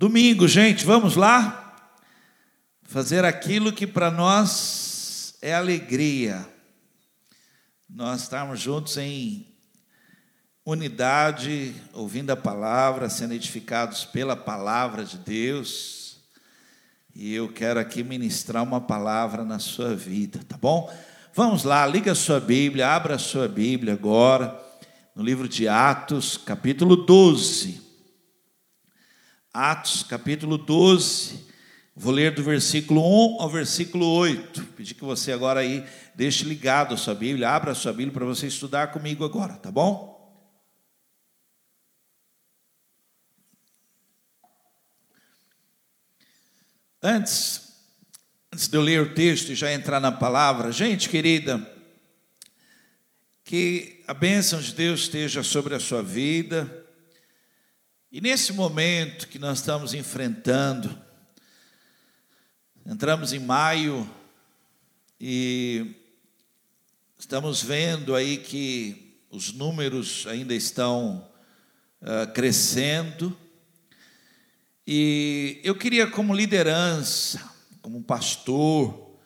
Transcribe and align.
Domingo, 0.00 0.48
gente, 0.48 0.86
vamos 0.86 1.14
lá 1.14 1.76
fazer 2.84 3.22
aquilo 3.22 3.70
que 3.70 3.86
para 3.86 4.10
nós 4.10 5.34
é 5.42 5.54
alegria. 5.54 6.48
Nós 7.86 8.22
estamos 8.22 8.58
juntos 8.58 8.96
em 8.96 9.46
unidade, 10.64 11.74
ouvindo 11.92 12.30
a 12.30 12.36
palavra, 12.36 13.10
sendo 13.10 13.34
edificados 13.34 14.06
pela 14.06 14.34
palavra 14.34 15.04
de 15.04 15.18
Deus. 15.18 16.22
E 17.14 17.34
eu 17.34 17.52
quero 17.52 17.78
aqui 17.78 18.02
ministrar 18.02 18.62
uma 18.62 18.80
palavra 18.80 19.44
na 19.44 19.58
sua 19.58 19.94
vida, 19.94 20.40
tá 20.48 20.56
bom? 20.56 20.90
Vamos 21.34 21.62
lá, 21.62 21.86
liga 21.86 22.12
a 22.12 22.14
sua 22.14 22.40
Bíblia, 22.40 22.88
abra 22.88 23.16
a 23.16 23.18
sua 23.18 23.46
Bíblia 23.46 23.92
agora, 23.92 24.58
no 25.14 25.22
livro 25.22 25.46
de 25.46 25.68
Atos, 25.68 26.38
capítulo 26.38 26.96
12. 26.96 27.89
Atos, 29.52 30.04
capítulo 30.04 30.56
12. 30.56 31.44
Vou 31.96 32.12
ler 32.12 32.32
do 32.32 32.42
versículo 32.42 33.00
1 33.36 33.42
ao 33.42 33.50
versículo 33.50 34.06
8. 34.06 34.64
Pedir 34.76 34.94
que 34.94 35.02
você 35.02 35.32
agora 35.32 35.58
aí 35.58 35.84
deixe 36.14 36.44
ligado 36.44 36.94
a 36.94 36.96
sua 36.96 37.16
Bíblia, 37.16 37.50
abra 37.50 37.72
a 37.72 37.74
sua 37.74 37.92
Bíblia 37.92 38.12
para 38.12 38.24
você 38.24 38.46
estudar 38.46 38.92
comigo 38.92 39.24
agora, 39.24 39.54
tá 39.54 39.68
bom? 39.68 40.20
Antes, 47.02 47.72
antes 48.52 48.68
de 48.68 48.76
eu 48.76 48.82
ler 48.82 49.02
o 49.02 49.14
texto 49.14 49.50
e 49.50 49.56
já 49.56 49.72
entrar 49.72 49.98
na 49.98 50.12
palavra, 50.12 50.70
gente 50.70 51.08
querida, 51.08 51.58
que 53.42 54.04
a 54.06 54.14
bênção 54.14 54.60
de 54.60 54.72
Deus 54.72 55.00
esteja 55.00 55.42
sobre 55.42 55.74
a 55.74 55.80
sua 55.80 56.04
vida, 56.04 56.79
e 58.12 58.20
nesse 58.20 58.52
momento 58.52 59.28
que 59.28 59.38
nós 59.38 59.58
estamos 59.60 59.94
enfrentando, 59.94 61.00
entramos 62.84 63.32
em 63.32 63.38
maio 63.38 64.08
e 65.20 65.94
estamos 67.16 67.62
vendo 67.62 68.16
aí 68.16 68.38
que 68.38 69.16
os 69.30 69.52
números 69.52 70.26
ainda 70.26 70.52
estão 70.52 71.24
uh, 72.02 72.32
crescendo. 72.32 73.38
E 74.84 75.60
eu 75.62 75.76
queria, 75.76 76.08
como 76.08 76.34
liderança, 76.34 77.48
como 77.80 78.02
pastor, 78.02 79.16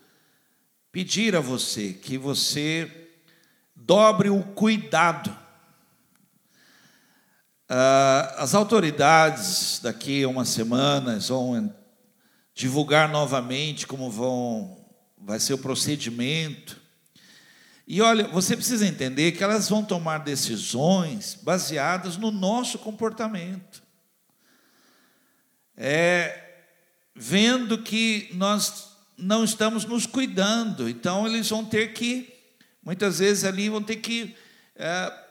pedir 0.93 1.35
a 1.35 1.41
você 1.41 1.95
que 1.95 2.19
você 2.19 3.09
dobre 3.75 4.29
o 4.29 4.43
cuidado 4.43 5.44
ah, 7.69 8.35
as 8.39 8.55
autoridades 8.55 9.81
daqui 9.83 10.23
a 10.23 10.29
umas 10.29 10.49
semanas 10.49 11.29
vão 11.29 11.75
divulgar 12.55 13.09
novamente 13.09 13.87
como 13.87 14.11
vão 14.11 14.85
vai 15.19 15.41
ser 15.41 15.55
o 15.55 15.59
procedimento. 15.59 16.81
E 17.87 18.01
olha, 18.01 18.29
você 18.29 18.57
precisa 18.57 18.87
entender 18.87 19.33
que 19.33 19.43
elas 19.43 19.69
vão 19.69 19.83
tomar 19.83 20.19
decisões 20.19 21.39
baseadas 21.43 22.17
no 22.17 22.31
nosso 22.31 22.79
comportamento. 22.79 23.83
É, 25.77 26.65
vendo 27.15 27.79
que 27.79 28.29
nós 28.35 28.91
não 29.17 29.45
estamos 29.45 29.85
nos 29.85 30.07
cuidando, 30.07 30.89
então 30.89 31.27
eles 31.27 31.49
vão 31.49 31.65
ter 31.65 31.93
que, 31.93 32.33
muitas 32.83 33.19
vezes 33.19 33.45
ali, 33.45 33.69
vão 33.69 33.83
ter 33.83 33.97
que 33.97 34.35
é, 34.77 35.24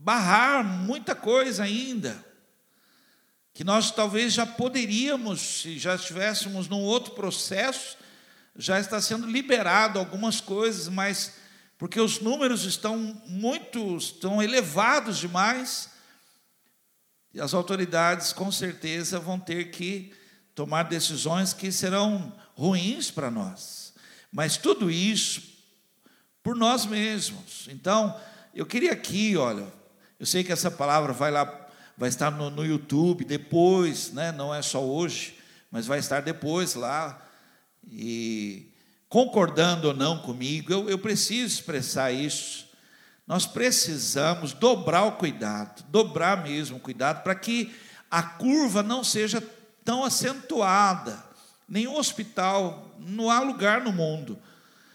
barrar 0.00 0.64
muita 0.64 1.14
coisa 1.14 1.64
ainda, 1.64 2.24
que 3.52 3.64
nós 3.64 3.90
talvez 3.90 4.32
já 4.32 4.46
poderíamos, 4.46 5.40
se 5.40 5.78
já 5.78 5.94
estivéssemos 5.94 6.68
num 6.68 6.80
outro 6.80 7.14
processo, 7.14 7.96
já 8.56 8.78
está 8.78 9.00
sendo 9.00 9.26
liberado 9.26 9.98
algumas 9.98 10.40
coisas, 10.40 10.88
mas 10.88 11.34
porque 11.76 12.00
os 12.00 12.20
números 12.20 12.64
estão 12.64 12.96
muito, 13.26 13.96
estão 13.96 14.42
elevados 14.42 15.18
demais, 15.18 15.90
e 17.34 17.40
as 17.40 17.54
autoridades 17.54 18.32
com 18.32 18.50
certeza 18.50 19.20
vão 19.20 19.38
ter 19.38 19.70
que 19.70 20.12
tomar 20.54 20.84
decisões 20.84 21.52
que 21.52 21.70
serão 21.70 22.32
ruins 22.54 23.10
para 23.10 23.30
nós. 23.30 23.92
Mas 24.32 24.56
tudo 24.56 24.90
isso 24.90 25.42
por 26.42 26.56
nós 26.56 26.86
mesmos. 26.86 27.68
Então, 27.70 28.18
eu 28.54 28.66
queria 28.66 28.92
aqui, 28.92 29.36
olha, 29.36 29.77
eu 30.18 30.26
sei 30.26 30.42
que 30.42 30.52
essa 30.52 30.70
palavra 30.70 31.12
vai 31.12 31.30
lá, 31.30 31.68
vai 31.96 32.08
estar 32.08 32.30
no, 32.30 32.50
no 32.50 32.64
YouTube 32.64 33.24
depois, 33.24 34.12
né? 34.12 34.32
não 34.32 34.54
é 34.54 34.60
só 34.62 34.84
hoje, 34.84 35.38
mas 35.70 35.86
vai 35.86 35.98
estar 36.00 36.20
depois 36.22 36.74
lá. 36.74 37.24
E 37.90 38.72
concordando 39.08 39.88
ou 39.88 39.94
não 39.94 40.18
comigo, 40.18 40.72
eu, 40.72 40.88
eu 40.88 40.98
preciso 40.98 41.54
expressar 41.54 42.12
isso. 42.12 42.68
Nós 43.26 43.46
precisamos 43.46 44.52
dobrar 44.52 45.04
o 45.04 45.12
cuidado, 45.12 45.84
dobrar 45.88 46.42
mesmo 46.42 46.78
o 46.78 46.80
cuidado, 46.80 47.22
para 47.22 47.34
que 47.34 47.72
a 48.10 48.22
curva 48.22 48.82
não 48.82 49.04
seja 49.04 49.42
tão 49.84 50.02
acentuada. 50.02 51.22
Nenhum 51.68 51.96
hospital, 51.96 52.96
não 52.98 53.30
há 53.30 53.40
lugar 53.40 53.82
no 53.82 53.92
mundo. 53.92 54.38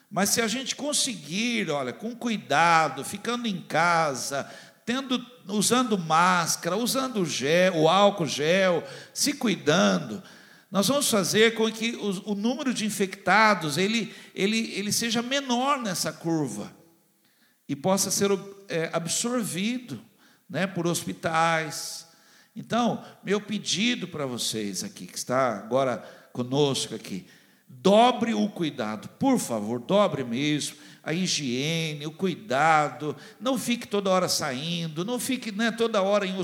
Mas 0.10 0.30
se 0.30 0.42
a 0.42 0.48
gente 0.48 0.76
conseguir, 0.76 1.70
olha, 1.70 1.94
com 1.94 2.16
cuidado, 2.16 3.04
ficando 3.04 3.48
em 3.48 3.62
casa, 3.62 4.50
tendo, 4.86 5.26
usando 5.48 5.98
máscara, 5.98 6.78
usando 6.78 7.26
gel, 7.26 7.76
o 7.78 7.90
álcool 7.90 8.28
gel, 8.28 8.84
se 9.14 9.34
cuidando, 9.34 10.22
nós 10.70 10.88
vamos 10.88 11.10
fazer 11.10 11.54
com 11.54 11.72
que 11.72 11.96
o, 11.96 12.32
o 12.32 12.36
número 12.36 12.74
de 12.74 12.86
infectados 12.86 13.78
ele, 13.78 14.14
ele, 14.34 14.72
ele 14.74 14.92
seja 14.92 15.22
menor 15.22 15.80
nessa 15.80 16.12
curva 16.12 16.74
e 17.70 17.76
possa 17.76 18.10
ser 18.10 18.32
é, 18.68 18.90
absorvido 18.92 20.02
né, 20.50 20.66
por 20.66 20.88
hospitais. 20.88 22.08
Então, 22.56 23.04
meu 23.24 23.40
pedido 23.40 24.08
para 24.08 24.26
vocês 24.26 24.84
aqui, 24.84 25.06
que 25.06 25.18
está 25.18 25.58
agora 25.58 25.98
conosco 26.34 26.96
aqui, 26.96 27.28
dobre 27.68 28.34
o 28.34 28.48
cuidado, 28.50 29.10
por 29.20 29.40
favor, 29.40 29.80
dobre 29.80 30.24
mesmo 30.24 30.78
a 31.04 31.14
higiene, 31.14 32.08
o 32.08 32.12
cuidado, 32.12 33.16
não 33.38 33.58
fique 33.58 33.86
toda 33.86 34.10
hora 34.10 34.30
saindo, 34.30 35.04
não 35.04 35.20
fique 35.20 35.52
né, 35.52 35.70
toda 35.70 36.02
hora 36.02 36.26
em, 36.26 36.42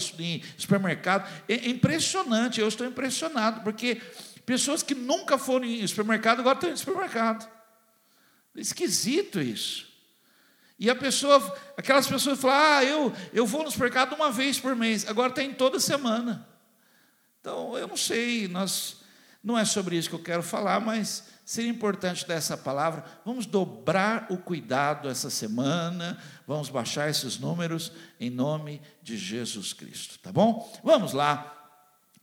supermercado. 0.57 1.29
É 1.47 1.69
impressionante, 1.69 2.59
eu 2.59 2.67
estou 2.67 2.85
impressionado, 2.85 3.61
porque 3.61 4.01
pessoas 4.45 4.83
que 4.83 4.93
nunca 4.93 5.37
foram 5.37 5.65
em 5.65 5.87
supermercado 5.87 6.41
agora 6.41 6.57
estão 6.57 6.71
em 6.71 6.75
supermercado. 6.75 7.49
Esquisito 8.53 9.39
isso. 9.39 9.87
E 10.77 10.89
a 10.89 10.95
pessoa, 10.95 11.57
aquelas 11.77 12.07
pessoas 12.07 12.39
falam, 12.39 12.57
ah, 12.57 12.83
eu, 12.83 13.13
eu 13.33 13.45
vou 13.45 13.63
no 13.63 13.71
supermercado 13.71 14.13
uma 14.13 14.29
vez 14.29 14.59
por 14.59 14.75
mês, 14.75 15.07
agora 15.07 15.31
tem 15.31 15.53
toda 15.53 15.79
semana. 15.79 16.47
Então, 17.39 17.77
eu 17.77 17.87
não 17.87 17.97
sei, 17.97 18.49
nós, 18.49 18.97
não 19.43 19.57
é 19.57 19.63
sobre 19.63 19.97
isso 19.97 20.09
que 20.09 20.15
eu 20.15 20.23
quero 20.23 20.43
falar, 20.43 20.79
mas 20.81 21.23
seria 21.45 21.69
importante 21.69 22.27
dessa 22.27 22.57
palavra. 22.57 23.03
Vamos 23.25 23.45
dobrar 23.45 24.27
o 24.29 24.37
cuidado 24.37 25.09
essa 25.09 25.29
semana, 25.29 26.21
vamos 26.45 26.69
baixar 26.69 27.09
esses 27.09 27.39
números 27.39 27.91
em 28.19 28.29
nome 28.29 28.81
de 29.01 29.17
Jesus 29.17 29.73
Cristo, 29.73 30.19
tá 30.19 30.31
bom? 30.31 30.71
Vamos 30.83 31.13
lá. 31.13 31.55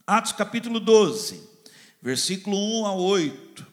Atos 0.05 0.31
capítulo 0.31 0.79
12, 0.79 1.41
versículo 2.01 2.55
1 2.55 2.85
a 2.85 2.93
8. 2.93 3.67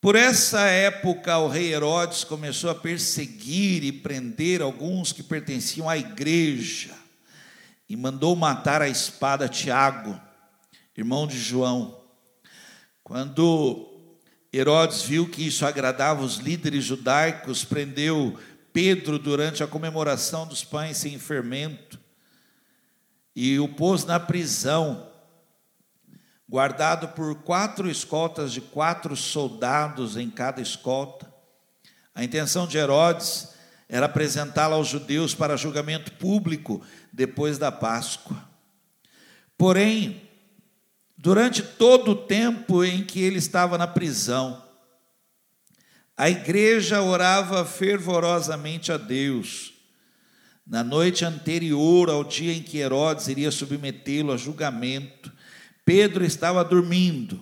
Por 0.00 0.16
essa 0.16 0.62
época, 0.62 1.38
o 1.38 1.48
rei 1.48 1.72
Herodes 1.72 2.24
começou 2.24 2.70
a 2.70 2.74
perseguir 2.74 3.84
e 3.84 3.92
prender 3.92 4.60
alguns 4.60 5.12
que 5.12 5.22
pertenciam 5.22 5.88
à 5.88 5.96
igreja, 5.96 6.92
e 7.88 7.96
mandou 7.96 8.34
matar 8.34 8.82
a 8.82 8.88
espada 8.88 9.48
Tiago, 9.48 10.18
irmão 10.96 11.26
de 11.26 11.38
João. 11.38 12.02
Quando 13.02 13.88
Herodes 14.52 15.02
viu 15.02 15.28
que 15.28 15.46
isso 15.46 15.64
agradava 15.64 16.22
os 16.22 16.36
líderes 16.36 16.84
judaicos, 16.84 17.64
prendeu 17.64 18.38
Pedro 18.72 19.18
durante 19.18 19.62
a 19.62 19.66
comemoração 19.66 20.46
dos 20.46 20.64
pães 20.64 20.98
sem 20.98 21.18
fermento 21.18 21.98
e 23.34 23.58
o 23.58 23.68
pôs 23.68 24.04
na 24.04 24.20
prisão, 24.20 25.10
guardado 26.48 27.08
por 27.08 27.34
quatro 27.36 27.90
escoltas 27.90 28.52
de 28.52 28.60
quatro 28.60 29.16
soldados 29.16 30.16
em 30.16 30.28
cada 30.28 30.60
escolta. 30.60 31.32
A 32.14 32.22
intenção 32.22 32.66
de 32.66 32.76
Herodes 32.76 33.54
era 33.88 34.06
apresentá-lo 34.06 34.74
aos 34.74 34.88
judeus 34.88 35.34
para 35.34 35.56
julgamento 35.56 36.12
público 36.12 36.82
depois 37.10 37.56
da 37.56 37.72
Páscoa. 37.72 38.36
Porém, 39.56 40.30
Durante 41.22 41.62
todo 41.62 42.10
o 42.10 42.16
tempo 42.16 42.82
em 42.82 43.04
que 43.04 43.20
ele 43.20 43.38
estava 43.38 43.78
na 43.78 43.86
prisão, 43.86 44.60
a 46.16 46.28
igreja 46.28 47.00
orava 47.00 47.64
fervorosamente 47.64 48.90
a 48.90 48.96
Deus. 48.96 49.72
Na 50.66 50.82
noite 50.82 51.24
anterior 51.24 52.10
ao 52.10 52.24
dia 52.24 52.52
em 52.52 52.60
que 52.60 52.78
Herodes 52.78 53.28
iria 53.28 53.52
submetê-lo 53.52 54.32
a 54.32 54.36
julgamento, 54.36 55.30
Pedro 55.84 56.24
estava 56.24 56.64
dormindo, 56.64 57.40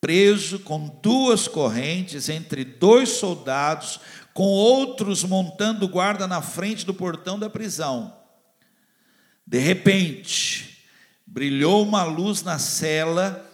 preso 0.00 0.60
com 0.60 0.86
duas 1.02 1.48
correntes 1.48 2.28
entre 2.28 2.64
dois 2.64 3.08
soldados, 3.08 3.98
com 4.32 4.44
outros 4.44 5.24
montando 5.24 5.88
guarda 5.88 6.28
na 6.28 6.40
frente 6.40 6.86
do 6.86 6.94
portão 6.94 7.40
da 7.40 7.50
prisão. 7.50 8.16
De 9.44 9.58
repente, 9.58 10.73
brilhou 11.26 11.82
uma 11.82 12.04
luz 12.04 12.42
na 12.42 12.58
cela 12.58 13.50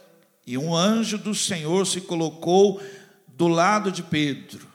e 0.47 0.59
um 0.59 0.75
anjo 0.75 1.17
do 1.17 1.35
Senhor 1.35 1.87
se 1.87 2.01
colocou 2.01 2.83
do 3.29 3.49
lado 3.49 3.93
de 3.93 4.03
Pedro. 4.03 4.69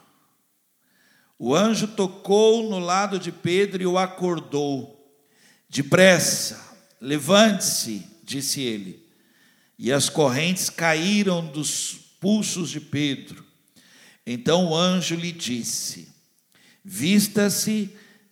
O 1.38 1.54
anjo 1.54 1.88
tocou 1.88 2.70
no 2.70 2.80
lado 2.80 3.20
de 3.20 3.32
Pedro 3.32 3.84
e 3.84 3.86
o 3.86 3.98
acordou. 3.98 4.96
Depressa, 5.70 6.78
levante-se, 7.02 8.08
disse 8.24 8.62
ele. 8.62 9.06
E 9.78 9.92
as 9.92 10.10
correntes 10.10 10.70
caíram 10.70 11.46
dos 11.46 12.00
pulsos 12.20 12.70
de 12.70 12.80
Pedro. 12.80 13.46
Então 14.26 14.68
o 14.68 14.76
anjo 14.76 15.16
lhe 15.16 15.32
disse: 15.32 16.08
Vista-se 16.84 17.90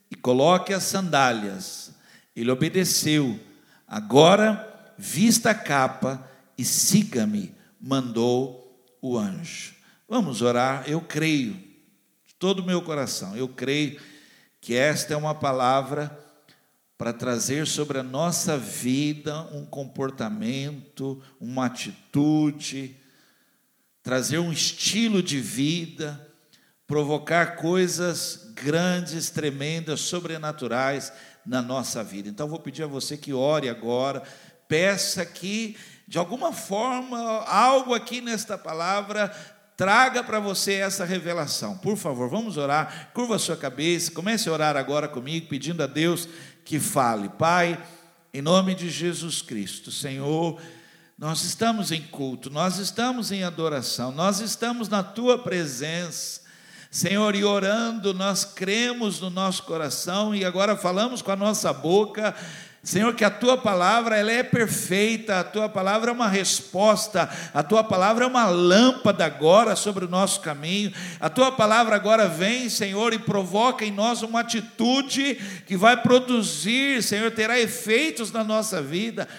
e 0.09 0.15
coloque 0.15 0.73
as 0.73 0.83
sandálias. 0.83 1.91
Ele 2.35 2.49
obedeceu. 2.49 3.39
Agora, 3.93 4.91
vista 4.97 5.51
a 5.51 5.53
capa 5.53 6.27
e 6.57 6.65
siga-me, 6.65 7.53
mandou 7.79 8.83
o 8.99 9.15
anjo. 9.15 9.75
Vamos 10.09 10.41
orar, 10.41 10.83
eu 10.87 10.99
creio 10.99 11.61
todo 12.39 12.61
o 12.61 12.65
meu 12.65 12.81
coração. 12.81 13.37
Eu 13.37 13.47
creio 13.47 14.01
que 14.59 14.73
esta 14.73 15.13
é 15.13 15.15
uma 15.15 15.35
palavra 15.35 16.09
para 16.97 17.13
trazer 17.13 17.67
sobre 17.67 17.99
a 17.99 18.03
nossa 18.03 18.57
vida 18.57 19.41
um 19.51 19.63
comportamento, 19.63 21.21
uma 21.39 21.67
atitude, 21.67 22.97
trazer 24.01 24.39
um 24.39 24.51
estilo 24.51 25.21
de 25.21 25.39
vida, 25.39 26.19
provocar 26.87 27.57
coisas 27.57 28.51
grandes, 28.55 29.29
tremendas, 29.29 30.01
sobrenaturais 30.01 31.13
na 31.45 31.61
nossa 31.61 32.03
vida. 32.03 32.29
Então 32.29 32.47
vou 32.47 32.59
pedir 32.59 32.83
a 32.83 32.87
você 32.87 33.17
que 33.17 33.33
ore 33.33 33.69
agora, 33.69 34.23
peça 34.67 35.25
que 35.25 35.75
de 36.07 36.17
alguma 36.17 36.51
forma 36.51 37.17
algo 37.45 37.93
aqui 37.93 38.21
nesta 38.21 38.57
palavra 38.57 39.33
traga 39.75 40.23
para 40.23 40.39
você 40.39 40.73
essa 40.73 41.05
revelação. 41.05 41.77
Por 41.77 41.97
favor, 41.97 42.29
vamos 42.29 42.57
orar. 42.57 43.11
Curva 43.13 43.35
a 43.35 43.39
sua 43.39 43.57
cabeça, 43.57 44.11
comece 44.11 44.47
a 44.47 44.51
orar 44.51 44.77
agora 44.77 45.07
comigo, 45.07 45.47
pedindo 45.47 45.81
a 45.81 45.87
Deus 45.87 46.27
que 46.63 46.79
fale. 46.79 47.29
Pai, 47.29 47.83
em 48.33 48.41
nome 48.41 48.75
de 48.75 48.89
Jesus 48.89 49.41
Cristo, 49.41 49.91
Senhor, 49.91 50.61
nós 51.17 51.43
estamos 51.43 51.91
em 51.91 52.01
culto, 52.01 52.49
nós 52.49 52.77
estamos 52.77 53.31
em 53.31 53.43
adoração, 53.43 54.11
nós 54.11 54.39
estamos 54.39 54.89
na 54.89 55.03
tua 55.03 55.37
presença. 55.37 56.42
Senhor, 56.93 57.33
e 57.33 57.43
orando, 57.43 58.13
nós 58.13 58.45
cremos 58.45 59.19
no 59.19 59.31
nosso 59.31 59.63
coração 59.63 60.35
e 60.35 60.45
agora 60.45 60.77
falamos 60.77 61.23
com 61.23 61.31
a 61.31 61.35
nossa 61.35 61.73
boca 61.73 62.35
Senhor, 62.83 63.15
que 63.15 63.23
a 63.23 63.29
tua 63.29 63.57
palavra 63.57 64.17
ela 64.17 64.29
é 64.29 64.43
perfeita, 64.43 65.39
a 65.39 65.43
tua 65.43 65.69
palavra 65.69 66.11
é 66.11 66.13
uma 66.13 66.27
resposta, 66.27 67.29
a 67.53 67.63
tua 67.63 67.81
palavra 67.81 68.25
é 68.25 68.27
uma 68.27 68.45
lâmpada 68.47 69.25
agora 69.25 69.73
sobre 69.73 70.03
o 70.03 70.09
nosso 70.09 70.41
caminho. 70.41 70.91
A 71.17 71.29
tua 71.29 71.49
palavra 71.49 71.95
agora 71.95 72.27
vem, 72.27 72.67
Senhor, 72.67 73.13
e 73.13 73.19
provoca 73.19 73.85
em 73.85 73.91
nós 73.91 74.21
uma 74.21 74.41
atitude 74.41 75.35
que 75.65 75.77
vai 75.77 75.95
produzir, 75.95 77.01
Senhor, 77.01 77.31
terá 77.31 77.57
efeitos 77.57 78.33
na 78.33 78.43
nossa 78.43 78.81
vida. 78.81 79.29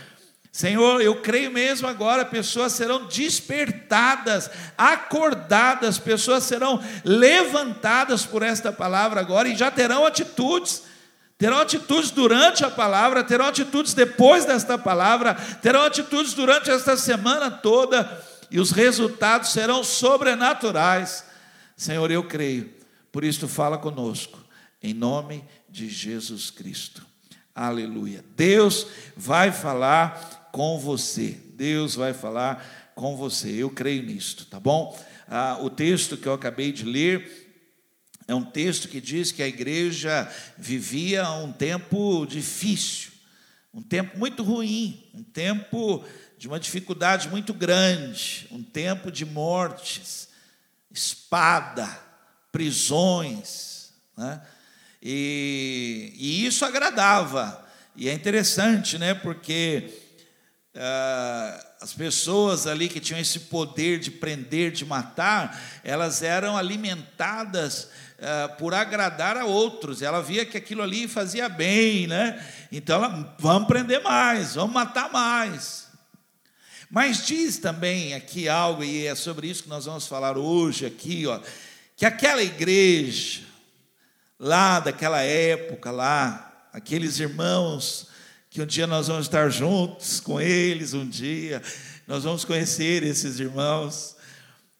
Senhor, 0.54 1.00
eu 1.00 1.20
creio 1.20 1.50
mesmo 1.50 1.88
agora, 1.88 2.24
pessoas 2.24 2.74
serão 2.74 3.06
despertadas, 3.06 4.48
acordadas, 4.78 5.98
pessoas 5.98 6.44
serão 6.44 6.80
levantadas 7.04 8.24
por 8.24 8.40
esta 8.40 8.72
palavra 8.72 9.20
agora 9.20 9.48
e 9.48 9.56
já 9.56 9.68
terão 9.68 10.06
atitudes 10.06 10.84
terão 11.36 11.58
atitudes 11.58 12.12
durante 12.12 12.64
a 12.64 12.70
palavra, 12.70 13.24
terão 13.24 13.46
atitudes 13.46 13.94
depois 13.94 14.44
desta 14.44 14.78
palavra, 14.78 15.34
terão 15.60 15.82
atitudes 15.82 16.32
durante 16.34 16.70
esta 16.70 16.96
semana 16.96 17.50
toda, 17.50 18.24
e 18.48 18.60
os 18.60 18.70
resultados 18.70 19.50
serão 19.50 19.82
sobrenaturais. 19.82 21.24
Senhor, 21.76 22.08
eu 22.12 22.22
creio, 22.22 22.72
por 23.10 23.24
isso 23.24 23.48
fala 23.48 23.76
conosco, 23.76 24.38
em 24.80 24.94
nome 24.94 25.44
de 25.68 25.88
Jesus 25.88 26.48
Cristo. 26.48 27.04
Aleluia. 27.52 28.24
Deus 28.36 28.86
vai 29.16 29.50
falar 29.50 30.43
com 30.54 30.78
você. 30.78 31.36
Deus 31.56 31.96
vai 31.96 32.14
falar 32.14 32.92
com 32.94 33.16
você. 33.16 33.50
Eu 33.50 33.68
creio 33.68 34.04
nisto, 34.04 34.46
tá 34.46 34.60
bom? 34.60 34.96
Ah, 35.26 35.58
o 35.60 35.68
texto 35.68 36.16
que 36.16 36.28
eu 36.28 36.32
acabei 36.32 36.70
de 36.70 36.84
ler 36.84 37.50
é 38.28 38.34
um 38.36 38.44
texto 38.44 38.86
que 38.86 39.00
diz 39.00 39.32
que 39.32 39.42
a 39.42 39.48
igreja 39.48 40.32
vivia 40.56 41.28
um 41.28 41.52
tempo 41.52 42.24
difícil, 42.24 43.10
um 43.72 43.82
tempo 43.82 44.16
muito 44.16 44.44
ruim, 44.44 45.04
um 45.12 45.24
tempo 45.24 46.04
de 46.38 46.46
uma 46.46 46.60
dificuldade 46.60 47.28
muito 47.28 47.52
grande, 47.52 48.46
um 48.52 48.62
tempo 48.62 49.10
de 49.10 49.26
mortes, 49.26 50.28
espada, 50.88 51.88
prisões, 52.52 53.92
né? 54.16 54.40
e, 55.02 56.12
e, 56.14 56.46
isso 56.46 56.64
agradava. 56.64 57.60
E 57.96 58.08
é 58.08 58.12
interessante, 58.12 58.98
né? 58.98 59.14
Porque 59.14 60.03
as 61.80 61.92
pessoas 61.92 62.66
ali 62.66 62.88
que 62.88 62.98
tinham 62.98 63.20
esse 63.20 63.40
poder 63.40 64.00
de 64.00 64.10
prender, 64.10 64.72
de 64.72 64.84
matar, 64.84 65.60
elas 65.84 66.22
eram 66.22 66.56
alimentadas 66.56 67.90
uh, 68.18 68.56
por 68.56 68.74
agradar 68.74 69.36
a 69.36 69.44
outros. 69.44 70.02
Ela 70.02 70.20
via 70.20 70.44
que 70.44 70.56
aquilo 70.56 70.82
ali 70.82 71.06
fazia 71.06 71.48
bem, 71.48 72.06
né? 72.06 72.44
Então, 72.72 72.96
ela, 72.96 73.36
vamos 73.38 73.68
prender 73.68 74.02
mais, 74.02 74.56
vamos 74.56 74.74
matar 74.74 75.12
mais. 75.12 75.86
Mas 76.90 77.24
diz 77.24 77.58
também 77.58 78.14
aqui 78.14 78.48
algo, 78.48 78.82
e 78.82 79.06
é 79.06 79.14
sobre 79.14 79.48
isso 79.48 79.64
que 79.64 79.68
nós 79.68 79.84
vamos 79.84 80.06
falar 80.06 80.36
hoje 80.36 80.86
aqui, 80.86 81.26
ó, 81.26 81.40
que 81.96 82.04
aquela 82.04 82.42
igreja, 82.42 83.42
lá 84.38 84.80
daquela 84.80 85.20
época, 85.20 85.90
lá, 85.90 86.68
aqueles 86.72 87.18
irmãos, 87.20 88.08
que 88.54 88.62
um 88.62 88.66
dia 88.66 88.86
nós 88.86 89.08
vamos 89.08 89.26
estar 89.26 89.50
juntos 89.50 90.20
com 90.20 90.40
eles, 90.40 90.94
um 90.94 91.04
dia, 91.04 91.60
nós 92.06 92.22
vamos 92.22 92.44
conhecer 92.44 93.02
esses 93.02 93.40
irmãos. 93.40 94.14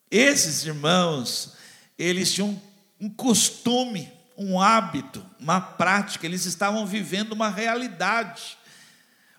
Esses 0.09 0.65
irmãos, 0.65 1.55
eles 1.99 2.33
tinham 2.33 2.63
um 3.01 3.11
costume, 3.11 4.09
um 4.39 4.61
hábito, 4.61 5.27
uma 5.41 5.61
prática, 5.61 6.25
eles 6.25 6.45
estavam 6.45 6.87
vivendo 6.87 7.33
uma 7.33 7.49
realidade. 7.49 8.57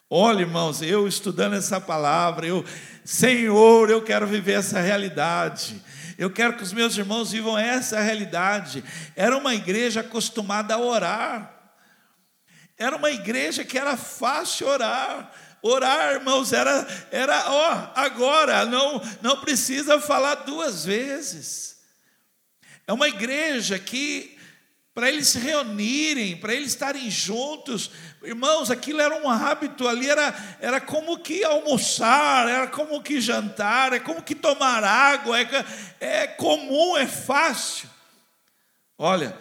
Olha, 0.10 0.42
irmãos, 0.42 0.82
eu 0.82 1.08
estudando 1.08 1.54
essa 1.56 1.80
palavra, 1.80 2.46
eu, 2.46 2.66
Senhor, 3.06 3.90
eu 3.90 4.02
quero 4.02 4.28
viver 4.28 4.60
essa 4.60 4.82
realidade. 4.82 5.82
Eu 6.18 6.30
quero 6.30 6.58
que 6.58 6.64
os 6.64 6.74
meus 6.74 6.98
irmãos 6.98 7.32
vivam 7.32 7.58
essa 7.58 8.02
realidade. 8.02 8.84
Era 9.16 9.38
uma 9.38 9.56
igreja 9.56 10.02
acostumada 10.02 10.74
a 10.74 10.78
orar. 10.78 11.55
Era 12.78 12.96
uma 12.98 13.10
igreja 13.10 13.64
que 13.64 13.78
era 13.78 13.96
fácil 13.96 14.68
orar. 14.68 15.32
Orar, 15.62 16.14
irmãos, 16.14 16.54
era, 16.54 16.88
era 17.10 17.52
ó, 17.52 17.92
agora, 17.96 18.66
não, 18.66 19.02
não 19.22 19.42
precisa 19.42 20.00
falar 20.00 20.36
duas 20.36 20.86
vezes. 20.86 21.78
É 22.86 22.94
uma 22.94 23.08
igreja 23.08 23.80
que, 23.80 24.38
para 24.94 25.10
eles 25.10 25.30
se 25.30 25.40
reunirem, 25.40 26.38
para 26.38 26.54
eles 26.54 26.68
estarem 26.68 27.10
juntos, 27.10 27.90
irmãos, 28.22 28.70
aquilo 28.70 29.02
era 29.02 29.16
um 29.16 29.28
hábito 29.28 29.88
ali, 29.88 30.08
era, 30.08 30.58
era 30.60 30.80
como 30.80 31.18
que 31.18 31.44
almoçar, 31.44 32.48
era 32.48 32.68
como 32.68 33.02
que 33.02 33.20
jantar, 33.20 33.92
é 33.92 34.00
como 34.00 34.22
que 34.22 34.36
tomar 34.36 34.84
água, 34.84 35.40
é, 35.40 35.48
é 36.00 36.28
comum, 36.28 36.96
é 36.96 37.08
fácil. 37.08 37.90
Olha, 39.00 39.36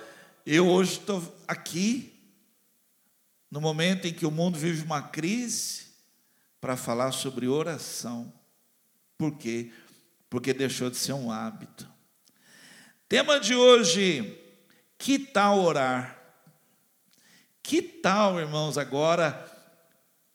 eu 0.47 0.67
hoje 0.67 0.93
estou 0.93 1.37
aqui, 1.47 2.13
no 3.54 3.61
momento 3.61 4.08
em 4.08 4.12
que 4.12 4.26
o 4.26 4.32
mundo 4.32 4.58
vive 4.58 4.82
uma 4.82 5.00
crise, 5.00 5.84
para 6.61 6.76
falar 6.76 7.12
sobre 7.12 7.46
oração. 7.46 8.32
Por 9.16 9.38
quê? 9.38 9.73
Porque 10.28 10.52
deixou 10.52 10.90
de 10.90 10.96
ser 10.96 11.12
um 11.12 11.30
hábito. 11.30 11.88
Tema 13.08 13.38
de 13.38 13.54
hoje: 13.54 14.37
que 14.99 15.20
tal 15.20 15.61
orar? 15.61 16.18
Que 17.62 17.80
tal, 17.80 18.40
irmãos, 18.40 18.76
agora 18.76 19.49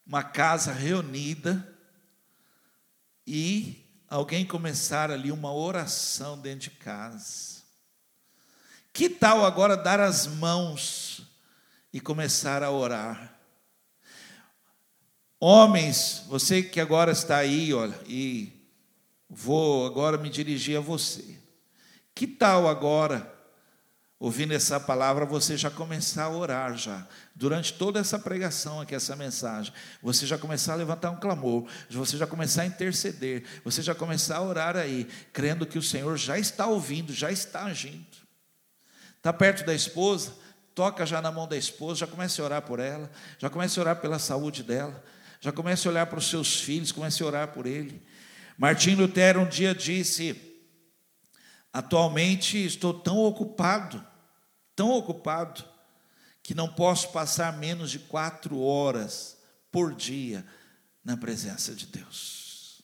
uma 0.06 0.22
casa 0.22 0.72
reunida 0.72 1.76
e 3.26 3.84
alguém 4.08 4.46
começar 4.46 5.10
ali 5.10 5.30
uma 5.30 5.52
oração 5.52 6.38
dentro 6.38 6.70
de 6.70 6.76
casa? 6.76 7.60
Que 8.94 9.10
tal 9.10 9.44
agora 9.44 9.76
dar 9.76 10.00
as 10.00 10.26
mãos 10.26 10.99
e 11.92 12.00
começar 12.00 12.62
a 12.62 12.70
orar. 12.70 13.38
Homens, 15.38 16.24
você 16.28 16.62
que 16.62 16.80
agora 16.80 17.12
está 17.12 17.38
aí, 17.38 17.72
olha, 17.72 17.98
e 18.06 18.52
vou 19.28 19.86
agora 19.86 20.18
me 20.18 20.28
dirigir 20.28 20.76
a 20.76 20.80
você. 20.80 21.38
Que 22.14 22.26
tal 22.26 22.68
agora, 22.68 23.32
ouvindo 24.18 24.52
essa 24.52 24.78
palavra, 24.78 25.24
você 25.24 25.56
já 25.56 25.70
começar 25.70 26.24
a 26.24 26.30
orar 26.30 26.76
já, 26.76 27.08
durante 27.34 27.72
toda 27.72 27.98
essa 27.98 28.18
pregação 28.18 28.82
aqui, 28.82 28.94
essa 28.94 29.16
mensagem, 29.16 29.72
você 30.02 30.26
já 30.26 30.36
começar 30.36 30.74
a 30.74 30.76
levantar 30.76 31.10
um 31.10 31.16
clamor, 31.16 31.66
você 31.88 32.18
já 32.18 32.26
começar 32.26 32.62
a 32.62 32.66
interceder, 32.66 33.44
você 33.64 33.80
já 33.80 33.94
começar 33.94 34.36
a 34.36 34.42
orar 34.42 34.76
aí, 34.76 35.08
crendo 35.32 35.64
que 35.64 35.78
o 35.78 35.82
Senhor 35.82 36.14
já 36.18 36.38
está 36.38 36.66
ouvindo, 36.66 37.14
já 37.14 37.32
está 37.32 37.64
agindo. 37.64 38.04
Está 39.16 39.32
perto 39.32 39.64
da 39.64 39.72
esposa? 39.72 40.32
Toca 40.80 41.04
já 41.04 41.20
na 41.20 41.30
mão 41.30 41.46
da 41.46 41.58
esposa, 41.58 42.00
já 42.00 42.06
comece 42.06 42.40
a 42.40 42.44
orar 42.44 42.62
por 42.62 42.80
ela, 42.80 43.10
já 43.38 43.50
comece 43.50 43.78
a 43.78 43.82
orar 43.82 43.96
pela 44.00 44.18
saúde 44.18 44.62
dela, 44.62 45.04
já 45.38 45.52
comece 45.52 45.86
a 45.86 45.90
olhar 45.90 46.06
para 46.06 46.18
os 46.18 46.26
seus 46.26 46.58
filhos, 46.58 46.90
comece 46.90 47.22
a 47.22 47.26
orar 47.26 47.48
por 47.48 47.66
ele. 47.66 48.02
Martim 48.56 48.94
Lutero 48.94 49.42
um 49.42 49.46
dia 49.46 49.74
disse: 49.74 50.58
Atualmente 51.70 52.56
estou 52.64 52.94
tão 52.94 53.18
ocupado, 53.18 54.02
tão 54.74 54.92
ocupado, 54.92 55.62
que 56.42 56.54
não 56.54 56.72
posso 56.72 57.10
passar 57.10 57.58
menos 57.58 57.90
de 57.90 57.98
quatro 57.98 58.58
horas 58.58 59.36
por 59.70 59.94
dia 59.94 60.46
na 61.04 61.14
presença 61.14 61.74
de 61.74 61.84
Deus. 61.84 62.80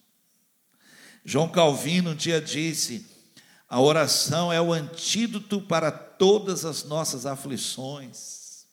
João 1.25 1.49
Calvino 1.49 2.11
um 2.11 2.15
dia 2.15 2.43
disse: 2.43 3.07
a 3.69 3.81
oração 3.81 4.53
é 4.53 4.61
o 4.61 4.73
antídoto 4.73 5.61
para 5.61 5.91
todas 5.91 6.65
as 6.65 6.85
nossas 6.85 7.27
aflições. 7.27 8.67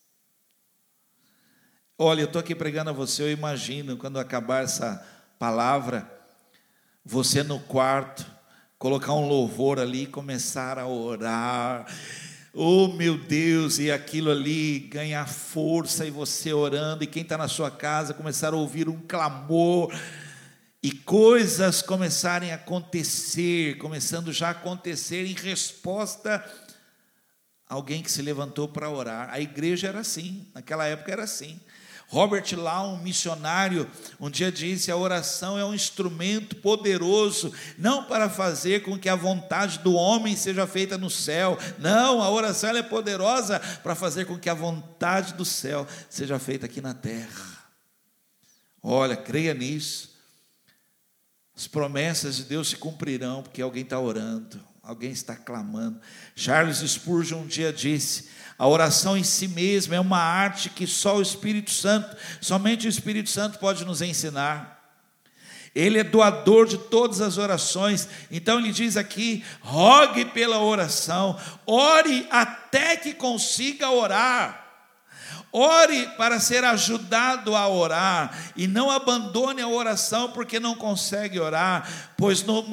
Olha, 1.98 2.22
eu 2.22 2.26
estou 2.26 2.40
aqui 2.40 2.54
pregando 2.54 2.90
a 2.90 2.94
você, 2.94 3.24
eu 3.24 3.32
imagino 3.32 3.98
quando 3.98 4.20
acabar 4.20 4.64
essa 4.64 5.06
palavra, 5.40 6.10
você 7.04 7.44
no 7.44 7.60
quarto, 7.60 8.26
colocar 8.78 9.14
um 9.14 9.28
louvor 9.28 9.80
ali 9.80 10.04
e 10.04 10.08
começar 10.08 10.78
a 10.78 10.88
orar. 10.88 11.86
Oh 12.54 12.88
meu 12.90 13.18
Deus, 13.18 13.80
e 13.80 13.92
aquilo 13.92 14.30
ali 14.30 14.80
ganhar 14.80 15.28
força, 15.28 16.06
e 16.06 16.12
você 16.12 16.54
orando, 16.54 17.04
e 17.04 17.08
quem 17.08 17.24
está 17.24 17.38
na 17.38 17.48
sua 17.48 17.72
casa 17.72 18.14
começar 18.14 18.54
a 18.54 18.58
ouvir 18.58 18.88
um 18.88 19.00
clamor, 19.08 19.92
e 20.84 20.92
coisas 20.92 21.82
começarem 21.82 22.52
a 22.52 22.56
acontecer, 22.56 23.78
começando 23.78 24.34
já 24.34 24.50
a 24.50 24.52
acontecer 24.52 25.26
em 25.26 25.34
resposta 25.34 26.44
a 27.70 27.74
alguém 27.74 28.04
que 28.04 28.12
se 28.12 28.22
levantou 28.22 28.68
para 28.68 28.90
orar. 28.90 29.30
A 29.32 29.40
igreja 29.40 29.88
era 29.88 30.02
assim, 30.02 30.46
naquela 30.54 30.86
época 30.86 31.10
era 31.10 31.24
assim. 31.24 31.58
Robert 32.08 32.46
Law, 32.58 32.96
um 32.96 33.02
missionário, 33.02 33.90
um 34.20 34.30
dia 34.30 34.52
disse: 34.52 34.92
a 34.92 34.98
oração 34.98 35.58
é 35.58 35.64
um 35.64 35.74
instrumento 35.74 36.58
poderoso, 36.58 37.54
não 37.78 38.04
para 38.04 38.30
fazer 38.30 38.84
com 38.84 39.00
que 39.00 39.08
a 39.08 39.16
vontade 39.16 39.80
do 39.80 39.94
homem 39.94 40.36
seja 40.36 40.68
feita 40.68 40.98
no 40.98 41.10
céu, 41.10 41.58
não, 41.80 42.22
a 42.22 42.30
oração 42.30 42.76
é 42.76 42.84
poderosa 42.84 43.58
para 43.82 43.96
fazer 43.96 44.26
com 44.26 44.38
que 44.38 44.50
a 44.50 44.54
vontade 44.54 45.34
do 45.34 45.46
céu 45.46 45.88
seja 46.10 46.38
feita 46.38 46.66
aqui 46.66 46.82
na 46.82 46.94
terra. 46.94 47.64
Olha, 48.84 49.16
creia 49.16 49.54
nisso. 49.54 50.13
As 51.56 51.68
promessas 51.68 52.38
de 52.38 52.44
Deus 52.44 52.70
se 52.70 52.76
cumprirão 52.76 53.44
porque 53.44 53.62
alguém 53.62 53.84
está 53.84 54.00
orando, 54.00 54.60
alguém 54.82 55.12
está 55.12 55.36
clamando. 55.36 56.00
Charles 56.36 56.80
Spurgeon 56.80 57.42
um 57.42 57.48
dia 57.48 57.72
disse: 57.72 58.30
a 58.58 58.68
oração 58.68 59.18
em 59.18 59.24
si 59.24 59.48
mesma 59.48 59.96
é 59.96 60.00
uma 60.00 60.20
arte 60.20 60.70
que 60.70 60.88
só 60.88 61.18
o 61.18 61.22
Espírito 61.22 61.72
Santo, 61.72 62.16
somente 62.42 62.88
o 62.88 62.90
Espírito 62.90 63.30
Santo 63.30 63.60
pode 63.60 63.86
nos 63.86 64.02
ensinar. 64.02 64.82
Ele 65.76 65.98
é 65.98 66.04
doador 66.04 66.68
de 66.68 66.78
todas 66.78 67.20
as 67.20 67.38
orações. 67.38 68.08
Então 68.30 68.60
ele 68.60 68.72
diz 68.72 68.96
aqui: 68.96 69.44
rogue 69.62 70.26
pela 70.26 70.60
oração, 70.60 71.40
ore 71.66 72.28
até 72.30 72.96
que 72.96 73.14
consiga 73.14 73.90
orar. 73.90 74.63
Ore 75.56 76.08
para 76.18 76.40
ser 76.40 76.64
ajudado 76.64 77.56
a 77.56 77.68
orar 77.68 78.36
e 78.56 78.66
não 78.66 78.90
abandone 78.90 79.62
a 79.62 79.68
oração 79.68 80.32
porque 80.32 80.60
não 80.60 80.74
consegue 80.74 81.40
orar, 81.40 81.88
pois 82.18 82.42
no, 82.42 82.64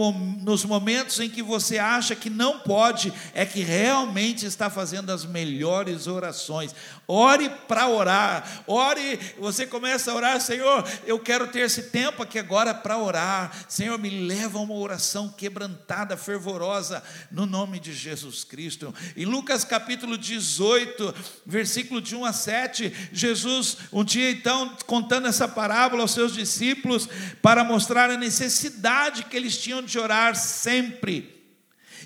nos 0.40 0.64
momentos 0.64 1.20
em 1.20 1.28
que 1.28 1.42
você 1.42 1.76
acha 1.76 2.16
que 2.16 2.30
não 2.30 2.60
pode, 2.60 3.12
é 3.34 3.44
que 3.44 3.60
realmente 3.60 4.46
está 4.46 4.70
fazendo 4.70 5.10
as 5.10 5.26
melhores 5.26 6.06
orações. 6.06 6.74
Ore 7.06 7.50
para 7.68 7.86
orar, 7.86 8.62
ore, 8.66 9.20
você 9.38 9.66
começa 9.66 10.10
a 10.10 10.14
orar, 10.14 10.40
Senhor, 10.40 10.82
eu 11.04 11.18
quero 11.18 11.48
ter 11.48 11.60
esse 11.60 11.90
tempo 11.90 12.22
aqui 12.22 12.38
agora 12.38 12.72
para 12.72 12.96
orar. 12.96 13.52
Senhor, 13.68 13.98
me 13.98 14.08
leva 14.26 14.58
a 14.58 14.62
uma 14.62 14.74
oração 14.74 15.28
quebrantada, 15.28 16.16
fervorosa, 16.16 17.02
no 17.30 17.44
nome 17.44 17.78
de 17.78 17.92
Jesus 17.92 18.42
Cristo. 18.42 18.94
Em 19.14 19.26
Lucas 19.26 19.64
capítulo 19.64 20.16
18, 20.16 21.14
versículo 21.44 22.00
de 22.00 22.16
1 22.16 22.24
a 22.24 22.32
7, 22.32 22.69
Jesus, 23.12 23.76
um 23.92 24.04
dia 24.04 24.30
então, 24.30 24.76
contando 24.86 25.26
essa 25.26 25.48
parábola 25.48 26.02
aos 26.02 26.12
seus 26.12 26.34
discípulos, 26.34 27.08
para 27.40 27.64
mostrar 27.64 28.10
a 28.10 28.16
necessidade 28.16 29.24
que 29.24 29.36
eles 29.36 29.56
tinham 29.56 29.82
de 29.82 29.98
orar 29.98 30.36
sempre, 30.36 31.40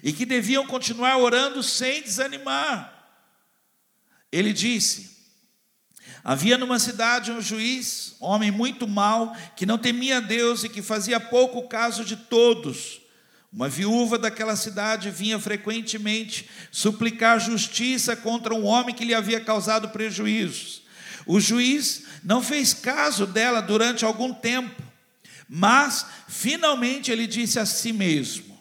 e 0.02 0.12
que 0.12 0.26
deviam 0.26 0.66
continuar 0.66 1.16
orando 1.18 1.62
sem 1.62 2.02
desanimar. 2.02 2.92
Ele 4.30 4.52
disse: 4.52 5.14
Havia 6.24 6.56
numa 6.56 6.78
cidade 6.78 7.30
um 7.30 7.40
juiz, 7.40 8.16
homem 8.18 8.50
muito 8.50 8.88
mau, 8.88 9.36
que 9.54 9.66
não 9.66 9.76
temia 9.76 10.20
Deus 10.22 10.64
e 10.64 10.70
que 10.70 10.80
fazia 10.80 11.20
pouco 11.20 11.68
caso 11.68 12.04
de 12.04 12.16
todos. 12.16 13.03
Uma 13.54 13.68
viúva 13.68 14.18
daquela 14.18 14.56
cidade 14.56 15.12
vinha 15.12 15.38
frequentemente 15.38 16.50
suplicar 16.72 17.38
justiça 17.38 18.16
contra 18.16 18.52
um 18.52 18.64
homem 18.64 18.92
que 18.92 19.04
lhe 19.04 19.14
havia 19.14 19.40
causado 19.40 19.90
prejuízos. 19.90 20.82
O 21.24 21.38
juiz 21.38 22.02
não 22.24 22.42
fez 22.42 22.74
caso 22.74 23.28
dela 23.28 23.62
durante 23.62 24.04
algum 24.04 24.34
tempo, 24.34 24.82
mas 25.48 26.04
finalmente 26.26 27.12
ele 27.12 27.28
disse 27.28 27.60
a 27.60 27.64
si 27.64 27.92
mesmo: 27.92 28.58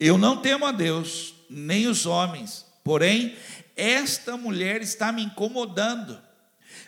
Eu 0.00 0.16
não 0.16 0.38
temo 0.38 0.64
a 0.64 0.72
Deus, 0.72 1.34
nem 1.50 1.86
os 1.86 2.06
homens, 2.06 2.64
porém 2.82 3.36
esta 3.76 4.38
mulher 4.38 4.80
está 4.80 5.12
me 5.12 5.22
incomodando. 5.22 6.18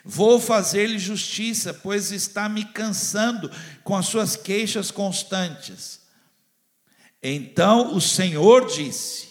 Vou 0.03 0.39
fazer-lhe 0.39 0.97
justiça, 0.97 1.71
pois 1.71 2.11
está 2.11 2.49
me 2.49 2.65
cansando 2.65 3.51
com 3.83 3.95
as 3.95 4.07
suas 4.07 4.35
queixas 4.35 4.89
constantes. 4.89 6.04
Então 7.27 7.95
o 7.95 7.99
Senhor 7.99 8.67
disse: 8.67 9.29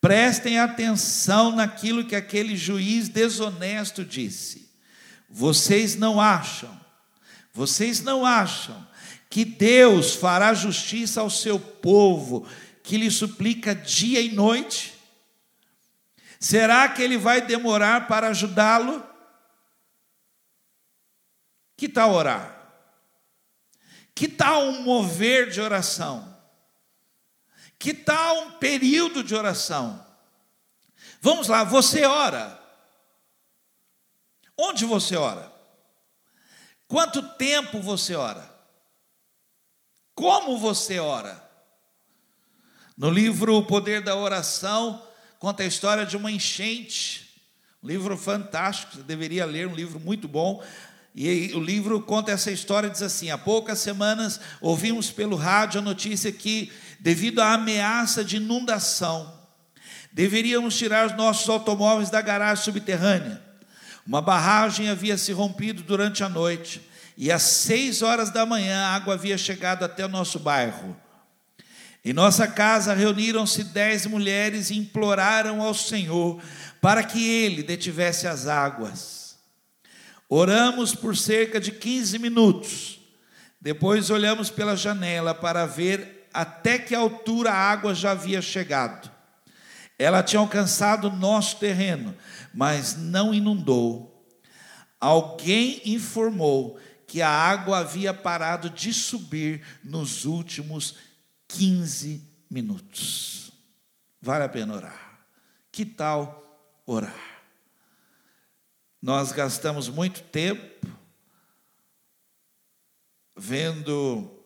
Prestem 0.00 0.58
atenção 0.58 1.52
naquilo 1.52 2.04
que 2.04 2.16
aquele 2.16 2.56
juiz 2.56 3.08
desonesto 3.08 4.04
disse. 4.04 4.68
Vocês 5.30 5.94
não 5.94 6.20
acham, 6.20 6.80
vocês 7.52 8.00
não 8.00 8.26
acham 8.26 8.84
que 9.30 9.44
Deus 9.44 10.16
fará 10.16 10.52
justiça 10.52 11.20
ao 11.20 11.30
seu 11.30 11.60
povo, 11.60 12.44
que 12.82 12.96
lhe 12.96 13.08
suplica 13.08 13.72
dia 13.72 14.20
e 14.20 14.32
noite? 14.32 14.94
Será 16.40 16.88
que 16.88 17.00
ele 17.00 17.16
vai 17.16 17.40
demorar 17.40 18.08
para 18.08 18.30
ajudá-lo? 18.30 19.00
Que 21.76 21.88
tal 21.88 22.12
orar? 22.12 22.52
Que 24.12 24.26
tal 24.26 24.64
um 24.64 24.82
mover 24.82 25.48
de 25.50 25.60
oração? 25.60 26.33
Que 27.84 27.92
tal 27.92 28.44
um 28.44 28.50
período 28.52 29.22
de 29.22 29.34
oração? 29.34 30.02
Vamos 31.20 31.48
lá, 31.48 31.64
você 31.64 32.06
ora. 32.06 32.58
Onde 34.56 34.86
você 34.86 35.16
ora? 35.16 35.52
Quanto 36.88 37.22
tempo 37.34 37.82
você 37.82 38.14
ora? 38.14 38.50
Como 40.14 40.56
você 40.56 40.98
ora? 40.98 41.46
No 42.96 43.10
livro 43.10 43.54
O 43.54 43.66
Poder 43.66 44.00
da 44.00 44.16
Oração, 44.16 45.06
conta 45.38 45.62
a 45.62 45.66
história 45.66 46.06
de 46.06 46.16
uma 46.16 46.32
enchente. 46.32 47.38
Um 47.82 47.88
livro 47.88 48.16
fantástico, 48.16 48.96
você 48.96 49.02
deveria 49.02 49.44
ler, 49.44 49.68
um 49.68 49.74
livro 49.74 50.00
muito 50.00 50.26
bom. 50.26 50.64
E 51.14 51.52
o 51.54 51.60
livro 51.60 52.02
conta 52.02 52.32
essa 52.32 52.50
história, 52.50 52.90
diz 52.90 53.00
assim: 53.02 53.30
há 53.30 53.38
poucas 53.38 53.78
semanas 53.78 54.40
ouvimos 54.60 55.12
pelo 55.12 55.36
rádio 55.36 55.78
a 55.78 55.84
notícia 55.84 56.32
que, 56.32 56.72
devido 57.00 57.40
à 57.40 57.54
ameaça 57.54 58.24
de 58.24 58.36
inundação, 58.36 59.32
deveríamos 60.12 60.76
tirar 60.76 61.06
os 61.06 61.16
nossos 61.16 61.48
automóveis 61.48 62.10
da 62.10 62.20
garagem 62.20 62.64
subterrânea. 62.64 63.42
Uma 64.06 64.20
barragem 64.20 64.88
havia 64.88 65.16
se 65.16 65.32
rompido 65.32 65.82
durante 65.82 66.22
a 66.22 66.28
noite, 66.28 66.80
e 67.16 67.30
às 67.30 67.42
seis 67.42 68.02
horas 68.02 68.30
da 68.30 68.44
manhã 68.44 68.84
a 68.84 68.94
água 68.94 69.14
havia 69.14 69.38
chegado 69.38 69.84
até 69.84 70.04
o 70.04 70.08
nosso 70.08 70.38
bairro. 70.38 70.96
Em 72.04 72.12
nossa 72.12 72.46
casa 72.46 72.92
reuniram-se 72.92 73.64
dez 73.64 74.04
mulheres 74.04 74.68
e 74.68 74.76
imploraram 74.76 75.62
ao 75.62 75.72
Senhor 75.72 76.38
para 76.80 77.02
que 77.02 77.26
ele 77.26 77.62
detivesse 77.62 78.26
as 78.26 78.46
águas. 78.46 79.36
Oramos 80.28 80.94
por 80.94 81.16
cerca 81.16 81.58
de 81.58 81.70
15 81.72 82.18
minutos. 82.18 83.00
Depois 83.58 84.10
olhamos 84.10 84.50
pela 84.50 84.76
janela 84.76 85.34
para 85.34 85.64
ver 85.64 86.23
até 86.34 86.78
que 86.78 86.94
altura 86.94 87.52
a 87.52 87.56
água 87.56 87.94
já 87.94 88.10
havia 88.10 88.42
chegado. 88.42 89.08
Ela 89.96 90.22
tinha 90.22 90.40
alcançado 90.40 91.10
nosso 91.10 91.58
terreno, 91.58 92.16
mas 92.52 92.96
não 92.96 93.32
inundou. 93.32 94.10
Alguém 95.00 95.80
informou 95.84 96.78
que 97.06 97.22
a 97.22 97.30
água 97.30 97.78
havia 97.78 98.12
parado 98.12 98.68
de 98.68 98.92
subir 98.92 99.64
nos 99.84 100.24
últimos 100.24 100.96
15 101.46 102.20
minutos. 102.50 103.52
Vale 104.20 104.44
a 104.44 104.48
pena 104.48 104.74
orar. 104.74 105.26
Que 105.70 105.84
tal 105.84 106.82
orar? 106.84 107.44
Nós 109.00 109.30
gastamos 109.30 109.88
muito 109.88 110.22
tempo 110.22 110.88
vendo 113.36 114.43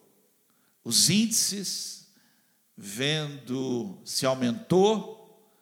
os 0.88 1.10
índices, 1.10 2.08
vendo 2.74 4.00
se 4.06 4.24
aumentou, 4.24 5.54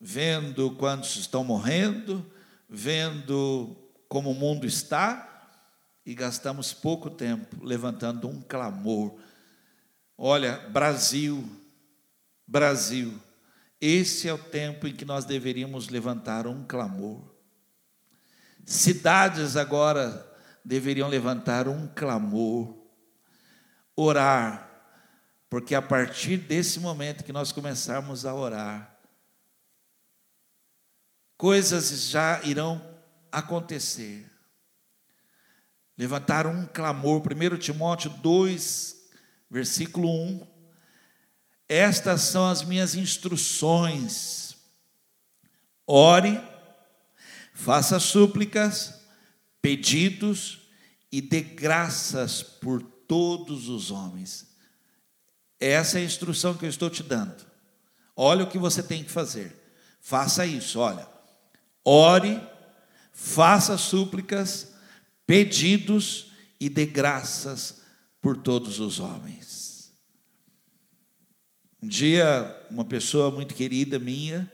vendo 0.00 0.72
quantos 0.72 1.14
estão 1.14 1.44
morrendo, 1.44 2.28
vendo 2.68 3.76
como 4.08 4.32
o 4.32 4.34
mundo 4.34 4.66
está, 4.66 5.54
e 6.04 6.16
gastamos 6.16 6.72
pouco 6.72 7.08
tempo 7.08 7.64
levantando 7.64 8.26
um 8.26 8.42
clamor. 8.42 9.14
Olha, 10.18 10.56
Brasil, 10.70 11.48
Brasil, 12.44 13.16
esse 13.80 14.26
é 14.26 14.34
o 14.34 14.38
tempo 14.38 14.88
em 14.88 14.96
que 14.96 15.04
nós 15.04 15.24
deveríamos 15.24 15.90
levantar 15.90 16.44
um 16.48 16.64
clamor. 16.64 17.22
Cidades 18.64 19.56
agora 19.56 20.28
deveriam 20.64 21.08
levantar 21.08 21.68
um 21.68 21.86
clamor, 21.86 22.75
orar, 23.96 24.70
porque 25.48 25.74
a 25.74 25.80
partir 25.80 26.36
desse 26.36 26.78
momento 26.78 27.24
que 27.24 27.32
nós 27.32 27.50
começarmos 27.50 28.26
a 28.26 28.34
orar, 28.34 28.98
coisas 31.36 32.08
já 32.08 32.42
irão 32.44 32.80
acontecer. 33.32 34.30
Levantaram 35.96 36.50
um 36.52 36.66
clamor, 36.66 37.22
1 37.22 37.56
Timóteo 37.56 38.10
2, 38.10 38.96
versículo 39.50 40.08
1. 40.08 40.46
Estas 41.68 42.22
são 42.22 42.48
as 42.48 42.62
minhas 42.62 42.94
instruções. 42.94 44.56
Ore, 45.86 46.40
faça 47.54 47.98
súplicas, 47.98 49.00
pedidos 49.62 50.68
e 51.10 51.20
dê 51.20 51.40
graças 51.40 52.42
por 52.42 52.95
todos 53.06 53.68
os 53.68 53.90
homens. 53.90 54.46
Essa 55.58 55.98
é 55.98 56.02
a 56.02 56.04
instrução 56.04 56.54
que 56.54 56.64
eu 56.64 56.68
estou 56.68 56.90
te 56.90 57.02
dando. 57.02 57.44
Olha 58.14 58.44
o 58.44 58.50
que 58.50 58.58
você 58.58 58.82
tem 58.82 59.04
que 59.04 59.10
fazer. 59.10 59.54
Faça 60.00 60.46
isso, 60.46 60.78
olha. 60.78 61.06
Ore, 61.84 62.40
faça 63.12 63.78
súplicas, 63.78 64.74
pedidos 65.26 66.32
e 66.60 66.68
dê 66.68 66.86
graças 66.86 67.80
por 68.20 68.36
todos 68.36 68.80
os 68.80 68.98
homens. 68.98 69.92
Um 71.82 71.88
dia, 71.88 72.66
uma 72.70 72.84
pessoa 72.84 73.30
muito 73.30 73.54
querida 73.54 73.98
minha, 73.98 74.50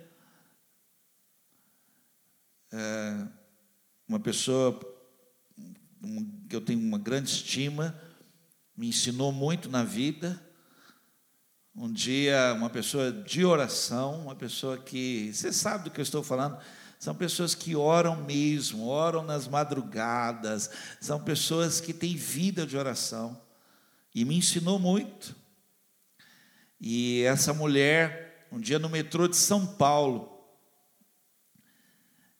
é, 2.70 3.26
uma 4.08 4.20
pessoa 4.20 4.78
que 6.48 6.54
eu 6.54 6.60
tenho 6.60 6.80
uma 6.80 6.98
grande 6.98 7.30
estima, 7.30 7.98
me 8.82 8.88
ensinou 8.88 9.30
muito 9.30 9.70
na 9.70 9.84
vida. 9.84 10.42
Um 11.72 11.92
dia, 11.92 12.52
uma 12.56 12.68
pessoa 12.68 13.12
de 13.12 13.44
oração, 13.44 14.22
uma 14.22 14.34
pessoa 14.34 14.76
que, 14.76 15.32
você 15.32 15.52
sabe 15.52 15.84
do 15.84 15.90
que 15.92 16.00
eu 16.00 16.02
estou 16.02 16.20
falando, 16.20 16.58
são 16.98 17.14
pessoas 17.14 17.54
que 17.54 17.76
oram 17.76 18.24
mesmo, 18.24 18.88
oram 18.88 19.22
nas 19.22 19.46
madrugadas, 19.46 20.68
são 21.00 21.22
pessoas 21.22 21.80
que 21.80 21.94
têm 21.94 22.16
vida 22.16 22.66
de 22.66 22.76
oração. 22.76 23.40
E 24.12 24.24
me 24.24 24.36
ensinou 24.36 24.80
muito. 24.80 25.36
E 26.80 27.22
essa 27.22 27.54
mulher, 27.54 28.48
um 28.50 28.58
dia 28.58 28.80
no 28.80 28.88
metrô 28.88 29.28
de 29.28 29.36
São 29.36 29.64
Paulo, 29.64 30.44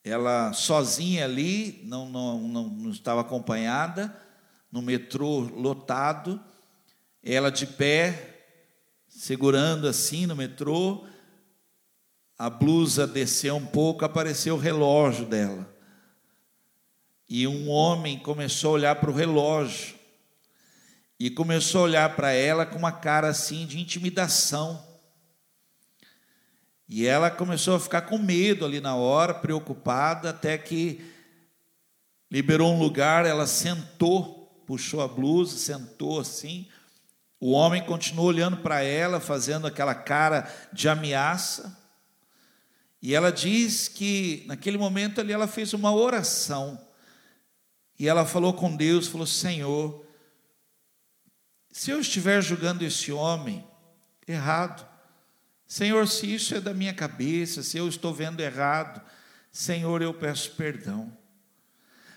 ela 0.03 0.53
sozinha 0.53 1.25
ali, 1.25 1.83
não, 1.85 2.11
não, 2.11 2.49
não, 2.49 2.69
não 2.69 2.91
estava 2.91 3.21
acompanhada, 3.21 4.13
no 4.73 4.81
metrô 4.81 5.41
lotado, 5.41 6.43
ela 7.23 7.51
de 7.51 7.67
pé, 7.67 8.47
segurando 9.07 9.87
assim 9.87 10.25
no 10.27 10.35
metrô, 10.35 11.05
a 12.39 12.51
blusa 12.51 13.07
desceu 13.07 13.55
um 13.55 13.67
pouco, 13.67 14.05
apareceu 14.05 14.55
o 14.55 14.59
relógio 14.59 15.27
dela. 15.27 15.71
E 17.29 17.47
um 17.47 17.69
homem 17.71 18.19
começou 18.19 18.71
a 18.71 18.75
olhar 18.75 18.97
para 18.97 19.11
o 19.11 19.15
relógio. 19.15 19.95
E 21.21 21.31
começou 21.31 21.83
a 21.83 21.85
olhar 21.85 22.17
para 22.17 22.33
ela 22.33 22.67
com 22.67 22.77
uma 22.77 22.91
cara 22.91 23.29
assim 23.29 23.65
de 23.65 23.79
intimidação. 23.79 24.85
E 26.89 27.07
ela 27.07 27.31
começou 27.31 27.77
a 27.77 27.81
ficar 27.81 28.03
com 28.03 28.19
medo 28.19 28.65
ali 28.65 28.81
na 28.81 28.97
hora, 28.97 29.33
preocupada, 29.33 30.31
até 30.31 30.59
que 30.59 31.01
liberou 32.31 32.75
um 32.75 32.79
lugar, 32.79 33.25
ela 33.25 33.47
sentou, 33.47 34.42
puxou 34.73 35.03
a 35.03 35.09
blusa, 35.09 35.59
sentou 35.59 36.19
assim. 36.19 36.67
O 37.39 37.51
homem 37.51 37.85
continuou 37.85 38.29
olhando 38.29 38.57
para 38.57 38.83
ela, 38.83 39.21
fazendo 39.21 39.67
aquela 39.67 39.95
cara 39.95 40.51
de 40.73 40.89
ameaça. 40.89 41.79
E 43.03 43.15
ela 43.15 43.31
diz 43.31 43.87
que 43.87 44.45
naquele 44.47 44.79
momento 44.79 45.21
ali 45.21 45.31
ela 45.31 45.47
fez 45.47 45.75
uma 45.75 45.95
oração. 45.95 46.81
E 47.99 48.09
ela 48.09 48.25
falou 48.25 48.55
com 48.55 48.75
Deus, 48.75 49.09
falou: 49.09 49.27
"Senhor, 49.27 50.07
se 51.71 51.91
eu 51.91 52.01
estiver 52.01 52.41
julgando 52.41 52.83
esse 52.83 53.13
homem 53.13 53.63
errado, 54.27 54.89
Senhor, 55.67 56.09
se 56.09 56.33
isso 56.35 56.55
é 56.55 56.63
da 56.63 56.73
minha 56.73 56.95
cabeça, 56.95 57.63
se 57.63 57.77
eu 57.77 57.87
estou 57.87 58.15
vendo 58.15 58.41
errado, 58.41 59.03
Senhor, 59.51 60.01
eu 60.01 60.15
peço 60.15 60.53
perdão. 60.53 61.15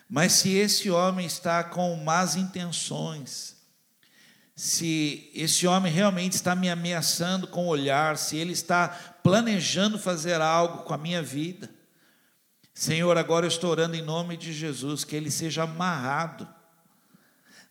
Mas 0.10 0.34
se 0.34 0.54
esse 0.54 0.89
homem 0.89 1.26
está 1.26 1.63
com 1.63 1.96
más 1.98 2.36
intenções, 2.36 3.56
se 4.56 5.30
esse 5.34 5.68
homem 5.68 5.91
realmente 5.91 6.34
está 6.34 6.56
me 6.56 6.70
ameaçando 6.70 7.48
com 7.48 7.65
o 7.65 7.70
olhar, 7.70 8.18
se 8.18 8.38
ele 8.38 8.54
está 8.54 8.88
planejando 9.22 10.00
fazer 10.00 10.39
algo 10.39 10.84
com 10.84 10.94
a 10.94 10.98
minha 10.98 11.22
vida. 11.22 11.70
Senhor, 12.74 13.18
agora 13.18 13.46
eu 13.46 13.50
estou 13.50 13.72
orando 13.72 13.96
em 13.96 14.02
nome 14.02 14.38
de 14.38 14.54
Jesus, 14.54 15.04
que 15.04 15.15
ele 15.15 15.32
seja 15.32 15.63
amarrado. 15.63 16.48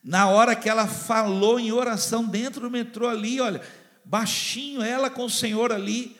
Na 0.03 0.27
hora 0.29 0.55
que 0.55 0.69
ela 0.69 0.85
falou 0.85 1.59
em 1.59 1.71
oração 1.71 2.23
dentro 2.25 2.61
do 2.61 2.69
metrô 2.69 3.07
ali, 3.07 3.41
olha, 3.41 3.61
baixinho 4.03 4.83
ela 4.83 5.09
com 5.09 5.25
o 5.25 5.29
Senhor 5.29 5.71
ali, 5.71 6.15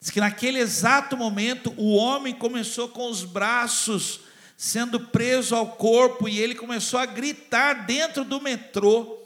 diz 0.00 0.10
que 0.10 0.20
naquele 0.20 0.58
exato 0.58 1.16
momento 1.16 1.74
o 1.76 1.94
homem 1.94 2.34
começou 2.34 2.88
com 2.88 3.10
os 3.10 3.24
braços 3.24 4.20
sendo 4.60 4.98
preso 4.98 5.54
ao 5.54 5.68
corpo 5.68 6.28
e 6.28 6.40
ele 6.40 6.52
começou 6.52 6.98
a 6.98 7.06
gritar 7.06 7.86
dentro 7.86 8.24
do 8.24 8.40
metrô. 8.40 9.16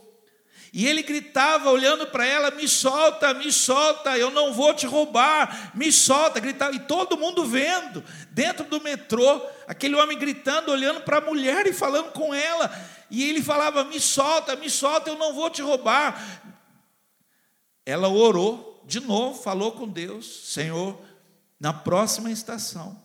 E 0.74 0.86
ele 0.86 1.02
gritava, 1.02 1.70
olhando 1.70 2.06
para 2.06 2.26
ela: 2.26 2.50
Me 2.50 2.68
solta, 2.68 3.32
me 3.32 3.50
solta, 3.50 4.16
eu 4.16 4.30
não 4.30 4.52
vou 4.52 4.74
te 4.74 4.86
roubar, 4.86 5.72
me 5.74 5.90
solta. 5.90 6.38
Gritava, 6.38 6.76
e 6.76 6.80
todo 6.80 7.16
mundo 7.16 7.46
vendo, 7.46 8.04
dentro 8.30 8.64
do 8.66 8.80
metrô, 8.80 9.40
aquele 9.66 9.94
homem 9.94 10.18
gritando, 10.18 10.70
olhando 10.70 11.00
para 11.00 11.16
a 11.16 11.22
mulher 11.22 11.66
e 11.66 11.72
falando 11.72 12.12
com 12.12 12.34
ela. 12.34 12.70
E 13.10 13.24
ele 13.24 13.42
falava: 13.42 13.84
Me 13.84 13.98
solta, 13.98 14.54
me 14.54 14.68
solta, 14.68 15.08
eu 15.08 15.18
não 15.18 15.34
vou 15.34 15.48
te 15.48 15.62
roubar. 15.62 16.42
Ela 17.86 18.08
orou 18.08 18.82
de 18.84 19.00
novo, 19.00 19.42
falou 19.42 19.72
com 19.72 19.88
Deus: 19.88 20.50
Senhor, 20.52 20.98
na 21.58 21.72
próxima 21.72 22.30
estação, 22.30 23.01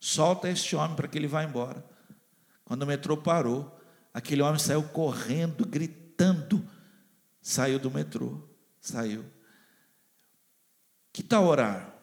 solta 0.00 0.48
este 0.48 0.76
homem 0.76 0.96
para 0.96 1.08
que 1.08 1.18
ele 1.18 1.26
vá 1.26 1.42
embora. 1.42 1.84
Quando 2.64 2.82
o 2.82 2.86
metrô 2.86 3.16
parou, 3.16 3.78
aquele 4.12 4.42
homem 4.42 4.58
saiu 4.58 4.82
correndo, 4.84 5.66
gritando 5.66 6.68
Saiu 7.48 7.78
do 7.78 7.90
metrô, 7.90 8.42
saiu. 8.80 9.24
Que 11.12 11.22
tal 11.22 11.46
orar? 11.46 11.94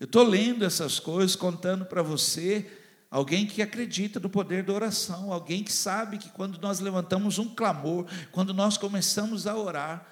Eu 0.00 0.06
estou 0.06 0.22
lendo 0.22 0.64
essas 0.64 0.98
coisas, 0.98 1.36
contando 1.36 1.84
para 1.84 2.02
você, 2.02 2.70
alguém 3.10 3.46
que 3.46 3.60
acredita 3.60 4.18
no 4.18 4.30
poder 4.30 4.62
da 4.62 4.72
oração, 4.72 5.30
alguém 5.32 5.62
que 5.62 5.72
sabe 5.72 6.16
que 6.16 6.30
quando 6.30 6.58
nós 6.58 6.80
levantamos 6.80 7.38
um 7.38 7.54
clamor, 7.54 8.06
quando 8.32 8.54
nós 8.54 8.78
começamos 8.78 9.46
a 9.46 9.54
orar, 9.54 10.06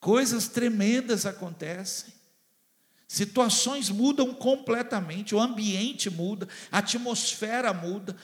coisas 0.00 0.48
tremendas 0.48 1.24
acontecem. 1.24 2.12
Situações 3.08 3.88
mudam 3.88 4.34
completamente, 4.34 5.34
o 5.34 5.40
ambiente 5.40 6.10
muda, 6.10 6.48
a 6.70 6.78
atmosfera 6.78 7.72
muda, 7.72 8.16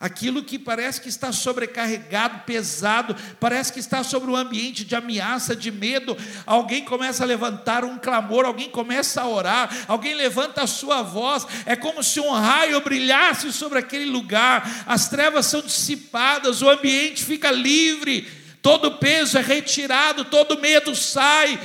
Aquilo 0.00 0.42
que 0.42 0.58
parece 0.58 1.00
que 1.00 1.08
está 1.08 1.32
sobrecarregado, 1.32 2.40
pesado, 2.40 3.16
parece 3.38 3.72
que 3.72 3.78
está 3.78 4.02
sobre 4.02 4.30
um 4.30 4.36
ambiente 4.36 4.84
de 4.84 4.94
ameaça, 4.94 5.54
de 5.56 5.70
medo. 5.70 6.14
Alguém 6.44 6.84
começa 6.84 7.22
a 7.22 7.26
levantar 7.26 7.84
um 7.84 7.96
clamor, 7.96 8.44
alguém 8.44 8.68
começa 8.68 9.22
a 9.22 9.28
orar, 9.28 9.84
alguém 9.88 10.14
levanta 10.14 10.62
a 10.62 10.66
sua 10.66 11.00
voz. 11.00 11.46
É 11.64 11.74
como 11.76 12.02
se 12.02 12.20
um 12.20 12.30
raio 12.30 12.80
brilhasse 12.82 13.50
sobre 13.52 13.78
aquele 13.78 14.04
lugar. 14.04 14.84
As 14.86 15.08
trevas 15.08 15.46
são 15.46 15.62
dissipadas, 15.62 16.60
o 16.60 16.68
ambiente 16.68 17.24
fica 17.24 17.50
livre, 17.50 18.28
todo 18.60 18.98
peso 18.98 19.38
é 19.38 19.40
retirado, 19.40 20.26
todo 20.26 20.60
medo 20.60 20.94
sai, 20.94 21.58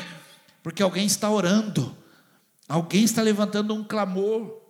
porque 0.64 0.82
alguém 0.84 1.06
está 1.06 1.30
orando, 1.30 1.98
alguém 2.70 3.04
está 3.04 3.24
levantando 3.24 3.74
um 3.74 3.84
clamor. 3.84 4.62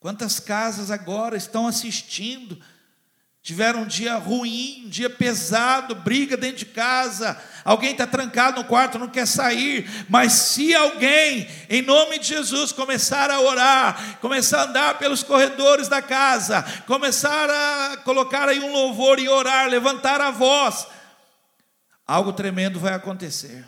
Quantas 0.00 0.40
casas 0.40 0.90
agora 0.90 1.36
estão 1.36 1.68
assistindo? 1.68 2.58
Tiveram 3.42 3.82
um 3.82 3.86
dia 3.86 4.16
ruim, 4.16 4.84
um 4.86 4.88
dia 4.88 5.10
pesado, 5.10 5.96
briga 5.96 6.36
dentro 6.36 6.58
de 6.58 6.66
casa, 6.66 7.40
alguém 7.64 7.90
está 7.90 8.06
trancado 8.06 8.62
no 8.62 8.68
quarto, 8.68 9.00
não 9.00 9.08
quer 9.08 9.26
sair, 9.26 10.06
mas 10.08 10.32
se 10.32 10.72
alguém, 10.74 11.48
em 11.68 11.82
nome 11.82 12.20
de 12.20 12.28
Jesus, 12.28 12.70
começar 12.70 13.32
a 13.32 13.40
orar, 13.40 14.20
começar 14.20 14.60
a 14.60 14.64
andar 14.66 14.98
pelos 14.98 15.24
corredores 15.24 15.88
da 15.88 16.00
casa, 16.00 16.62
começar 16.86 17.50
a 17.50 17.96
colocar 17.98 18.48
aí 18.48 18.60
um 18.60 18.72
louvor 18.72 19.18
e 19.18 19.28
orar, 19.28 19.68
levantar 19.68 20.20
a 20.20 20.30
voz, 20.30 20.86
algo 22.06 22.32
tremendo 22.32 22.78
vai 22.78 22.94
acontecer. 22.94 23.64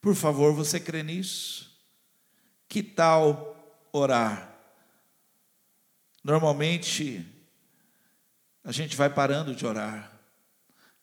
Por 0.00 0.14
favor, 0.14 0.52
você 0.52 0.78
crê 0.78 1.02
nisso? 1.02 1.76
Que 2.68 2.82
tal 2.82 3.56
orar? 3.92 4.54
Normalmente, 6.22 7.24
a 8.64 8.72
gente 8.72 8.96
vai 8.96 9.08
parando 9.08 9.54
de 9.54 9.64
orar. 9.64 10.15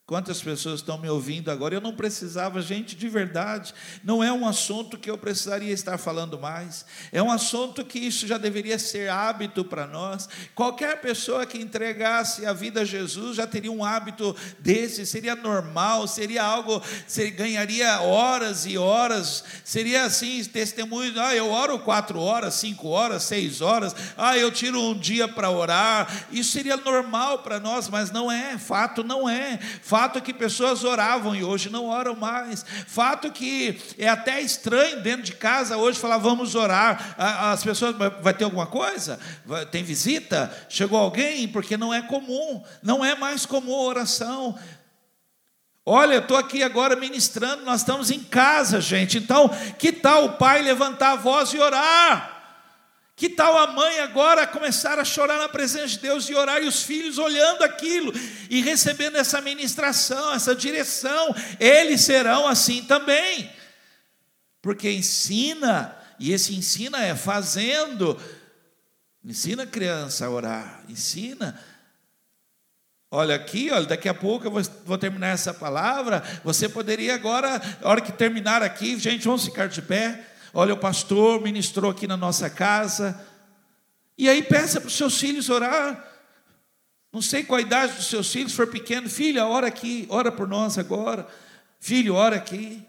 Quantas 0.06 0.42
pessoas 0.42 0.82
estão 0.82 0.98
me 0.98 1.08
ouvindo 1.08 1.50
agora? 1.50 1.76
Eu 1.76 1.80
não 1.80 1.96
precisava, 1.96 2.62
gente, 2.62 2.94
de 2.94 3.08
verdade. 3.08 3.74
Não 4.04 4.22
é 4.22 4.34
um 4.34 4.46
assunto 4.46 4.98
que 4.98 5.10
eu 5.10 5.18
precisaria 5.18 5.72
estar 5.72 5.98
falando 5.98 6.38
mais. 6.38 6.86
É 7.10 7.24
um 7.24 7.32
assunto 7.32 7.86
que 7.86 8.00
isso 8.00 8.28
já 8.28 8.38
deveria 8.38 8.78
ser 8.78 9.10
hábito 9.10 9.64
para 9.64 9.88
nós. 9.88 10.28
Qualquer 10.54 11.00
pessoa 11.00 11.46
que 11.46 11.58
entregasse 11.58 12.46
a 12.46 12.52
vida 12.52 12.82
a 12.82 12.86
Jesus 12.86 13.38
já 13.38 13.48
teria 13.48 13.72
um 13.72 13.82
hábito 13.82 14.36
desse, 14.60 15.06
seria 15.06 15.38
normal, 15.38 16.06
seria 16.06 16.44
algo, 16.44 16.84
seria, 17.08 17.32
ganharia 17.32 18.02
horas 18.02 18.66
e 18.66 18.78
horas, 18.78 19.42
seria 19.64 20.04
assim, 20.04 20.44
testemunho. 20.44 21.14
Ah, 21.18 21.34
eu 21.34 21.50
oro 21.50 21.80
quatro 21.80 22.20
horas, 22.20 22.56
cinco 22.56 22.90
horas, 22.90 23.24
seis 23.24 23.62
horas. 23.62 23.96
Ah, 24.18 24.38
eu 24.38 24.52
tiro 24.52 24.82
um 24.82 25.00
dia 25.00 25.30
para 25.30 25.50
orar. 25.50 26.28
Isso 26.30 26.52
seria 26.52 26.76
normal 26.76 27.40
para 27.40 27.58
nós, 27.58 27.88
mas 27.88 28.12
não 28.12 28.30
é. 28.30 28.58
Fato 28.58 29.02
não 29.02 29.30
é. 29.30 29.58
Fato 29.94 29.94
que 30.22 30.34
pessoas 30.34 30.84
oravam 30.84 31.36
e 31.36 31.44
hoje 31.44 31.70
não 31.70 31.86
oram 31.86 32.16
mais. 32.16 32.66
Fato 32.88 33.32
que 33.32 33.80
é 33.98 34.08
até 34.08 34.42
estranho 34.42 35.02
dentro 35.02 35.24
de 35.24 35.34
casa 35.34 35.78
hoje 35.78 36.00
falar 36.00 36.18
vamos 36.18 36.56
orar. 36.56 37.16
As 37.18 37.64
pessoas 37.64 37.96
vai 38.22 38.34
ter 38.34 38.44
alguma 38.44 38.68
coisa? 38.68 39.20
Tem 39.72 39.84
visita? 39.84 40.52
Chegou 40.70 41.00
alguém? 41.00 41.48
Porque 41.48 41.78
não 41.78 41.94
é 41.94 42.02
comum. 42.02 42.64
Não 42.82 43.04
é 43.04 43.16
mais 43.16 43.46
comum 43.46 43.76
a 43.76 43.84
oração. 43.84 44.58
Olha, 45.86 46.14
eu 46.14 46.20
estou 46.22 46.38
aqui 46.38 46.64
agora 46.64 46.96
ministrando, 46.96 47.66
nós 47.66 47.82
estamos 47.82 48.10
em 48.10 48.20
casa, 48.20 48.80
gente. 48.80 49.18
Então, 49.18 49.50
que 49.78 49.92
tal 49.92 50.26
o 50.26 50.34
pai 50.34 50.62
levantar 50.62 51.12
a 51.12 51.16
voz 51.18 51.54
e 51.54 51.60
orar? 51.60 52.33
Que 53.16 53.30
tal 53.30 53.58
a 53.58 53.68
mãe 53.68 54.00
agora 54.00 54.48
começar 54.48 54.98
a 54.98 55.06
chorar 55.06 55.38
na 55.38 55.48
presença 55.48 55.88
de 55.88 56.00
Deus 56.00 56.28
e 56.28 56.34
orar, 56.34 56.64
e 56.64 56.68
os 56.68 56.82
filhos 56.82 57.20
olhando 57.20 57.64
aquilo 57.64 58.12
e 58.50 58.62
recebendo 58.62 59.18
essa 59.18 59.40
ministração, 59.40 60.34
essa 60.34 60.56
direção, 60.56 61.34
eles 61.60 62.02
serão 62.02 62.48
assim 62.48 62.84
também, 62.84 63.52
porque 64.62 64.90
ensina, 64.90 65.96
e 66.20 66.32
esse 66.32 66.56
ensina 66.56 67.04
é 67.04 67.16
fazendo, 67.16 68.20
ensina 69.24 69.64
a 69.64 69.68
criança 69.68 70.26
a 70.26 70.30
orar, 70.32 70.84
ensina. 70.90 71.60
Olha 73.12 73.36
aqui, 73.36 73.70
olha, 73.70 73.86
daqui 73.86 74.10
a 74.10 74.14
pouco 74.14 74.48
eu 74.48 74.52
vou, 74.52 74.64
vou 74.86 74.98
terminar 74.98 75.28
essa 75.28 75.54
palavra. 75.54 76.24
Você 76.44 76.68
poderia 76.68 77.14
agora, 77.14 77.62
na 77.80 77.88
hora 77.88 78.02
que 78.02 78.12
terminar 78.12 78.64
aqui, 78.64 78.98
gente, 78.98 79.26
vamos 79.26 79.46
ficar 79.46 79.68
de 79.68 79.84
pé. 79.84 80.33
Olha, 80.54 80.76
o 80.76 80.78
pastor 80.78 81.42
ministrou 81.42 81.90
aqui 81.90 82.06
na 82.06 82.16
nossa 82.16 82.50
casa. 82.50 83.20
E 84.16 84.30
aí 84.30 84.44
peça 84.44 84.80
para 84.80 84.88
os 84.88 84.96
seus 84.96 85.20
filhos 85.20 85.50
orar. 85.50 86.12
Não 87.12 87.22
sei 87.22 87.44
qual 87.44 87.58
a 87.58 87.62
idade 87.62 87.94
dos 87.94 88.08
seus 88.08 88.32
filhos, 88.32 88.52
se 88.52 88.58
for 88.58 88.68
pequeno, 88.68 89.10
filha, 89.10 89.46
ora 89.46 89.68
aqui, 89.68 90.06
ora 90.10 90.32
por 90.32 90.48
nós 90.48 90.78
agora. 90.78 91.28
Filho, 91.80 92.16
ora 92.16 92.36
aqui. 92.36 92.86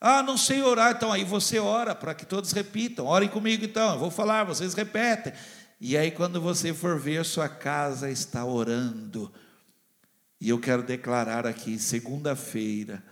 Ah, 0.00 0.22
não 0.22 0.36
sei 0.36 0.62
orar, 0.62 0.94
então 0.94 1.10
aí 1.10 1.24
você 1.24 1.58
ora 1.58 1.94
para 1.94 2.14
que 2.14 2.26
todos 2.26 2.52
repitam. 2.52 3.06
Orem 3.06 3.28
comigo 3.28 3.64
então, 3.64 3.94
eu 3.94 3.98
vou 3.98 4.10
falar, 4.10 4.44
vocês 4.44 4.74
repetem. 4.74 5.32
E 5.80 5.96
aí, 5.96 6.10
quando 6.10 6.40
você 6.40 6.72
for 6.72 6.98
ver, 6.98 7.24
sua 7.24 7.48
casa 7.48 8.10
está 8.10 8.44
orando. 8.44 9.32
E 10.40 10.50
eu 10.50 10.58
quero 10.58 10.82
declarar 10.82 11.46
aqui, 11.46 11.78
segunda-feira, 11.78 13.02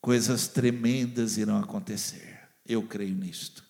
coisas 0.00 0.48
tremendas 0.48 1.36
irão 1.36 1.58
acontecer. 1.58 2.37
Eu 2.68 2.82
creio 2.82 3.14
nisto. 3.14 3.64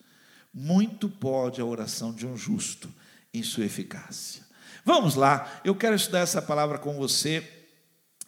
Muito 0.52 1.08
pode 1.08 1.60
a 1.60 1.64
oração 1.64 2.12
de 2.12 2.26
um 2.26 2.36
justo 2.36 2.92
em 3.32 3.42
sua 3.42 3.64
eficácia. 3.64 4.42
Vamos 4.84 5.14
lá, 5.14 5.60
eu 5.64 5.74
quero 5.74 5.94
estudar 5.94 6.20
essa 6.20 6.42
palavra 6.42 6.78
com 6.78 6.94
você. 6.94 7.46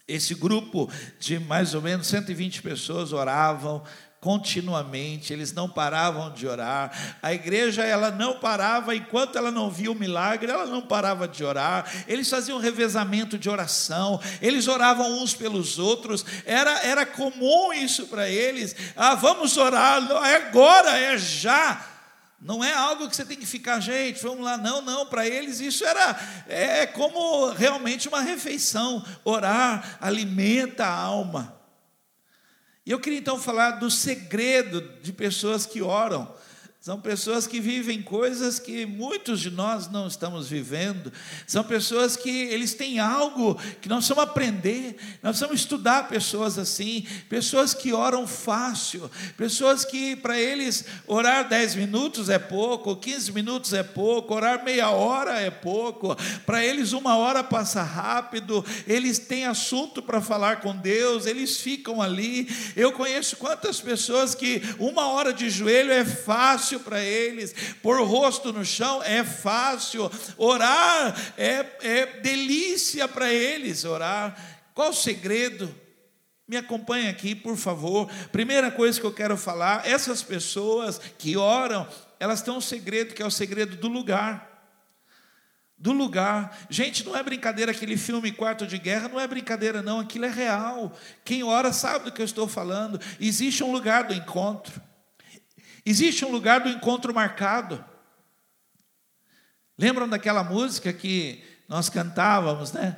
Esse 0.06 0.35
grupo 0.35 0.90
de 1.18 1.38
mais 1.38 1.74
ou 1.74 1.83
menos 1.83 2.06
120 2.09 2.62
pessoas 2.62 3.12
oravam 3.12 3.83
continuamente, 4.20 5.33
eles 5.33 5.52
não 5.52 5.66
paravam 5.66 6.30
de 6.30 6.46
orar. 6.46 7.16
A 7.22 7.33
igreja 7.33 7.83
ela 7.83 8.11
não 8.11 8.38
parava 8.38 8.94
enquanto 8.94 9.37
ela 9.37 9.50
não 9.50 9.70
via 9.70 9.90
o 9.90 9.94
milagre, 9.94 10.52
ela 10.52 10.66
não 10.66 10.83
parava 10.83 11.26
de 11.26 11.42
orar. 11.42 11.90
Eles 12.06 12.28
faziam 12.28 12.59
um 12.59 12.61
revezamento 12.61 13.38
de 13.38 13.48
oração, 13.48 14.20
eles 14.42 14.68
oravam 14.68 15.22
uns 15.22 15.35
pelos 15.35 15.78
outros. 15.78 16.24
Era 16.44 16.80
era 16.85 17.06
comum 17.06 17.72
isso 17.72 18.06
para 18.09 18.28
eles. 18.28 18.76
Ah, 18.94 19.14
vamos 19.14 19.56
orar, 19.56 20.06
é 20.26 20.37
agora, 20.37 20.98
é 20.98 21.16
já. 21.16 21.87
Não 22.38 22.62
é 22.64 22.72
algo 22.72 23.09
que 23.09 23.16
você 23.16 23.24
tem 23.24 23.37
que 23.37 23.44
ficar, 23.44 23.80
gente, 23.80 24.22
vamos 24.22 24.42
lá, 24.42 24.56
não, 24.56 24.80
não, 24.80 25.04
para 25.04 25.26
eles 25.26 25.61
isso 25.61 25.85
era 25.85 26.18
é 26.48 26.87
como 26.87 27.50
realmente 27.50 28.09
uma 28.09 28.20
refeição. 28.20 29.04
Orar 29.24 29.98
alimenta 30.00 30.85
a 30.85 30.94
alma. 30.94 31.60
E 32.90 32.92
eu 32.92 32.98
queria 32.98 33.20
então 33.20 33.38
falar 33.38 33.79
do 33.79 33.88
segredo 33.88 34.81
de 35.00 35.12
pessoas 35.12 35.64
que 35.64 35.81
oram. 35.81 36.26
São 36.81 36.99
pessoas 36.99 37.47
que 37.47 37.61
vivem 37.61 38.01
coisas 38.01 38.59
que 38.59 38.87
muitos 38.87 39.40
de 39.40 39.51
nós 39.51 39.90
não 39.90 40.07
estamos 40.07 40.49
vivendo. 40.49 41.12
São 41.47 41.62
pessoas 41.62 42.16
que 42.16 42.31
eles 42.31 42.73
têm 42.73 42.99
algo 42.99 43.55
que 43.83 43.88
nós 43.88 43.99
precisamos 43.99 44.25
aprender. 44.25 44.97
Nós 45.23 45.33
precisamos 45.33 45.61
estudar 45.61 46.09
pessoas 46.09 46.59
assim. 46.59 47.07
Pessoas 47.29 47.75
que 47.75 47.93
oram 47.93 48.27
fácil. 48.27 49.11
Pessoas 49.37 49.85
que 49.85 50.16
para 50.16 50.40
eles 50.40 50.87
orar 51.07 51.47
10 51.47 51.75
minutos 51.75 52.31
é 52.31 52.38
pouco, 52.38 52.97
15 52.97 53.31
minutos 53.33 53.75
é 53.75 53.83
pouco, 53.83 54.35
orar 54.35 54.64
meia 54.64 54.88
hora 54.88 55.38
é 55.38 55.51
pouco. 55.51 56.16
Para 56.47 56.64
eles 56.64 56.95
uma 56.95 57.14
hora 57.14 57.45
passa 57.45 57.83
rápido. 57.83 58.64
Eles 58.87 59.19
têm 59.19 59.45
assunto 59.45 60.01
para 60.01 60.23
falar 60.23 60.61
com 60.62 60.75
Deus. 60.75 61.27
Eles 61.27 61.61
ficam 61.61 62.01
ali. 62.01 62.49
Eu 62.75 62.90
conheço 62.93 63.37
quantas 63.37 63.83
pessoas 63.83 64.35
que 64.35 64.62
uma 64.79 65.09
hora 65.09 65.31
de 65.31 65.51
joelho 65.51 65.93
é 65.93 66.07
fácil 66.07 66.69
fácil 66.70 66.80
para 66.80 67.02
eles, 67.02 67.54
pôr 67.83 67.98
o 68.00 68.04
rosto 68.04 68.52
no 68.52 68.64
chão 68.64 69.02
é 69.02 69.24
fácil, 69.24 70.11
orar 70.37 71.16
é, 71.37 71.66
é 71.80 72.06
delícia 72.20 73.09
para 73.09 73.33
eles, 73.33 73.85
orar. 73.85 74.37
Qual 74.74 74.90
o 74.90 74.94
segredo? 74.94 75.74
Me 76.46 76.56
acompanhe 76.56 77.09
aqui, 77.09 77.35
por 77.35 77.56
favor. 77.56 78.11
Primeira 78.33 78.70
coisa 78.70 79.00
que 79.00 79.06
eu 79.06 79.12
quero 79.12 79.37
falar: 79.37 79.87
essas 79.87 80.22
pessoas 80.22 81.00
que 81.18 81.37
oram, 81.37 81.87
elas 82.18 82.42
têm 82.42 82.52
um 82.52 82.61
segredo 82.61 83.14
que 83.14 83.22
é 83.22 83.26
o 83.26 83.30
segredo 83.30 83.76
do 83.76 83.88
lugar 83.88 84.48
do 85.78 85.92
lugar. 85.92 86.59
Gente, 86.68 87.06
não 87.06 87.16
é 87.16 87.22
brincadeira 87.22 87.72
aquele 87.72 87.96
filme 87.96 88.30
Quarto 88.30 88.66
de 88.66 88.76
Guerra, 88.76 89.09
não 89.09 89.18
é 89.18 89.26
brincadeira, 89.26 89.80
não, 89.80 89.98
aquilo 89.98 90.26
é 90.26 90.30
real. 90.30 90.94
Quem 91.24 91.42
ora 91.42 91.72
sabe 91.72 92.04
do 92.04 92.12
que 92.12 92.20
eu 92.20 92.26
estou 92.26 92.46
falando. 92.46 93.00
Existe 93.18 93.64
um 93.64 93.72
lugar 93.72 94.04
do 94.04 94.12
encontro. 94.12 94.89
Existe 95.85 96.25
um 96.25 96.31
lugar 96.31 96.61
do 96.61 96.69
encontro 96.69 97.14
marcado. 97.14 97.85
Lembram 99.79 100.09
daquela 100.09 100.45
música 100.45 100.93
que 100.93 101.43
nós 101.69 101.88
cantávamos, 101.88 102.73
né? 102.73 102.97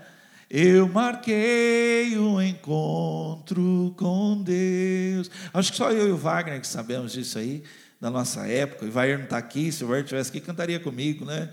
Eu 0.51 0.89
marquei 0.89 2.19
um 2.19 2.41
encontro 2.43 3.95
com 3.97 4.43
Deus. 4.43 5.31
Acho 5.55 5.71
que 5.71 5.79
só 5.79 5.91
eu 5.91 6.09
e 6.09 6.13
o 6.13 6.17
Wagner 6.17 6.61
que 6.61 6.67
sabemos 6.67 7.13
disso 7.13 7.39
aí, 7.39 7.65
da 8.01 8.11
nossa 8.11 8.47
época. 8.47 8.85
O 8.85 8.89
Ivair 8.89 9.17
não 9.17 9.25
está 9.25 9.39
aqui, 9.39 9.73
se 9.73 9.83
o 9.83 9.87
Ivair 9.87 10.05
estivesse 10.05 10.29
aqui, 10.29 10.41
cantaria 10.41 10.79
comigo, 10.79 11.25
né? 11.25 11.51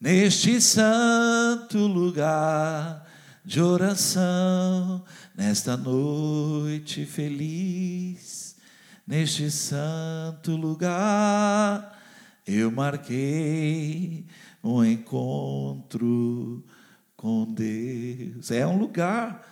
Neste 0.00 0.60
santo 0.60 1.78
lugar 1.78 3.06
de 3.44 3.60
oração, 3.60 5.04
nesta 5.36 5.76
noite 5.76 7.06
feliz, 7.06 8.41
neste 9.06 9.50
santo 9.50 10.56
lugar, 10.56 11.98
eu 12.46 12.70
marquei 12.70 14.26
um 14.62 14.84
encontro 14.84 16.64
com 17.16 17.44
Deus. 17.52 18.50
É 18.50 18.66
um 18.66 18.78
lugar. 18.78 19.46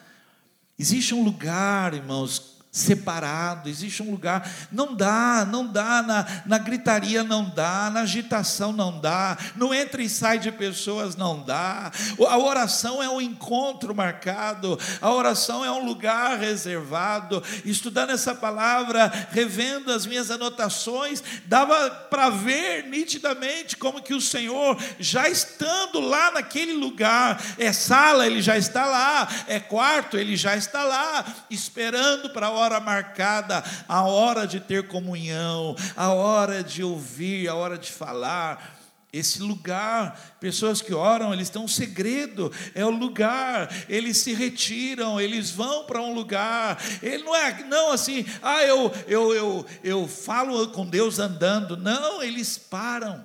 Existe 0.79 1.15
um 1.15 1.25
lugar, 1.25 1.95
irmãos, 1.95 2.60
separado, 2.71 3.69
existe 3.69 4.01
um 4.01 4.11
lugar. 4.11 4.49
Não 4.71 4.95
dá, 4.95 5.45
não 5.45 5.67
dá, 5.67 6.03
na, 6.03 6.27
na 6.47 6.59
gritaria 6.59 7.25
não 7.25 7.49
dá, 7.51 7.91
na 7.91 8.03
agitação 8.03 8.73
não 8.73 9.01
dá, 9.01 9.37
no 9.57 9.75
entra 9.75 10.01
e 10.03 10.09
sai 10.09 10.39
de 10.39 10.53
pessoas 10.53 11.17
não 11.17 11.43
dá. 11.43 11.91
A 12.29 12.39
oração 12.39 13.03
é 13.03 13.09
um 13.09 13.21
encontro 13.21 13.95
marcado, 13.95 14.79
a 15.01 15.11
oração 15.11 15.65
é 15.65 15.71
um 15.71 15.85
lugar 15.85 16.39
reservado. 16.39 17.43
Estudando 17.65 18.11
essa 18.11 18.35
palavra, 18.35 19.11
revendo 19.33 19.93
as 19.93 20.07
minhas 20.07 20.31
anotações, 20.31 21.23
dava 21.47 21.91
para 21.91 22.31
ver 22.31 22.85
nitidamente 22.85 23.77
como 23.77 24.03
que 24.03 24.15
o 24.15 24.21
Senhor, 24.21 24.81
já 24.99 25.29
estando 25.29 25.99
lá 25.99 26.31
naquele 26.31 26.75
lugar, 26.75 27.43
é 27.59 27.73
sala, 27.73 28.27
ele 28.27 28.41
já 28.41 28.57
está 28.57 28.87
lá, 28.87 29.29
é 29.49 29.59
quarto, 29.59 30.17
ele 30.17 30.37
já 30.37 30.57
está 30.57 30.85
lá, 30.85 31.25
esperando 31.51 32.31
para 32.31 32.47
a 32.47 32.60
hora 32.61 32.81
marcada, 32.81 33.65
a 33.89 34.03
hora 34.03 34.47
de 34.47 34.61
ter 34.61 34.87
comunhão, 34.87 35.75
a 35.97 36.13
hora 36.13 36.63
de 36.63 36.83
ouvir, 36.83 37.49
a 37.49 37.55
hora 37.55 37.77
de 37.77 37.91
falar. 37.91 38.79
Esse 39.13 39.43
lugar, 39.43 40.37
pessoas 40.39 40.81
que 40.81 40.95
oram, 40.95 41.33
eles 41.33 41.51
têm 41.51 41.61
um 41.61 41.67
segredo, 41.67 42.53
é 42.77 42.85
o 42.85 42.91
lugar, 42.91 43.69
eles 43.89 44.19
se 44.19 44.33
retiram, 44.33 45.21
eles 45.21 45.51
vão 45.51 45.85
para 45.85 46.01
um 46.01 46.15
lugar. 46.15 46.81
Ele 47.03 47.25
não 47.25 47.35
é 47.35 47.65
não 47.65 47.91
assim, 47.91 48.25
ah, 48.41 48.63
eu, 48.63 48.93
eu, 49.09 49.35
eu, 49.35 49.67
eu 49.83 50.07
falo 50.07 50.69
com 50.69 50.87
Deus 50.87 51.19
andando. 51.19 51.77
Não, 51.77 52.23
eles 52.23 52.57
param, 52.57 53.25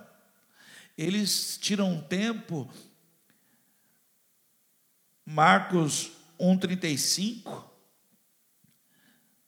eles 0.98 1.60
tiram 1.62 1.92
um 1.92 2.02
tempo. 2.02 2.68
Marcos 5.24 6.12
1,35 6.40 7.75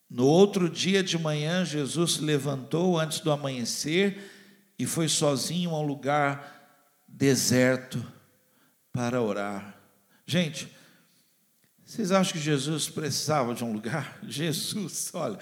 no 0.10 0.26
outro 0.26 0.70
dia 0.70 1.04
de 1.04 1.18
manhã, 1.18 1.66
Jesus 1.66 2.14
se 2.14 2.22
levantou 2.22 2.98
antes 2.98 3.20
do 3.20 3.32
amanhecer 3.32 4.32
e 4.80 4.86
foi 4.86 5.10
sozinho 5.10 5.72
a 5.72 5.80
um 5.80 5.86
lugar 5.86 6.82
deserto 7.08 8.06
para 8.94 9.22
orar. 9.22 9.78
Gente, 10.26 10.72
vocês 11.86 12.12
acham 12.12 12.34
que 12.34 12.40
Jesus 12.40 12.90
precisava 12.90 13.54
de 13.54 13.64
um 13.64 13.74
lugar? 13.74 14.18
Jesus, 14.24 15.10
olha, 15.14 15.40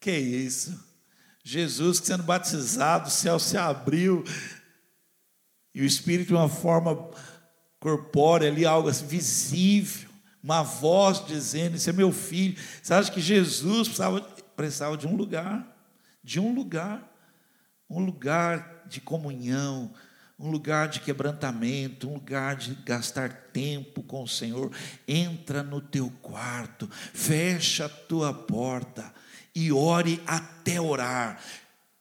que 0.00 0.10
isso? 0.10 0.78
Jesus 1.44 1.98
sendo 1.98 2.22
batizado, 2.24 3.08
o 3.08 3.10
céu 3.10 3.38
se 3.38 3.56
abriu 3.56 4.24
e 5.74 5.80
o 5.80 5.84
Espírito 5.84 6.28
de 6.28 6.34
uma 6.34 6.48
forma 6.48 7.10
corpórea 7.78 8.48
ali, 8.48 8.64
algo 8.64 8.88
assim, 8.88 9.06
visível 9.06 10.11
uma 10.42 10.62
voz 10.62 11.24
dizendo: 11.24 11.76
Esse 11.76 11.90
é 11.90 11.92
meu 11.92 12.12
filho. 12.12 12.56
Você 12.82 12.92
acha 12.92 13.12
que 13.12 13.20
Jesus 13.20 13.88
precisava, 13.88 14.20
precisava 14.56 14.96
de 14.96 15.06
um 15.06 15.14
lugar? 15.14 15.66
De 16.22 16.40
um 16.40 16.54
lugar. 16.54 17.10
Um 17.88 18.00
lugar 18.04 18.84
de 18.86 19.00
comunhão, 19.00 19.92
um 20.38 20.50
lugar 20.50 20.88
de 20.88 21.00
quebrantamento, 21.00 22.08
um 22.08 22.14
lugar 22.14 22.56
de 22.56 22.74
gastar 22.74 23.30
tempo 23.52 24.02
com 24.02 24.22
o 24.22 24.28
Senhor. 24.28 24.72
Entra 25.06 25.62
no 25.62 25.80
teu 25.80 26.10
quarto, 26.22 26.88
fecha 26.90 27.84
a 27.84 27.88
tua 27.88 28.32
porta 28.32 29.12
e 29.54 29.70
ore 29.70 30.22
até 30.26 30.80
orar. 30.80 31.38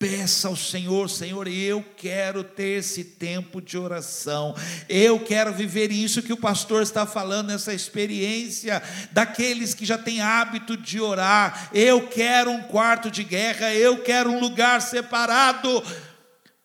Peça 0.01 0.47
ao 0.47 0.55
Senhor, 0.55 1.07
Senhor, 1.11 1.47
eu 1.47 1.85
quero 1.95 2.43
ter 2.43 2.79
esse 2.79 3.03
tempo 3.03 3.61
de 3.61 3.77
oração, 3.77 4.55
eu 4.89 5.23
quero 5.23 5.53
viver 5.53 5.91
isso 5.91 6.23
que 6.23 6.33
o 6.33 6.37
pastor 6.37 6.81
está 6.81 7.05
falando, 7.05 7.51
essa 7.51 7.71
experiência 7.71 8.81
daqueles 9.11 9.75
que 9.75 9.85
já 9.85 9.99
têm 9.99 10.19
hábito 10.19 10.75
de 10.75 10.99
orar. 10.99 11.69
Eu 11.71 12.07
quero 12.07 12.49
um 12.49 12.63
quarto 12.63 13.11
de 13.11 13.23
guerra, 13.23 13.75
eu 13.75 14.01
quero 14.01 14.31
um 14.31 14.39
lugar 14.39 14.81
separado 14.81 15.83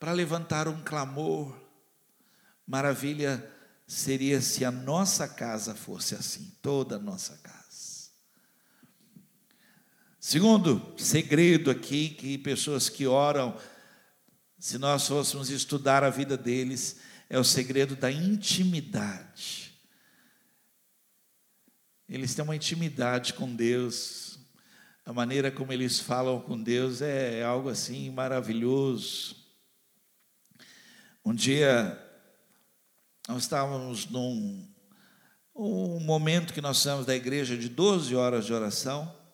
para 0.01 0.13
levantar 0.13 0.67
um 0.67 0.81
clamor. 0.83 1.55
Maravilha 2.67 3.47
seria 3.87 4.41
se 4.41 4.65
a 4.65 4.71
nossa 4.71 5.29
casa 5.29 5.75
fosse 5.75 6.15
assim, 6.15 6.55
toda 6.63 6.97
a 6.97 6.99
nossa 6.99 7.37
casa. 7.43 7.56
Segundo 10.29 10.93
segredo 10.97 11.71
aqui, 11.71 12.09
que 12.09 12.37
pessoas 12.37 12.89
que 12.89 13.07
oram, 13.07 13.57
se 14.59 14.77
nós 14.77 15.07
fôssemos 15.07 15.51
estudar 15.51 16.03
a 16.03 16.11
vida 16.11 16.37
deles, 16.37 16.99
é 17.31 17.39
o 17.39 17.45
segredo 17.45 17.95
da 17.95 18.11
intimidade. 18.11 19.73
Eles 22.09 22.35
têm 22.35 22.43
uma 22.45 22.57
intimidade 22.57 23.35
com 23.35 23.55
Deus, 23.55 24.41
a 25.05 25.13
maneira 25.13 25.49
como 25.49 25.73
eles 25.73 26.01
falam 26.01 26.41
com 26.41 26.61
Deus 26.61 27.01
é 27.03 27.45
algo 27.45 27.69
assim 27.69 28.11
maravilhoso. 28.11 29.37
Um 31.25 31.37
dia, 31.37 32.05
nós 33.29 33.45
estávamos 33.45 34.07
num 34.07 34.69
um 35.55 36.01
momento 36.01 36.53
que 36.53 36.61
nós 36.61 36.79
estamos 36.79 37.07
da 37.07 37.15
igreja 37.15 37.57
de 37.57 37.69
12 37.69 38.17
horas 38.17 38.45
de 38.45 38.53
oração, 38.53 39.25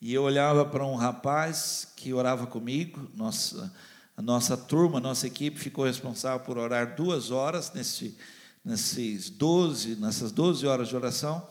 e 0.00 0.14
eu 0.14 0.22
olhava 0.22 0.64
para 0.64 0.84
um 0.86 0.94
rapaz 0.94 1.88
que 1.96 2.12
orava 2.12 2.46
comigo, 2.46 3.10
nossa, 3.14 3.72
a 4.16 4.22
nossa 4.22 4.56
turma, 4.56 4.98
a 4.98 5.00
nossa 5.00 5.26
equipe 5.26 5.58
ficou 5.58 5.84
responsável 5.84 6.44
por 6.44 6.56
orar 6.56 6.94
duas 6.94 7.30
horas 7.30 7.72
nesse, 7.72 8.16
nesses 8.64 9.28
12, 9.28 9.96
nessas 9.96 10.30
12 10.30 10.66
horas 10.66 10.88
de 10.88 10.96
oração, 10.96 11.46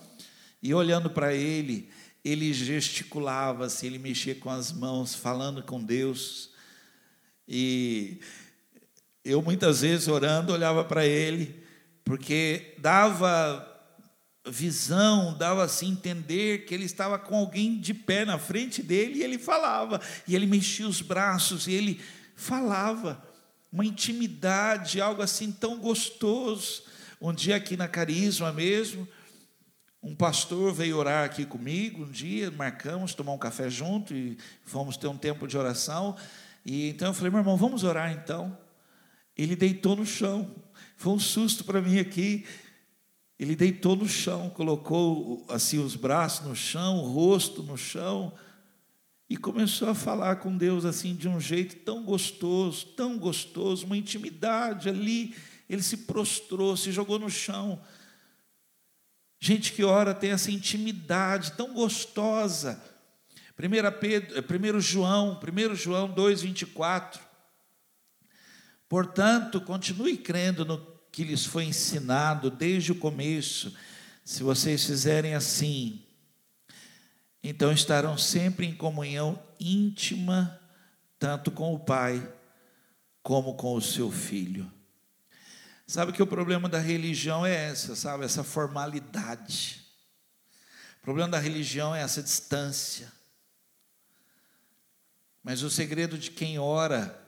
e 0.63 0.73
olhando 0.73 1.09
para 1.09 1.33
ele, 1.33 1.89
ele 2.23 2.53
gesticulava, 2.53 3.65
assim, 3.65 3.87
ele 3.87 3.99
mexia 3.99 4.35
com 4.35 4.49
as 4.49 4.71
mãos, 4.71 5.13
falando 5.13 5.61
com 5.61 5.83
Deus, 5.83 6.51
e 7.47 8.19
eu 9.23 9.41
muitas 9.41 9.81
vezes 9.81 10.07
orando 10.07 10.53
olhava 10.53 10.85
para 10.85 11.05
ele, 11.05 11.63
porque 12.05 12.75
dava 12.79 13.76
visão, 14.49 15.37
dava 15.37 15.63
assim 15.63 15.91
entender 15.91 16.65
que 16.65 16.73
ele 16.73 16.85
estava 16.85 17.17
com 17.19 17.35
alguém 17.35 17.79
de 17.79 17.93
pé 17.93 18.25
na 18.25 18.37
frente 18.37 18.81
dele 18.81 19.19
e 19.19 19.23
ele 19.23 19.37
falava, 19.37 20.01
e 20.27 20.35
ele 20.35 20.45
mexia 20.45 20.87
os 20.87 21.01
braços 21.01 21.67
e 21.67 21.73
ele 21.73 22.01
falava, 22.35 23.23
uma 23.71 23.85
intimidade, 23.85 25.01
algo 25.01 25.21
assim 25.21 25.51
tão 25.51 25.77
gostoso. 25.77 26.83
Um 27.19 27.33
dia 27.33 27.55
aqui 27.55 27.75
na 27.75 27.87
Carisma 27.87 28.53
mesmo, 28.53 29.07
um 30.01 30.15
pastor 30.15 30.73
veio 30.73 30.97
orar 30.97 31.25
aqui 31.25 31.45
comigo 31.45 32.03
um 32.03 32.11
dia, 32.11 32.51
marcamos 32.51 33.13
tomar 33.13 33.33
um 33.33 33.37
café 33.37 33.69
junto 33.69 34.13
e 34.13 34.37
fomos 34.63 34.95
ter 34.95 35.07
um 35.07 35.17
tempo 35.17 35.47
de 35.47 35.57
oração. 35.57 36.15
E 36.65 36.89
então 36.89 37.09
eu 37.09 37.13
falei, 37.13 37.31
meu 37.31 37.39
irmão, 37.39 37.57
vamos 37.57 37.83
orar 37.83 38.11
então. 38.11 38.57
Ele 39.35 39.55
deitou 39.55 39.95
no 39.95 40.05
chão. 40.05 40.55
Foi 40.95 41.13
um 41.13 41.19
susto 41.19 41.63
para 41.63 41.81
mim 41.81 41.99
aqui. 41.99 42.45
Ele 43.39 43.55
deitou 43.55 43.95
no 43.95 44.07
chão, 44.07 44.49
colocou 44.49 45.45
assim 45.47 45.77
os 45.77 45.95
braços 45.95 46.47
no 46.47 46.55
chão, 46.55 46.97
o 46.97 47.11
rosto 47.11 47.61
no 47.61 47.77
chão 47.77 48.33
e 49.29 49.35
começou 49.35 49.89
a 49.89 49.95
falar 49.95 50.37
com 50.37 50.55
Deus 50.55 50.85
assim 50.85 51.13
de 51.13 51.27
um 51.27 51.39
jeito 51.39 51.75
tão 51.77 52.03
gostoso, 52.03 52.87
tão 52.87 53.17
gostoso, 53.17 53.85
uma 53.85 53.97
intimidade 53.97 54.87
ali. 54.87 55.35
Ele 55.69 55.83
se 55.83 55.97
prostrou, 55.97 56.77
se 56.77 56.91
jogou 56.91 57.19
no 57.19 57.29
chão. 57.29 57.81
Gente 59.39 59.73
que 59.73 59.83
ora 59.83 60.13
tem 60.13 60.31
essa 60.31 60.49
intimidade 60.49 61.51
tão 61.51 61.73
gostosa. 61.73 62.81
1 63.59 63.99
Pedro, 63.99 64.41
1 64.41 64.79
João, 64.79 65.37
1 65.39 65.75
João 65.75 66.07
2:24. 66.13 67.19
Portanto, 68.87 69.59
continue 69.59 70.17
crendo 70.17 70.63
no 70.63 70.96
que 71.17 71.23
lhes 71.23 71.47
foi 71.47 71.63
ensinado 71.63 72.51
desde 72.51 72.91
o 72.91 72.95
começo, 72.95 73.75
se 74.23 74.43
vocês 74.43 74.85
fizerem 74.85 75.33
assim, 75.33 76.05
então 77.41 77.71
estarão 77.71 78.15
sempre 78.15 78.67
em 78.67 78.75
comunhão 78.75 79.43
íntima, 79.59 80.61
tanto 81.17 81.49
com 81.49 81.73
o 81.73 81.79
Pai 81.79 82.21
como 83.23 83.55
com 83.55 83.73
o 83.73 83.81
seu 83.81 84.11
Filho. 84.11 84.71
Sabe 85.87 86.11
que 86.11 86.21
o 86.21 86.27
problema 86.27 86.69
da 86.69 86.77
religião 86.77 87.43
é 87.43 87.71
essa, 87.71 87.95
sabe? 87.95 88.23
Essa 88.23 88.43
formalidade. 88.43 89.87
O 90.99 91.01
problema 91.01 91.29
da 91.29 91.39
religião 91.39 91.95
é 91.95 92.03
essa 92.03 92.21
distância. 92.21 93.11
Mas 95.43 95.63
o 95.63 95.69
segredo 95.71 96.15
de 96.15 96.29
quem 96.29 96.59
ora 96.59 97.19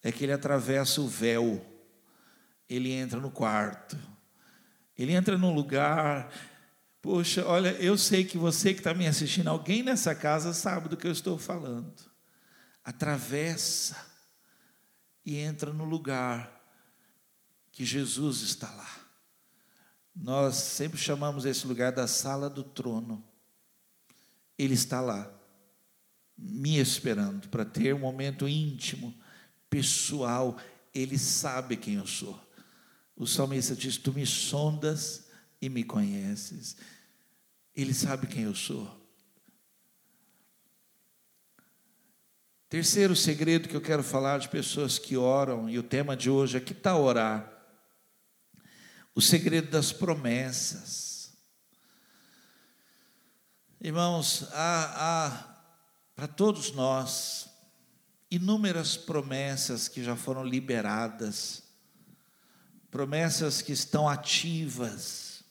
é 0.00 0.12
que 0.12 0.22
ele 0.22 0.32
atravessa 0.32 1.00
o 1.00 1.08
véu, 1.08 1.75
ele 2.68 2.92
entra 2.92 3.20
no 3.20 3.30
quarto, 3.30 3.98
ele 4.96 5.12
entra 5.12 5.36
num 5.38 5.54
lugar. 5.54 6.32
Poxa, 7.00 7.46
olha, 7.46 7.70
eu 7.72 7.96
sei 7.96 8.24
que 8.24 8.36
você 8.36 8.72
que 8.72 8.80
está 8.80 8.92
me 8.92 9.06
assistindo, 9.06 9.48
alguém 9.48 9.82
nessa 9.82 10.14
casa 10.14 10.52
sabe 10.52 10.88
do 10.88 10.96
que 10.96 11.06
eu 11.06 11.12
estou 11.12 11.38
falando. 11.38 11.94
Atravessa 12.82 13.96
e 15.24 15.36
entra 15.36 15.72
no 15.72 15.84
lugar 15.84 16.52
que 17.70 17.84
Jesus 17.84 18.40
está 18.40 18.70
lá. 18.70 18.88
Nós 20.14 20.56
sempre 20.56 20.98
chamamos 20.98 21.44
esse 21.44 21.66
lugar 21.66 21.92
da 21.92 22.06
sala 22.06 22.48
do 22.48 22.64
trono. 22.64 23.22
Ele 24.58 24.72
está 24.72 25.00
lá, 25.00 25.30
me 26.38 26.78
esperando 26.78 27.48
para 27.48 27.66
ter 27.66 27.94
um 27.94 27.98
momento 27.98 28.48
íntimo, 28.48 29.14
pessoal. 29.68 30.56
Ele 30.94 31.18
sabe 31.18 31.76
quem 31.76 31.96
eu 31.96 32.06
sou. 32.06 32.45
O 33.16 33.26
salmista 33.26 33.74
diz: 33.74 33.96
Tu 33.96 34.12
me 34.12 34.26
sondas 34.26 35.26
e 35.60 35.68
me 35.68 35.82
conheces. 35.82 36.76
Ele 37.74 37.94
sabe 37.94 38.26
quem 38.26 38.44
eu 38.44 38.54
sou. 38.54 39.04
Terceiro 42.68 43.16
segredo 43.16 43.68
que 43.68 43.76
eu 43.76 43.80
quero 43.80 44.02
falar 44.02 44.38
de 44.38 44.48
pessoas 44.48 44.98
que 44.98 45.16
oram, 45.16 45.68
e 45.68 45.78
o 45.78 45.82
tema 45.82 46.16
de 46.16 46.28
hoje 46.28 46.56
é 46.56 46.60
que 46.60 46.72
está 46.72 46.96
orar 46.96 47.56
o 49.16 49.22
segredo 49.22 49.70
das 49.70 49.92
promessas. 49.92 51.32
Irmãos, 53.80 54.46
há, 54.52 55.26
há 55.26 55.56
para 56.14 56.28
todos 56.28 56.72
nós 56.72 57.48
inúmeras 58.30 58.94
promessas 58.94 59.88
que 59.88 60.04
já 60.04 60.14
foram 60.14 60.44
liberadas, 60.44 61.62
promessas 62.90 63.62
que 63.62 63.72
estão 63.72 64.08
ativas, 64.08 65.44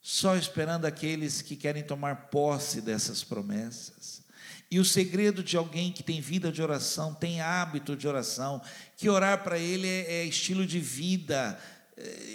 só 0.00 0.36
esperando 0.36 0.86
aqueles 0.86 1.42
que 1.42 1.56
querem 1.56 1.82
tomar 1.82 2.28
posse 2.30 2.80
dessas 2.80 3.22
promessas. 3.22 4.22
E 4.70 4.78
o 4.78 4.84
segredo 4.84 5.42
de 5.42 5.56
alguém 5.56 5.92
que 5.92 6.02
tem 6.02 6.20
vida 6.20 6.50
de 6.52 6.62
oração, 6.62 7.12
tem 7.12 7.40
hábito 7.40 7.96
de 7.96 8.06
oração, 8.06 8.62
que 8.96 9.08
orar 9.08 9.42
para 9.42 9.58
ele 9.58 9.88
é, 9.88 10.20
é 10.20 10.24
estilo 10.24 10.64
de 10.64 10.78
vida, 10.78 11.58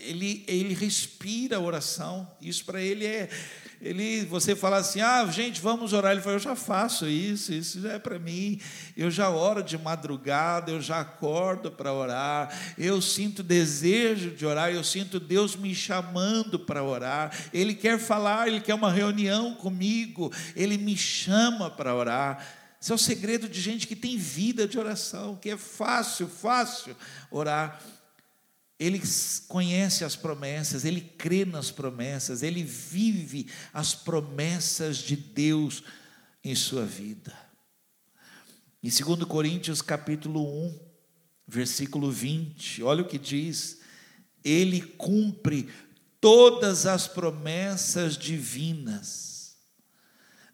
ele, 0.02 0.44
ele 0.48 0.74
respira 0.74 1.60
oração. 1.60 2.30
Isso 2.42 2.66
para 2.66 2.82
ele 2.82 3.06
é. 3.06 3.30
Ele, 3.86 4.26
você 4.26 4.56
fala 4.56 4.78
assim, 4.78 5.00
ah, 5.00 5.24
gente, 5.28 5.62
vamos 5.62 5.94
orar. 5.94 6.12
Ele 6.12 6.22
fala, 6.22 6.38
eu 6.38 6.40
já 6.40 6.56
faço 6.56 7.08
isso, 7.08 7.54
isso 7.54 7.80
já 7.80 7.94
é 7.94 8.00
para 8.00 8.18
mim. 8.18 8.60
Eu 8.98 9.12
já 9.12 9.30
oro 9.30 9.62
de 9.62 9.78
madrugada, 9.78 10.72
eu 10.72 10.82
já 10.82 11.02
acordo 11.02 11.72
para 11.72 11.94
orar. 11.94 12.74
Eu 12.80 13.00
sinto 13.00 13.44
desejo 13.44 14.32
de 14.32 14.44
orar, 14.44 14.72
eu 14.72 14.84
sinto 14.84 15.20
Deus 15.20 15.56
me 15.56 15.76
chamando 15.76 16.58
para 16.58 16.84
orar. 16.84 17.32
Ele 17.54 17.76
quer 17.76 18.00
falar, 18.00 18.48
ele 18.48 18.60
quer 18.60 18.74
uma 18.74 18.92
reunião 18.92 19.54
comigo, 19.54 20.34
ele 20.56 20.80
me 20.80 20.98
chama 20.98 21.70
para 21.70 21.94
orar. 21.94 22.44
Esse 22.82 22.92
é 22.92 22.96
o 22.96 22.98
segredo 22.98 23.48
de 23.48 23.62
gente 23.62 23.86
que 23.86 23.96
tem 23.96 24.18
vida 24.18 24.68
de 24.68 24.80
oração, 24.80 25.36
que 25.36 25.52
é 25.52 25.58
fácil, 25.58 26.28
fácil 26.28 26.96
orar. 27.30 27.80
Ele 28.78 29.02
conhece 29.48 30.04
as 30.04 30.16
promessas, 30.16 30.84
ele 30.84 31.02
crê 31.02 31.46
nas 31.46 31.72
promessas, 31.72 32.44
ele 32.44 32.62
vive 32.62 33.50
as 33.74 33.96
promessas 33.96 34.98
de 34.98 35.16
Deus 35.16 35.82
em 36.44 36.54
sua 36.54 36.86
vida. 36.86 37.34
Em 38.84 38.90
2 38.90 39.24
Coríntios 39.24 39.82
capítulo 39.82 40.44
1, 40.68 40.80
versículo 41.48 42.12
20, 42.12 42.84
olha 42.84 43.02
o 43.02 43.08
que 43.08 43.18
diz: 43.18 43.80
Ele 44.44 44.82
cumpre 44.82 45.70
todas 46.20 46.86
as 46.86 47.08
promessas 47.08 48.18
divinas. 48.18 49.56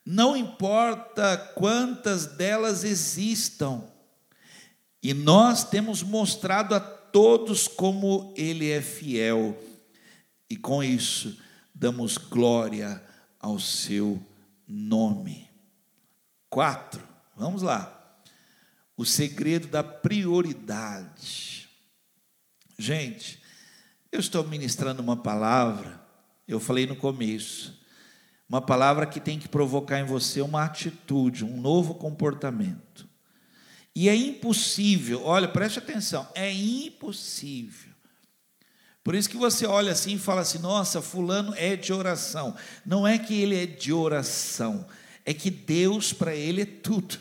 Não 0.05 0.37
importa 0.37 1.37
quantas 1.55 2.25
delas 2.25 2.83
existam, 2.83 3.83
e 5.01 5.13
nós 5.13 5.63
temos 5.63 6.03
mostrado 6.03 6.75
a 6.75 7.00
todos 7.11 7.67
como 7.67 8.33
Ele 8.37 8.69
é 8.69 8.81
fiel, 8.81 9.57
e 10.49 10.55
com 10.55 10.83
isso 10.83 11.37
damos 11.73 12.17
glória 12.17 13.01
ao 13.39 13.59
Seu 13.59 14.21
nome. 14.67 15.49
Quatro, 16.49 17.01
vamos 17.35 17.61
lá. 17.61 17.97
O 18.97 19.05
segredo 19.05 19.67
da 19.67 19.83
prioridade. 19.83 21.69
Gente, 22.77 23.41
eu 24.11 24.19
estou 24.19 24.45
ministrando 24.45 25.01
uma 25.01 25.15
palavra, 25.15 26.01
eu 26.47 26.59
falei 26.59 26.85
no 26.85 26.95
começo, 26.95 27.79
uma 28.47 28.61
palavra 28.61 29.05
que 29.05 29.21
tem 29.21 29.39
que 29.39 29.47
provocar 29.47 29.99
em 29.99 30.05
você 30.05 30.41
uma 30.41 30.65
atitude, 30.65 31.45
um 31.45 31.61
novo 31.61 31.95
comportamento. 31.95 33.07
E 33.95 34.07
é 34.07 34.15
impossível, 34.15 35.23
olha, 35.25 35.47
preste 35.47 35.79
atenção, 35.79 36.27
é 36.33 36.51
impossível. 36.51 37.91
Por 39.03 39.15
isso 39.15 39.29
que 39.29 39.37
você 39.37 39.65
olha 39.65 39.91
assim 39.91 40.15
e 40.15 40.19
fala 40.19 40.41
assim: 40.41 40.59
nossa, 40.59 41.01
Fulano 41.01 41.53
é 41.55 41.75
de 41.75 41.91
oração. 41.91 42.55
Não 42.85 43.07
é 43.07 43.17
que 43.17 43.41
ele 43.41 43.61
é 43.61 43.65
de 43.65 43.91
oração, 43.91 44.85
é 45.25 45.33
que 45.33 45.49
Deus 45.49 46.13
para 46.13 46.35
ele 46.35 46.61
é 46.61 46.65
tudo. 46.65 47.19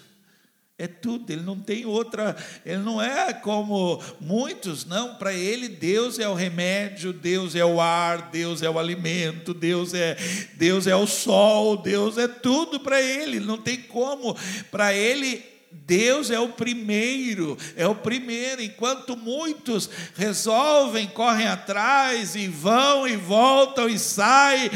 É 0.79 0.87
tudo, 0.87 1.31
ele 1.31 1.43
não 1.43 1.61
tem 1.61 1.85
outra, 1.85 2.35
ele 2.65 2.79
não 2.79 3.03
é 3.03 3.35
como 3.35 4.03
muitos, 4.19 4.87
não, 4.87 5.15
para 5.17 5.31
ele 5.31 5.69
Deus 5.69 6.19
é 6.19 6.27
o 6.27 6.33
remédio, 6.33 7.13
Deus 7.13 7.55
é 7.55 7.63
o 7.63 7.83
ar, 7.83 8.31
Deus 8.31 8.63
é 8.63 8.71
o 8.71 8.79
alimento, 8.79 9.53
Deus 9.53 9.93
é 9.93 10.17
Deus 10.55 10.87
é 10.87 10.97
o 10.97 11.07
sol, 11.07 11.77
Deus 11.77 12.17
é 12.17 12.27
tudo 12.27 12.81
para 12.81 12.99
ele, 12.99 13.41
não 13.41 13.59
tem 13.59 13.83
como, 13.83 14.35
para 14.71 14.95
ele 14.95 15.45
Deus 15.71 16.31
é 16.31 16.39
o 16.39 16.53
primeiro, 16.53 17.57
é 17.77 17.87
o 17.87 17.95
primeiro, 17.95 18.61
enquanto 18.63 19.17
muitos 19.17 19.89
resolvem, 20.15 21.09
correm 21.09 21.47
atrás 21.47 22.35
e 22.35 22.49
vão 22.49 23.07
e 23.07 23.17
voltam 23.17 23.89
e 23.89 23.99
saem, 23.99 24.71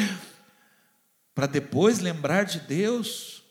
para 1.34 1.46
depois 1.46 1.98
lembrar 1.98 2.44
de 2.44 2.60
Deus. 2.60 3.42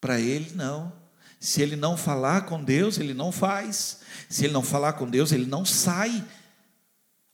Para 0.00 0.18
ele, 0.18 0.52
não. 0.54 0.92
Se 1.38 1.60
ele 1.60 1.76
não 1.76 1.94
falar 1.94 2.46
com 2.46 2.62
Deus, 2.62 2.96
ele 2.98 3.12
não 3.12 3.30
faz. 3.30 4.00
Se 4.30 4.44
ele 4.44 4.52
não 4.54 4.62
falar 4.62 4.94
com 4.94 5.08
Deus, 5.08 5.30
ele 5.30 5.44
não 5.44 5.64
sai. 5.64 6.24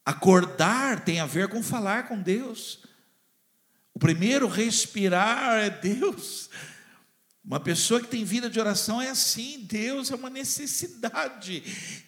Acordar 0.05 1.05
tem 1.05 1.21
a 1.21 1.27
ver 1.27 1.49
com 1.49 1.63
falar 1.63 2.09
com 2.09 2.21
Deus. 2.21 2.81
O 3.95 4.01
primeiro 4.01 4.49
respirar 4.49 5.61
é 5.61 5.71
Deus. 5.71 6.51
Uma 7.45 7.59
pessoa 7.59 8.01
que 8.01 8.07
tem 8.07 8.23
vida 8.23 8.51
de 8.51 8.61
oração 8.61 9.01
é 9.01 9.09
assim, 9.09 9.61
Deus 9.63 10.11
é 10.11 10.15
uma 10.15 10.29
necessidade. 10.31 11.63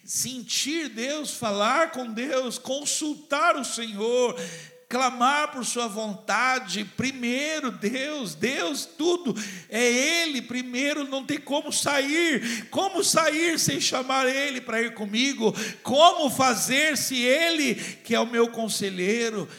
Sentir 0.05 0.89
Deus, 0.89 1.31
falar 1.31 1.91
com 1.91 2.13
Deus, 2.13 2.59
consultar 2.59 3.55
o 3.55 3.65
Senhor, 3.65 4.39
clamar 4.87 5.51
por 5.51 5.65
Sua 5.65 5.87
vontade. 5.87 6.85
Primeiro, 6.85 7.71
Deus, 7.71 8.35
Deus, 8.35 8.85
tudo 8.85 9.35
é 9.69 9.83
Ele. 9.83 10.39
Primeiro, 10.39 11.03
não 11.05 11.25
tem 11.25 11.39
como 11.39 11.73
sair. 11.73 12.69
Como 12.69 13.03
sair 13.03 13.57
sem 13.59 13.81
chamar 13.81 14.27
Ele 14.27 14.61
para 14.61 14.83
ir 14.83 14.93
comigo? 14.93 15.51
Como 15.81 16.29
fazer 16.29 16.95
se 16.95 17.19
Ele, 17.19 17.73
que 17.73 18.13
é 18.13 18.19
o 18.19 18.29
meu 18.29 18.49
conselheiro, 18.49 19.49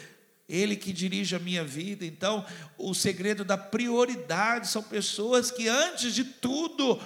ele 0.49 0.77
que 0.77 0.93
dirige 0.93 1.35
a 1.35 1.39
minha 1.39 1.65
vida. 1.65 2.05
Então, 2.05 2.45
o 2.77 2.95
segredo 2.95 3.45
da 3.45 3.57
prioridade 3.57 4.69
são 4.69 4.83
pessoas 4.83 5.51
que, 5.51 5.69
antes 5.69 6.15
de 6.15 6.25
tudo, 6.25 7.01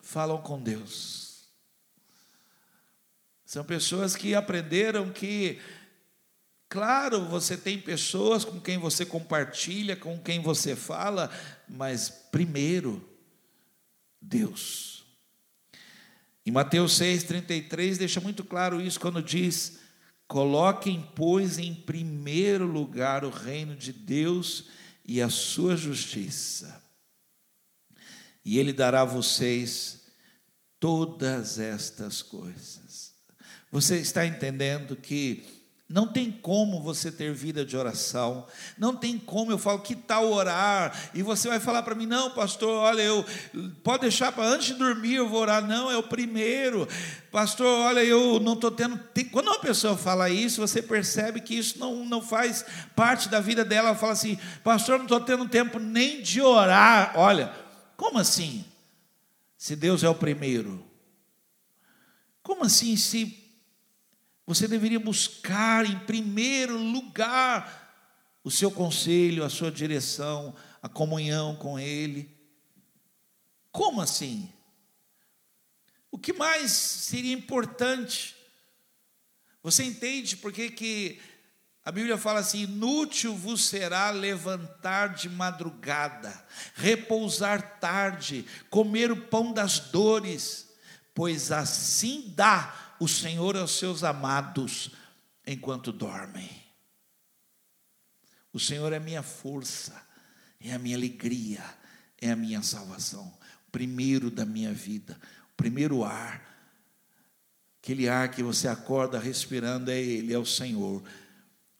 falam 0.00 0.38
com 0.38 0.60
Deus. 0.60 1.48
São 3.44 3.64
pessoas 3.64 4.16
que 4.16 4.34
aprenderam 4.34 5.10
que, 5.10 5.58
claro, 6.68 7.26
você 7.26 7.56
tem 7.56 7.78
pessoas 7.78 8.44
com 8.44 8.60
quem 8.60 8.78
você 8.78 9.04
compartilha, 9.04 9.96
com 9.96 10.18
quem 10.18 10.40
você 10.40 10.74
fala, 10.74 11.30
mas 11.68 12.08
primeiro, 12.08 13.06
Deus. 14.20 15.04
Em 16.44 16.50
Mateus 16.50 16.98
6,33 16.98 17.98
deixa 17.98 18.20
muito 18.20 18.42
claro 18.42 18.80
isso 18.80 18.98
quando 18.98 19.22
diz 19.22 19.81
Coloquem, 20.32 21.06
pois, 21.14 21.58
em 21.58 21.74
primeiro 21.74 22.64
lugar 22.64 23.22
o 23.22 23.28
reino 23.28 23.76
de 23.76 23.92
Deus 23.92 24.64
e 25.04 25.20
a 25.20 25.28
sua 25.28 25.76
justiça, 25.76 26.82
e 28.42 28.58
Ele 28.58 28.72
dará 28.72 29.02
a 29.02 29.04
vocês 29.04 30.04
todas 30.80 31.58
estas 31.58 32.22
coisas. 32.22 33.12
Você 33.70 33.98
está 33.98 34.24
entendendo 34.24 34.96
que 34.96 35.44
não 35.92 36.06
tem 36.06 36.30
como 36.30 36.80
você 36.80 37.12
ter 37.12 37.34
vida 37.34 37.66
de 37.66 37.76
oração, 37.76 38.46
não 38.78 38.96
tem 38.96 39.18
como 39.18 39.52
eu 39.52 39.58
falo 39.58 39.80
que 39.80 39.94
tal 39.94 40.32
orar, 40.32 41.10
e 41.12 41.22
você 41.22 41.48
vai 41.48 41.60
falar 41.60 41.82
para 41.82 41.94
mim, 41.94 42.06
não, 42.06 42.30
pastor, 42.30 42.70
olha, 42.70 43.02
eu 43.02 43.22
pode 43.84 44.00
deixar 44.00 44.32
para 44.32 44.44
antes 44.44 44.68
de 44.68 44.74
dormir 44.74 45.16
eu 45.16 45.28
vou 45.28 45.42
orar, 45.42 45.62
não, 45.62 45.90
é 45.90 45.96
o 45.98 46.02
primeiro, 46.02 46.88
pastor, 47.30 47.66
olha, 47.66 48.02
eu 48.02 48.40
não 48.40 48.54
estou 48.54 48.70
tendo. 48.70 48.98
Quando 49.30 49.48
uma 49.48 49.60
pessoa 49.60 49.94
fala 49.94 50.30
isso, 50.30 50.62
você 50.62 50.80
percebe 50.80 51.42
que 51.42 51.54
isso 51.54 51.78
não, 51.78 52.06
não 52.06 52.22
faz 52.22 52.64
parte 52.96 53.28
da 53.28 53.38
vida 53.38 53.62
dela, 53.62 53.88
ela 53.88 53.96
fala 53.98 54.14
assim, 54.14 54.38
pastor, 54.64 54.96
não 54.96 55.04
estou 55.04 55.20
tendo 55.20 55.46
tempo 55.46 55.78
nem 55.78 56.22
de 56.22 56.40
orar. 56.40 57.12
Olha, 57.16 57.52
como 57.98 58.18
assim? 58.18 58.64
Se 59.58 59.76
Deus 59.76 60.02
é 60.02 60.08
o 60.08 60.14
primeiro, 60.14 60.82
como 62.42 62.64
assim 62.64 62.96
se 62.96 63.41
você 64.54 64.68
deveria 64.68 65.00
buscar 65.00 65.86
em 65.86 65.98
primeiro 66.00 66.76
lugar 66.76 68.36
o 68.44 68.50
seu 68.50 68.70
conselho, 68.70 69.44
a 69.44 69.48
sua 69.48 69.72
direção, 69.72 70.54
a 70.82 70.90
comunhão 70.90 71.56
com 71.56 71.78
Ele. 71.78 72.28
Como 73.70 74.02
assim? 74.02 74.52
O 76.10 76.18
que 76.18 76.34
mais 76.34 76.70
seria 76.70 77.32
importante? 77.32 78.36
Você 79.62 79.84
entende 79.84 80.36
por 80.36 80.52
que, 80.52 80.68
que 80.70 81.18
a 81.82 81.90
Bíblia 81.90 82.18
fala 82.18 82.40
assim: 82.40 82.64
inútil 82.64 83.34
vos 83.34 83.64
será 83.64 84.10
levantar 84.10 85.14
de 85.14 85.30
madrugada, 85.30 86.44
repousar 86.74 87.78
tarde, 87.80 88.44
comer 88.68 89.10
o 89.10 89.16
pão 89.16 89.50
das 89.50 89.78
dores, 89.78 90.68
pois 91.14 91.50
assim 91.50 92.34
dá 92.36 92.91
o 93.02 93.08
Senhor 93.08 93.56
aos 93.56 93.72
seus 93.72 94.04
amados 94.04 94.92
enquanto 95.44 95.90
dormem. 95.90 96.48
O 98.52 98.60
Senhor 98.60 98.92
é 98.92 99.00
minha 99.00 99.24
força, 99.24 100.00
é 100.60 100.72
a 100.72 100.78
minha 100.78 100.96
alegria, 100.96 101.64
é 102.20 102.30
a 102.30 102.36
minha 102.36 102.62
salvação. 102.62 103.26
O 103.66 103.70
primeiro 103.72 104.30
da 104.30 104.46
minha 104.46 104.72
vida, 104.72 105.18
o 105.52 105.56
primeiro 105.56 106.04
ar, 106.04 106.40
aquele 107.82 108.08
ar 108.08 108.30
que 108.30 108.40
você 108.40 108.68
acorda 108.68 109.18
respirando 109.18 109.90
é 109.90 109.98
Ele, 110.00 110.32
é 110.32 110.38
o 110.38 110.46
Senhor. 110.46 111.02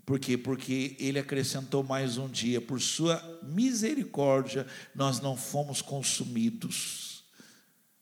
Por 0.04 0.18
quê? 0.18 0.36
Porque 0.36 0.96
Ele 0.98 1.20
acrescentou 1.20 1.84
mais 1.84 2.18
um 2.18 2.28
dia, 2.28 2.60
por 2.60 2.80
Sua 2.80 3.22
misericórdia, 3.44 4.66
nós 4.92 5.20
não 5.20 5.36
fomos 5.36 5.80
consumidos, 5.80 7.22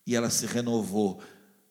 e 0.07 0.15
ela 0.15 0.31
se 0.31 0.47
renovou 0.47 1.21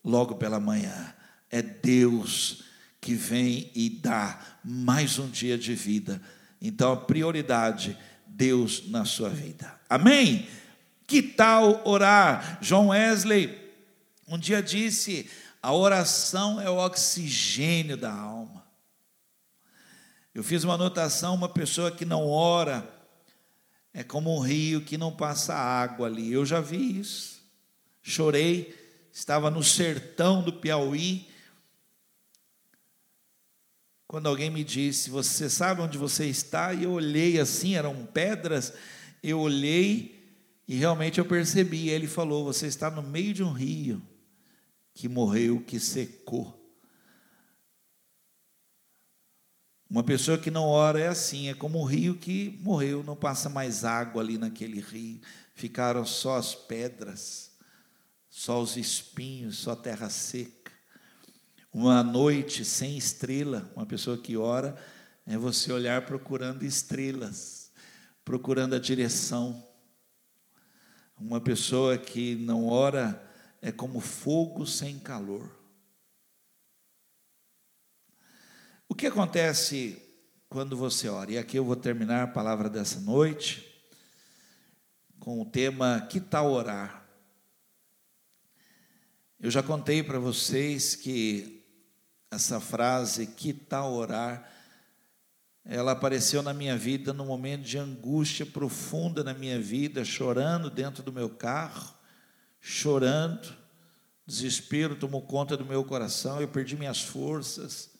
logo 0.04 0.36
pela 0.36 0.60
manhã. 0.60 1.16
É 1.50 1.60
Deus 1.62 2.64
que 3.00 3.14
vem 3.14 3.70
e 3.74 3.90
dá 3.90 4.40
mais 4.62 5.18
um 5.18 5.28
dia 5.28 5.56
de 5.58 5.74
vida. 5.74 6.20
Então, 6.60 6.92
a 6.92 6.96
prioridade, 6.96 7.96
Deus 8.26 8.88
na 8.88 9.04
sua 9.04 9.28
vida. 9.28 9.74
Amém? 9.88 10.46
Que 11.06 11.22
tal 11.22 11.82
orar? 11.84 12.58
João 12.60 12.88
Wesley 12.88 13.60
um 14.30 14.38
dia 14.38 14.62
disse: 14.62 15.28
a 15.60 15.74
oração 15.74 16.60
é 16.60 16.70
o 16.70 16.76
oxigênio 16.76 17.96
da 17.96 18.12
alma. 18.12 18.64
Eu 20.32 20.44
fiz 20.44 20.62
uma 20.62 20.74
anotação: 20.74 21.34
uma 21.34 21.48
pessoa 21.48 21.90
que 21.90 22.04
não 22.04 22.28
ora 22.28 22.88
é 23.92 24.04
como 24.04 24.32
um 24.32 24.38
rio 24.38 24.82
que 24.82 24.96
não 24.96 25.10
passa 25.10 25.52
água 25.52 26.06
ali. 26.06 26.32
Eu 26.32 26.46
já 26.46 26.60
vi 26.60 27.00
isso. 27.00 27.40
Chorei, 28.02 28.72
estava 29.12 29.50
no 29.50 29.64
sertão 29.64 30.42
do 30.42 30.52
Piauí 30.52 31.28
quando 34.10 34.26
alguém 34.26 34.50
me 34.50 34.64
disse, 34.64 35.08
você 35.08 35.48
sabe 35.48 35.80
onde 35.80 35.96
você 35.96 36.26
está? 36.26 36.74
E 36.74 36.82
eu 36.82 36.90
olhei 36.90 37.38
assim, 37.38 37.76
eram 37.76 38.04
pedras, 38.06 38.72
eu 39.22 39.38
olhei 39.38 40.20
e 40.66 40.74
realmente 40.74 41.20
eu 41.20 41.24
percebi. 41.24 41.90
Ele 41.90 42.08
falou: 42.08 42.44
Você 42.44 42.66
está 42.66 42.90
no 42.90 43.04
meio 43.04 43.32
de 43.32 43.44
um 43.44 43.52
rio 43.52 44.02
que 44.92 45.08
morreu, 45.08 45.60
que 45.60 45.78
secou. 45.78 46.60
Uma 49.88 50.02
pessoa 50.02 50.36
que 50.36 50.50
não 50.50 50.66
ora 50.66 50.98
é 50.98 51.06
assim, 51.06 51.48
é 51.48 51.54
como 51.54 51.80
um 51.80 51.84
rio 51.84 52.16
que 52.16 52.58
morreu, 52.64 53.04
não 53.04 53.14
passa 53.14 53.48
mais 53.48 53.84
água 53.84 54.20
ali 54.20 54.36
naquele 54.36 54.80
rio, 54.80 55.20
ficaram 55.54 56.04
só 56.04 56.36
as 56.36 56.52
pedras, 56.52 57.52
só 58.28 58.60
os 58.60 58.76
espinhos, 58.76 59.58
só 59.58 59.70
a 59.70 59.76
terra 59.76 60.10
seca. 60.10 60.59
Uma 61.72 62.02
noite 62.02 62.64
sem 62.64 62.98
estrela, 62.98 63.70
uma 63.76 63.86
pessoa 63.86 64.18
que 64.18 64.36
ora, 64.36 64.76
é 65.24 65.38
você 65.38 65.72
olhar 65.72 66.04
procurando 66.04 66.64
estrelas, 66.64 67.70
procurando 68.24 68.74
a 68.74 68.78
direção. 68.80 69.64
Uma 71.16 71.40
pessoa 71.40 71.96
que 71.96 72.34
não 72.34 72.66
ora 72.66 73.22
é 73.62 73.70
como 73.70 74.00
fogo 74.00 74.66
sem 74.66 74.98
calor. 74.98 75.48
O 78.88 78.94
que 78.94 79.06
acontece 79.06 80.02
quando 80.48 80.76
você 80.76 81.08
ora? 81.08 81.30
E 81.30 81.38
aqui 81.38 81.56
eu 81.56 81.64
vou 81.64 81.76
terminar 81.76 82.24
a 82.24 82.26
palavra 82.26 82.68
dessa 82.68 82.98
noite 82.98 83.64
com 85.20 85.40
o 85.40 85.44
tema 85.44 86.00
Que 86.10 86.18
tal 86.18 86.50
orar? 86.50 87.08
Eu 89.38 89.50
já 89.50 89.62
contei 89.62 90.02
para 90.02 90.18
vocês 90.18 90.96
que 90.96 91.59
essa 92.30 92.60
frase, 92.60 93.26
que 93.26 93.52
tal 93.52 93.92
orar, 93.92 94.48
ela 95.64 95.92
apareceu 95.92 96.42
na 96.42 96.54
minha 96.54 96.76
vida 96.76 97.12
num 97.12 97.26
momento 97.26 97.62
de 97.62 97.76
angústia 97.76 98.46
profunda 98.46 99.24
na 99.24 99.34
minha 99.34 99.60
vida, 99.60 100.04
chorando 100.04 100.70
dentro 100.70 101.02
do 101.02 101.12
meu 101.12 101.28
carro, 101.28 101.92
chorando, 102.60 103.52
desespero 104.24 104.94
tomou 104.94 105.22
conta 105.22 105.56
do 105.56 105.66
meu 105.66 105.84
coração, 105.84 106.40
eu 106.40 106.48
perdi 106.48 106.76
minhas 106.76 107.02
forças. 107.02 107.90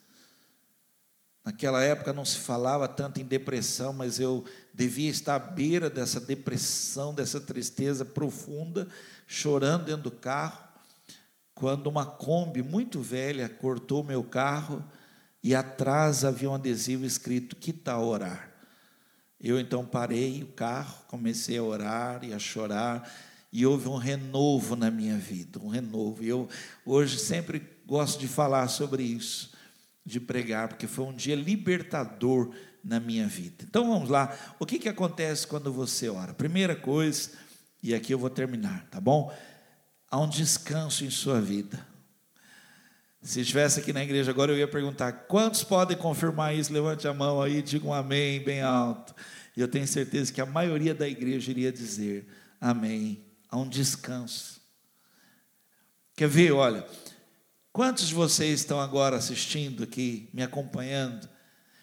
Naquela 1.45 1.83
época 1.83 2.13
não 2.13 2.25
se 2.25 2.39
falava 2.39 2.87
tanto 2.87 3.21
em 3.21 3.25
depressão, 3.25 3.93
mas 3.93 4.21
eu 4.21 4.45
devia 4.73 5.11
estar 5.11 5.35
à 5.35 5.39
beira 5.39 5.91
dessa 5.91 6.21
depressão, 6.21 7.13
dessa 7.13 7.41
tristeza 7.41 8.05
profunda, 8.05 8.87
chorando 9.27 9.87
dentro 9.87 10.05
do 10.05 10.11
carro 10.11 10.70
quando 11.61 11.89
uma 11.89 12.07
Kombi 12.07 12.63
muito 12.63 13.03
velha 13.03 13.47
cortou 13.47 14.03
meu 14.03 14.25
carro 14.25 14.83
e 15.45 15.55
atrás 15.55 16.25
havia 16.25 16.49
um 16.49 16.55
adesivo 16.55 17.05
escrito: 17.05 17.55
Que 17.55 17.71
tal 17.71 18.07
orar? 18.07 18.51
Eu 19.39 19.61
então 19.61 19.85
parei 19.85 20.43
o 20.43 20.47
carro, 20.47 21.05
comecei 21.07 21.59
a 21.59 21.63
orar 21.63 22.25
e 22.25 22.33
a 22.33 22.39
chorar, 22.39 23.13
e 23.53 23.67
houve 23.67 23.89
um 23.89 23.97
renovo 23.97 24.75
na 24.75 24.91
minha 24.91 25.19
vida, 25.19 25.61
um 25.61 25.69
renovo. 25.69 26.25
E 26.25 26.29
eu 26.29 26.49
hoje 26.85 27.19
sempre 27.19 27.63
gosto 27.85 28.19
de 28.19 28.27
falar 28.27 28.67
sobre 28.69 29.03
isso, 29.03 29.53
de 30.05 30.19
pregar, 30.19 30.69
porque 30.69 30.87
foi 30.87 31.05
um 31.05 31.15
dia 31.15 31.37
libertador 31.37 32.55
na 32.83 32.99
minha 32.99 33.27
vida. 33.27 33.67
Então 33.69 33.87
vamos 33.87 34.09
lá, 34.09 34.35
o 34.59 34.65
que, 34.65 34.79
que 34.79 34.89
acontece 34.89 35.47
quando 35.47 35.71
você 35.71 36.09
ora? 36.09 36.33
Primeira 36.33 36.75
coisa, 36.75 37.33
e 37.83 37.95
aqui 37.95 38.15
eu 38.15 38.19
vou 38.19 38.31
terminar, 38.31 38.87
tá 38.91 38.99
bom? 38.99 39.31
Há 40.11 40.19
um 40.19 40.29
descanso 40.29 41.05
em 41.05 41.11
sua 41.11 41.41
vida. 41.41 41.87
Se 43.23 43.41
estivesse 43.41 43.81
aqui 43.81 43.93
na 43.93 44.03
igreja 44.03 44.31
agora, 44.31 44.53
eu 44.53 44.59
ia 44.59 44.67
perguntar: 44.67 45.13
quantos 45.13 45.63
podem 45.63 45.97
confirmar 45.97 46.55
isso? 46.55 46.73
Levante 46.73 47.07
a 47.07 47.15
mão 47.15 47.41
aí, 47.41 47.63
diga 47.63 47.87
um 47.87 47.93
amém 47.93 48.43
bem 48.43 48.63
alto. 48.63 49.15
E 49.57 49.61
eu 49.61 49.69
tenho 49.69 49.87
certeza 49.87 50.33
que 50.33 50.41
a 50.41 50.47
maioria 50.47 50.95
da 50.95 51.07
igreja 51.07 51.51
iria 51.51 51.71
dizer: 51.71 52.27
amém. 52.61 53.25
Há 53.49 53.57
um 53.57 53.69
descanso. 53.69 54.61
Quer 56.17 56.29
ver? 56.29 56.53
Olha, 56.53 56.87
quantos 57.73 58.09
de 58.09 58.15
vocês 58.15 58.61
estão 58.61 58.81
agora 58.81 59.17
assistindo 59.17 59.83
aqui, 59.83 60.29
me 60.33 60.43
acompanhando, 60.43 61.29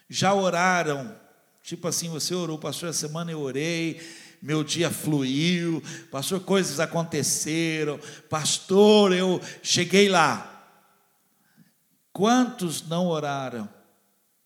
já 0.08 0.32
oraram? 0.32 1.14
Tipo 1.62 1.86
assim, 1.86 2.08
você 2.08 2.34
orou, 2.34 2.58
pastor, 2.58 2.88
essa 2.88 3.06
semana 3.06 3.30
eu 3.30 3.40
orei, 3.40 4.00
meu 4.40 4.62
dia 4.62 4.90
fluiu, 4.90 5.82
pastor, 6.10 6.40
coisas 6.40 6.80
aconteceram, 6.80 7.98
pastor, 8.28 9.12
eu 9.12 9.40
cheguei 9.62 10.08
lá. 10.08 10.54
Quantos 12.12 12.86
não 12.88 13.06
oraram 13.06 13.68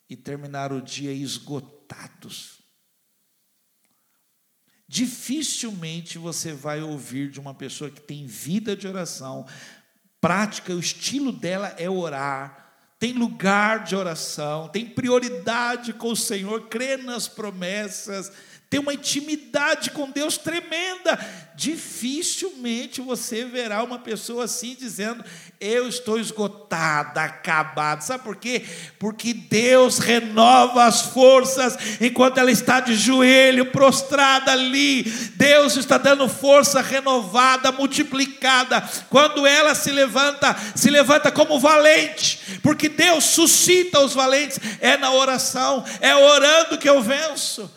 e 0.09 0.17
terminaram 0.17 0.79
o 0.79 0.83
dia 0.83 1.13
esgotados? 1.13 2.63
Dificilmente 4.87 6.19
você 6.19 6.53
vai 6.53 6.83
ouvir 6.83 7.31
de 7.31 7.41
uma 7.41 7.55
pessoa 7.55 7.91
que 7.91 8.01
tem 8.01 8.27
vida 8.27 8.77
de 8.77 8.87
oração, 8.87 9.47
prática, 10.21 10.75
o 10.75 10.79
estilo 10.79 11.33
dela 11.33 11.75
é 11.79 11.89
orar, 11.89 12.75
tem 12.99 13.15
lugar 13.15 13.85
de 13.85 13.97
oração, 13.97 14.69
tem 14.69 14.87
prioridade 14.87 15.93
com 15.93 16.13
o 16.13 16.17
Senhor, 16.17 16.69
crê 16.69 16.97
nas 16.97 17.27
promessas, 17.27 18.31
tem 18.73 18.81
uma 18.81 18.95
intimidade 18.95 19.91
com 19.91 20.11
Deus 20.11 20.39
tremenda. 20.39 21.19
Dificilmente 21.55 23.03
você 23.03 23.45
verá 23.45 23.83
uma 23.83 23.99
pessoa 23.99 24.45
assim 24.45 24.75
dizendo: 24.75 25.23
Eu 25.61 25.87
estou 25.87 26.19
esgotada, 26.19 27.21
acabada. 27.21 28.01
Sabe 28.01 28.25
por 28.25 28.35
quê? 28.35 28.65
Porque 28.99 29.35
Deus 29.35 29.99
renova 29.99 30.87
as 30.87 31.03
forças 31.03 31.77
enquanto 32.01 32.39
ela 32.39 32.51
está 32.51 32.81
de 32.81 32.95
joelho, 32.95 33.67
prostrada 33.67 34.53
ali. 34.53 35.03
Deus 35.37 35.77
está 35.77 35.99
dando 35.99 36.27
força 36.27 36.81
renovada, 36.81 37.71
multiplicada. 37.71 38.83
Quando 39.11 39.47
ela 39.47 39.75
se 39.75 39.91
levanta, 39.91 40.57
se 40.75 40.89
levanta 40.89 41.31
como 41.31 41.61
valente, 41.61 42.59
porque 42.63 42.89
Deus 42.89 43.25
suscita 43.25 44.01
os 44.01 44.15
valentes. 44.15 44.59
É 44.81 44.97
na 44.97 45.13
oração, 45.13 45.85
é 46.01 46.17
orando 46.17 46.79
que 46.79 46.89
eu 46.89 47.03
venço. 47.03 47.71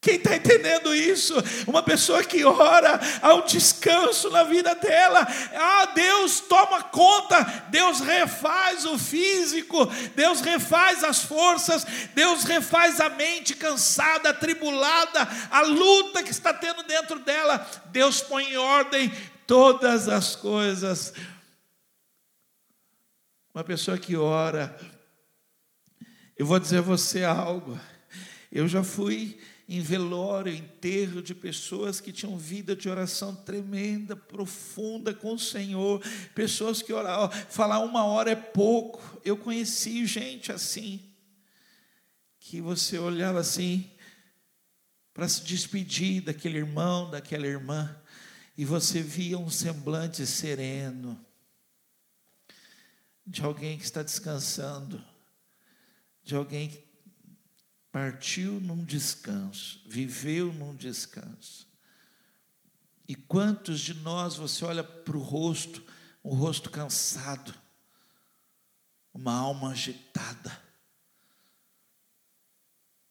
Quem 0.00 0.14
está 0.14 0.34
entendendo 0.34 0.94
isso? 0.94 1.34
Uma 1.66 1.82
pessoa 1.82 2.24
que 2.24 2.42
ora, 2.42 2.98
há 3.20 3.34
um 3.34 3.44
descanso 3.44 4.30
na 4.30 4.44
vida 4.44 4.74
dela. 4.74 5.26
Ah, 5.54 5.86
Deus 5.94 6.40
toma 6.40 6.82
conta, 6.84 7.44
Deus 7.68 8.00
refaz 8.00 8.86
o 8.86 8.98
físico, 8.98 9.84
Deus 10.16 10.40
refaz 10.40 11.04
as 11.04 11.22
forças, 11.22 11.84
Deus 12.14 12.44
refaz 12.44 12.98
a 12.98 13.10
mente 13.10 13.54
cansada, 13.54 14.30
atribulada, 14.30 15.28
a 15.50 15.60
luta 15.60 16.22
que 16.22 16.30
está 16.30 16.54
tendo 16.54 16.82
dentro 16.84 17.18
dela. 17.18 17.58
Deus 17.92 18.22
põe 18.22 18.54
em 18.54 18.56
ordem 18.56 19.12
todas 19.46 20.08
as 20.08 20.34
coisas. 20.34 21.12
Uma 23.52 23.64
pessoa 23.64 23.98
que 23.98 24.16
ora, 24.16 24.74
eu 26.38 26.46
vou 26.46 26.58
dizer 26.58 26.78
a 26.78 26.82
você 26.82 27.22
algo. 27.22 27.78
Eu 28.50 28.66
já 28.66 28.82
fui 28.82 29.38
em 29.72 29.80
velório, 29.80 30.52
enterro 30.52 31.22
de 31.22 31.32
pessoas 31.32 32.00
que 32.00 32.10
tinham 32.10 32.36
vida 32.36 32.74
de 32.74 32.88
oração 32.88 33.36
tremenda, 33.36 34.16
profunda 34.16 35.14
com 35.14 35.34
o 35.34 35.38
Senhor, 35.38 36.02
pessoas 36.34 36.82
que 36.82 36.92
oravam, 36.92 37.30
falar 37.48 37.78
uma 37.78 38.04
hora 38.04 38.32
é 38.32 38.34
pouco. 38.34 39.20
Eu 39.24 39.36
conheci 39.36 40.04
gente 40.06 40.50
assim, 40.50 41.00
que 42.40 42.60
você 42.60 42.98
olhava 42.98 43.38
assim, 43.38 43.88
para 45.14 45.28
se 45.28 45.44
despedir 45.44 46.20
daquele 46.20 46.58
irmão, 46.58 47.08
daquela 47.08 47.46
irmã, 47.46 47.96
e 48.58 48.64
você 48.64 49.00
via 49.00 49.38
um 49.38 49.50
semblante 49.50 50.26
sereno, 50.26 51.24
de 53.24 53.44
alguém 53.44 53.78
que 53.78 53.84
está 53.84 54.02
descansando, 54.02 55.00
de 56.24 56.34
alguém 56.34 56.70
que 56.70 56.89
partiu 57.92 58.60
num 58.60 58.84
descanso, 58.84 59.82
viveu 59.86 60.52
num 60.52 60.74
descanso. 60.74 61.68
E 63.08 63.14
quantos 63.14 63.80
de 63.80 63.94
nós 63.94 64.36
você 64.36 64.64
olha 64.64 64.84
para 64.84 65.16
o 65.16 65.20
rosto, 65.20 65.82
um 66.24 66.34
rosto 66.34 66.70
cansado, 66.70 67.52
uma 69.12 69.34
alma 69.34 69.70
agitada. 69.72 70.62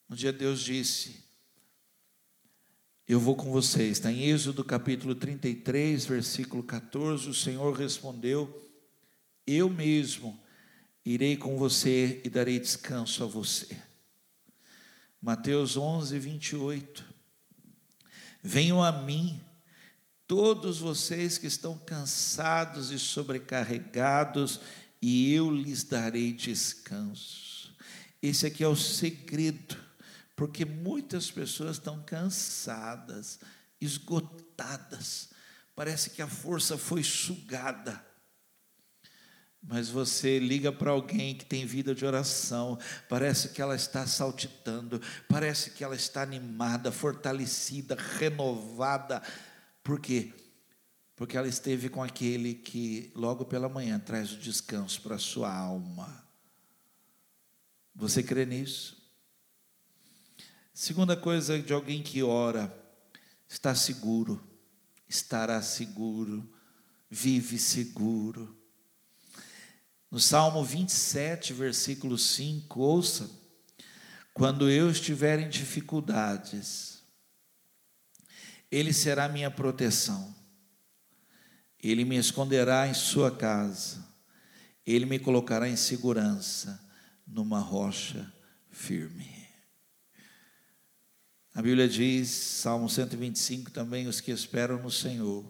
Um 0.10 0.16
dia 0.16 0.32
Deus 0.32 0.62
disse: 0.62 1.22
Eu 3.06 3.20
vou 3.20 3.36
com 3.36 3.52
vocês. 3.52 3.98
Está 3.98 4.10
em 4.10 4.24
Êxodo 4.24 4.64
capítulo 4.64 5.14
33, 5.14 6.06
versículo 6.06 6.64
14. 6.64 7.28
O 7.28 7.34
Senhor 7.34 7.74
respondeu: 7.74 8.72
Eu 9.46 9.70
mesmo 9.70 10.40
irei 11.04 11.36
com 11.36 11.58
você 11.58 12.22
e 12.24 12.30
darei 12.30 12.58
descanso 12.58 13.22
a 13.26 13.28
você. 13.28 13.89
Mateus 15.22 15.76
11, 15.76 16.18
28. 16.18 17.04
Venham 18.42 18.84
a 18.84 18.92
mim, 18.92 19.42
todos 20.26 20.80
vocês 20.80 21.38
que 21.38 21.48
estão 21.48 21.78
cansados 21.78 22.92
e 22.92 22.98
sobrecarregados, 22.98 24.62
e 25.02 25.34
eu 25.34 25.52
lhes 25.52 25.84
darei 25.84 26.32
descanso. 26.32 27.74
Esse 28.22 28.46
aqui 28.46 28.64
é 28.64 28.68
o 28.68 28.76
segredo, 28.76 29.78
porque 30.36 30.64
muitas 30.64 31.30
pessoas 31.30 31.78
estão 31.78 32.02
cansadas, 32.04 33.40
esgotadas, 33.80 35.30
parece 35.76 36.10
que 36.12 36.22
a 36.22 36.28
força 36.28 36.78
foi 36.78 37.04
sugada 37.04 38.09
mas 39.62 39.90
você 39.90 40.40
liga 40.40 40.72
para 40.72 40.92
alguém 40.92 41.36
que 41.36 41.46
tem 41.46 41.66
vida 41.66 41.94
de 41.94 42.06
oração, 42.06 42.80
parece 43.10 43.50
que 43.50 43.62
ela 43.62 43.76
está 43.76 44.08
saltitando, 44.08 45.02
parece 45.28 45.72
que 45.72 45.84
ela 45.84 45.96
está 45.96 46.22
animada, 46.22 46.92
fortalecida, 46.92 47.96
renovada. 47.96 49.22
Por 49.84 50.00
quê? 50.00 50.34
Porque 51.16 51.38
ela 51.38 51.48
esteve 51.48 51.90
com 51.90 52.02
aquele 52.02 52.54
que 52.54 53.12
logo 53.14 53.44
pela 53.44 53.68
manhã 53.68 54.00
traz 54.00 54.32
o 54.32 54.38
descanso 54.38 55.02
para 55.02 55.16
a 55.16 55.20
sua 55.20 55.54
alma. 55.54 56.26
Você 57.94 58.24
crê 58.24 58.46
nisso? 58.46 58.98
Segunda 60.74 61.18
coisa 61.18 61.60
de 61.60 61.74
alguém 61.74 62.02
que 62.02 62.24
ora, 62.24 62.74
está 63.48 63.76
seguro, 63.76 64.42
estará 65.10 65.62
seguro, 65.62 66.50
vive 67.10 67.60
seguro 67.60 68.59
no 70.12 70.20
Salmo 70.20 70.64
27, 70.64 71.54
versículo 71.54 72.18
5, 72.18 72.80
ouça: 72.80 73.30
quando 74.34 74.70
eu 74.70 74.90
estiver 74.90 75.40
em 75.40 75.50
dificuldades, 75.50 77.04
Ele 78.72 78.92
será 78.92 79.30
minha 79.30 79.52
proteção, 79.52 80.34
Ele 81.82 82.04
me 82.06 82.18
esconderá 82.18 82.88
em 82.88 82.94
Sua 82.94 83.36
casa, 83.36 84.04
Ele 84.86 85.06
me 85.06 85.20
colocará 85.20 85.70
em 85.70 85.76
segurança 85.76 86.84
numa 87.28 87.60
rocha 87.60 88.32
firme. 88.72 89.38
A 91.54 91.62
Bíblia 91.62 91.88
diz, 91.88 92.30
Salmo 92.30 92.90
125 92.90 93.70
também: 93.70 94.08
os 94.08 94.22
que 94.22 94.32
esperam 94.32 94.82
no 94.82 94.90
Senhor 94.90 95.46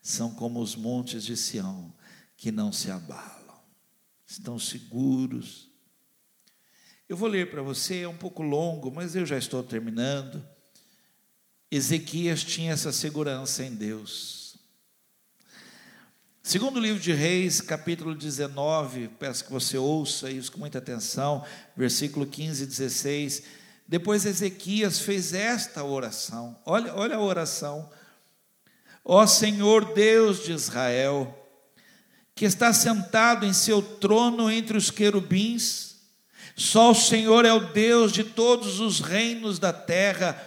são 0.00 0.32
como 0.32 0.60
os 0.60 0.76
montes 0.76 1.24
de 1.24 1.36
Sião, 1.36 1.92
que 2.36 2.52
não 2.52 2.70
se 2.70 2.90
abalam 2.90 3.45
estão 4.26 4.58
seguros. 4.58 5.70
Eu 7.08 7.16
vou 7.16 7.28
ler 7.28 7.50
para 7.50 7.62
você, 7.62 8.00
é 8.00 8.08
um 8.08 8.16
pouco 8.16 8.42
longo, 8.42 8.90
mas 8.90 9.14
eu 9.14 9.24
já 9.24 9.38
estou 9.38 9.62
terminando. 9.62 10.44
Ezequias 11.70 12.42
tinha 12.42 12.72
essa 12.72 12.92
segurança 12.92 13.64
em 13.64 13.74
Deus. 13.74 14.58
Segundo 16.42 16.76
o 16.76 16.80
livro 16.80 17.00
de 17.00 17.12
Reis, 17.12 17.60
capítulo 17.60 18.14
19, 18.14 19.08
peço 19.18 19.44
que 19.44 19.52
você 19.52 19.76
ouça 19.76 20.30
isso 20.30 20.52
com 20.52 20.60
muita 20.60 20.78
atenção, 20.78 21.44
versículo 21.76 22.24
15 22.24 22.62
e 22.62 22.66
16. 22.66 23.42
Depois 23.88 24.24
Ezequias 24.24 25.00
fez 25.00 25.32
esta 25.32 25.84
oração. 25.84 26.56
Olha, 26.64 26.94
olha 26.94 27.16
a 27.16 27.20
oração. 27.20 27.90
Ó 29.04 29.26
Senhor 29.26 29.92
Deus 29.94 30.44
de 30.44 30.52
Israel, 30.52 31.45
que 32.36 32.44
está 32.44 32.70
sentado 32.70 33.46
em 33.46 33.52
seu 33.54 33.80
trono 33.80 34.50
entre 34.50 34.76
os 34.76 34.90
querubins. 34.90 35.96
Só 36.54 36.90
o 36.90 36.94
Senhor 36.94 37.46
é 37.46 37.52
o 37.52 37.72
Deus 37.72 38.12
de 38.12 38.22
todos 38.22 38.78
os 38.78 39.00
reinos 39.00 39.58
da 39.58 39.72
terra. 39.72 40.40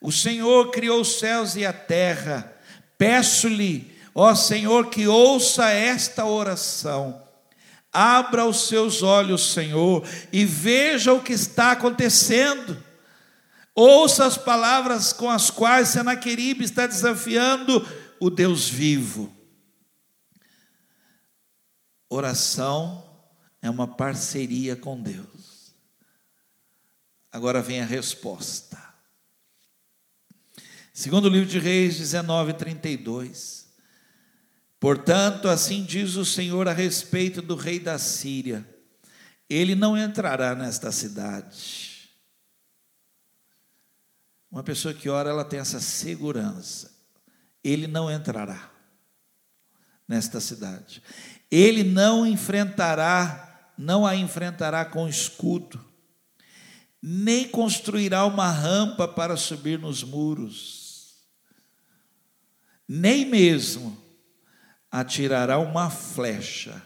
O 0.00 0.10
Senhor 0.10 0.72
criou 0.72 1.00
os 1.00 1.20
céus 1.20 1.54
e 1.54 1.64
a 1.64 1.72
terra. 1.72 2.52
Peço-lhe, 2.98 3.96
ó 4.12 4.34
Senhor, 4.34 4.90
que 4.90 5.06
ouça 5.06 5.70
esta 5.70 6.24
oração. 6.24 7.22
Abra 7.92 8.44
os 8.44 8.66
seus 8.66 9.00
olhos, 9.04 9.52
Senhor, 9.52 10.04
e 10.32 10.44
veja 10.44 11.12
o 11.12 11.22
que 11.22 11.32
está 11.32 11.70
acontecendo. 11.70 12.76
Ouça 13.72 14.26
as 14.26 14.36
palavras 14.36 15.12
com 15.12 15.30
as 15.30 15.48
quais 15.48 15.90
Senaqueribe 15.90 16.64
está 16.64 16.88
desafiando 16.88 17.86
o 18.18 18.30
Deus 18.30 18.68
vivo. 18.68 19.33
Oração 22.14 23.04
é 23.60 23.68
uma 23.68 23.88
parceria 23.88 24.76
com 24.76 25.02
Deus. 25.02 25.74
Agora 27.32 27.60
vem 27.60 27.80
a 27.80 27.84
resposta. 27.84 28.80
Segundo 30.92 31.24
o 31.24 31.28
livro 31.28 31.48
de 31.48 31.58
Reis 31.58 31.98
19, 31.98 32.52
32. 32.52 33.66
Portanto, 34.78 35.48
assim 35.48 35.82
diz 35.82 36.14
o 36.14 36.24
Senhor 36.24 36.68
a 36.68 36.72
respeito 36.72 37.42
do 37.42 37.56
rei 37.56 37.80
da 37.80 37.98
Síria: 37.98 38.64
ele 39.50 39.74
não 39.74 39.98
entrará 39.98 40.54
nesta 40.54 40.92
cidade. 40.92 42.12
Uma 44.48 44.62
pessoa 44.62 44.94
que 44.94 45.08
ora, 45.08 45.30
ela 45.30 45.44
tem 45.44 45.58
essa 45.58 45.80
segurança. 45.80 46.94
Ele 47.64 47.88
não 47.88 48.08
entrará 48.08 48.70
nesta 50.06 50.38
cidade. 50.40 51.02
Ele 51.54 51.84
não 51.84 52.26
enfrentará, 52.26 53.70
não 53.78 54.04
a 54.04 54.16
enfrentará 54.16 54.84
com 54.84 55.06
escudo, 55.06 55.80
nem 57.00 57.48
construirá 57.48 58.26
uma 58.26 58.50
rampa 58.50 59.06
para 59.06 59.36
subir 59.36 59.78
nos 59.78 60.02
muros, 60.02 61.14
nem 62.88 63.24
mesmo 63.24 63.96
atirará 64.90 65.60
uma 65.60 65.88
flecha 65.90 66.82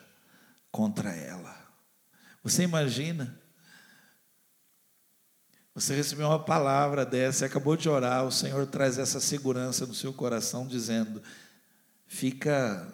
contra 0.70 1.16
ela. 1.16 1.56
Você 2.44 2.62
imagina? 2.62 3.40
Você 5.74 5.94
recebeu 5.94 6.26
uma 6.26 6.44
palavra 6.44 7.06
dessa, 7.06 7.46
acabou 7.46 7.74
de 7.74 7.88
orar, 7.88 8.26
o 8.26 8.30
Senhor 8.30 8.66
traz 8.66 8.98
essa 8.98 9.18
segurança 9.18 9.86
no 9.86 9.94
seu 9.94 10.12
coração, 10.12 10.66
dizendo: 10.66 11.22
fica 12.06 12.86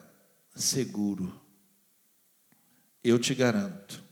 seguro, 0.54 1.42
eu 3.04 3.18
te 3.18 3.34
garanto, 3.34 4.02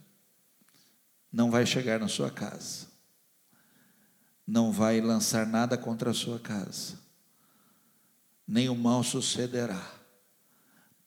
não 1.33 1.51
vai 1.51 1.67
chegar 1.67 1.99
na 1.99 2.09
sua 2.09 2.31
casa 2.31 2.93
não 4.47 4.73
vai 4.73 5.01
lançar 5.01 5.47
nada 5.47 5.79
contra 5.79 6.11
a 6.11 6.15
sua 6.15 6.39
casa, 6.39 6.99
nem 8.47 8.69
o 8.69 8.75
mal 8.75 9.03
sucederá, 9.03 9.83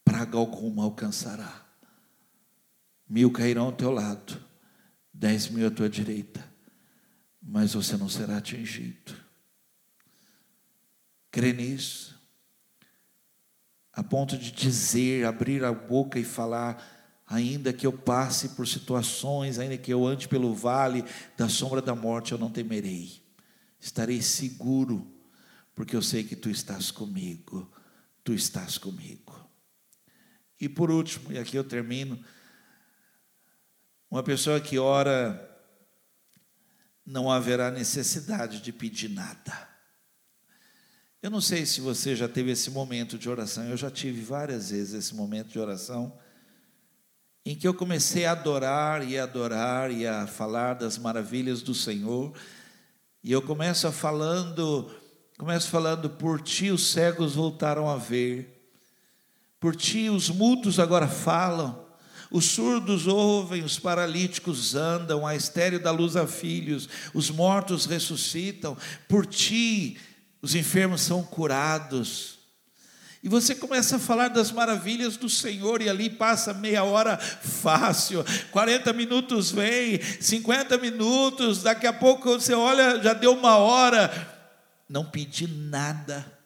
praga 0.03 0.37
alguma 0.37 0.83
alcançará. 0.83 1.63
Mil 3.07 3.31
cairão 3.31 3.65
ao 3.65 3.71
teu 3.71 3.91
lado, 3.91 4.43
dez 5.13 5.47
mil 5.47 5.67
à 5.67 5.71
tua 5.71 5.87
direita, 5.87 6.43
mas 7.39 7.73
você 7.73 7.95
não 7.97 8.09
será 8.09 8.37
atingido. 8.37 9.13
Crê 11.29 11.53
nisso, 11.53 12.19
a 13.93 14.01
ponto 14.01 14.37
de 14.37 14.51
dizer, 14.51 15.25
abrir 15.25 15.63
a 15.63 15.71
boca 15.71 16.17
e 16.17 16.23
falar, 16.23 16.83
ainda 17.27 17.73
que 17.73 17.85
eu 17.85 17.93
passe 17.93 18.49
por 18.49 18.67
situações, 18.67 19.59
ainda 19.59 19.77
que 19.77 19.91
eu 19.91 20.05
ande 20.05 20.27
pelo 20.27 20.53
vale 20.53 21.03
da 21.37 21.49
sombra 21.49 21.81
da 21.81 21.95
morte, 21.95 22.31
eu 22.31 22.37
não 22.37 22.49
temerei 22.49 23.25
estarei 23.85 24.19
seguro, 24.19 25.05
porque 25.75 25.95
eu 25.95 26.01
sei 26.01 26.23
que 26.23 26.35
tu 26.35 26.49
estás 26.49 26.89
comigo, 26.89 27.71
tu 28.23 28.33
estás 28.33 28.79
comigo. 28.79 29.47
E 30.59 30.67
por 30.67 30.89
último, 30.89 31.31
e 31.31 31.37
aqui 31.37 31.55
eu 31.55 31.63
termino, 31.63 32.19
uma 34.09 34.23
pessoa 34.23 34.59
que 34.59 34.79
ora, 34.79 35.39
não 37.05 37.31
haverá 37.31 37.69
necessidade 37.69 38.59
de 38.59 38.73
pedir 38.73 39.09
nada. 39.09 39.69
Eu 41.21 41.29
não 41.29 41.41
sei 41.41 41.65
se 41.65 41.79
você 41.79 42.15
já 42.15 42.27
teve 42.27 42.51
esse 42.51 42.71
momento 42.71 43.19
de 43.19 43.29
oração, 43.29 43.65
eu 43.65 43.77
já 43.77 43.91
tive 43.91 44.21
várias 44.21 44.71
vezes 44.71 44.93
esse 44.93 45.13
momento 45.13 45.49
de 45.49 45.59
oração, 45.59 46.17
em 47.45 47.55
que 47.55 47.67
eu 47.67 47.73
comecei 47.75 48.25
a 48.25 48.31
adorar 48.31 49.07
e 49.07 49.19
a 49.19 49.23
adorar 49.23 49.91
e 49.91 50.07
a 50.07 50.25
falar 50.25 50.73
das 50.73 50.97
maravilhas 50.97 51.61
do 51.61 51.75
Senhor, 51.75 52.33
e 53.23 53.31
eu 53.31 53.41
começo 53.41 53.91
falando, 53.91 54.89
começo 55.37 55.69
falando, 55.69 56.09
por 56.09 56.41
ti 56.41 56.71
os 56.71 56.91
cegos 56.91 57.35
voltaram 57.35 57.87
a 57.87 57.97
ver, 57.97 58.71
por 59.59 59.75
ti 59.75 60.09
os 60.09 60.29
mudos 60.29 60.79
agora 60.79 61.07
falam, 61.07 61.85
os 62.31 62.45
surdos 62.45 63.05
ouvem, 63.05 63.63
os 63.63 63.77
paralíticos 63.77 64.73
andam, 64.73 65.25
a 65.25 65.35
estéreo 65.35 65.79
da 65.79 65.91
luz 65.91 66.15
a 66.15 66.25
filhos, 66.25 66.89
os 67.13 67.29
mortos 67.29 67.85
ressuscitam, 67.85 68.75
por 69.07 69.25
ti 69.25 69.99
os 70.41 70.55
enfermos 70.55 71.01
são 71.01 71.23
curados. 71.23 72.34
E 73.25 73.27
você 73.27 73.55
começa 73.55 73.95
a 73.95 73.99
falar 73.99 74.27
das 74.27 74.51
maravilhas 74.51 75.17
do 75.17 75.27
Senhor, 75.27 75.81
e 75.81 75.89
ali 75.89 76.11
passa 76.11 76.53
meia 76.53 76.83
hora 76.83 77.17
fácil, 77.17 78.23
40 78.51 78.93
minutos 78.93 79.49
vem, 79.49 79.99
50 79.99 80.77
minutos, 80.77 81.63
daqui 81.63 81.87
a 81.87 81.91
pouco 81.91 82.33
você 82.33 82.53
olha, 82.53 83.01
já 83.01 83.13
deu 83.13 83.33
uma 83.33 83.57
hora, 83.57 84.11
não 84.87 85.03
pedi 85.03 85.47
nada. 85.47 86.39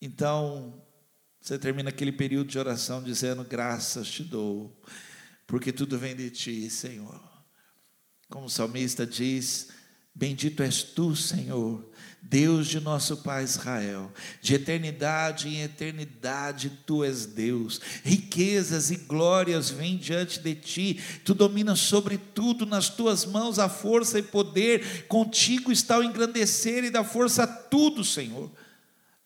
Então, 0.00 0.82
você 1.40 1.56
termina 1.56 1.90
aquele 1.90 2.10
período 2.10 2.48
de 2.48 2.58
oração 2.58 3.00
dizendo: 3.00 3.44
Graças 3.44 4.10
te 4.10 4.24
dou, 4.24 4.76
porque 5.46 5.70
tudo 5.70 5.96
vem 5.96 6.16
de 6.16 6.30
ti, 6.30 6.68
Senhor. 6.68 7.22
Como 8.28 8.46
o 8.46 8.50
salmista 8.50 9.06
diz: 9.06 9.68
Bendito 10.12 10.64
és 10.64 10.82
tu, 10.82 11.14
Senhor 11.14 11.91
Deus 12.22 12.68
de 12.68 12.78
nosso 12.78 13.18
Pai 13.18 13.42
Israel, 13.42 14.10
de 14.40 14.54
eternidade 14.54 15.48
em 15.48 15.60
eternidade 15.60 16.70
tu 16.86 17.02
és 17.02 17.26
Deus, 17.26 17.80
riquezas 18.04 18.92
e 18.92 18.96
glórias 18.96 19.68
vêm 19.68 19.98
diante 19.98 20.38
de 20.38 20.54
ti, 20.54 21.00
tu 21.24 21.34
dominas 21.34 21.80
sobre 21.80 22.16
tudo, 22.16 22.64
nas 22.64 22.88
tuas 22.88 23.26
mãos 23.26 23.58
a 23.58 23.68
força 23.68 24.20
e 24.20 24.22
poder, 24.22 25.06
contigo 25.08 25.72
está 25.72 25.98
o 25.98 26.02
engrandecer 26.02 26.84
e 26.84 26.90
da 26.90 27.02
força 27.02 27.42
a 27.42 27.46
tudo, 27.46 28.04
Senhor. 28.04 28.50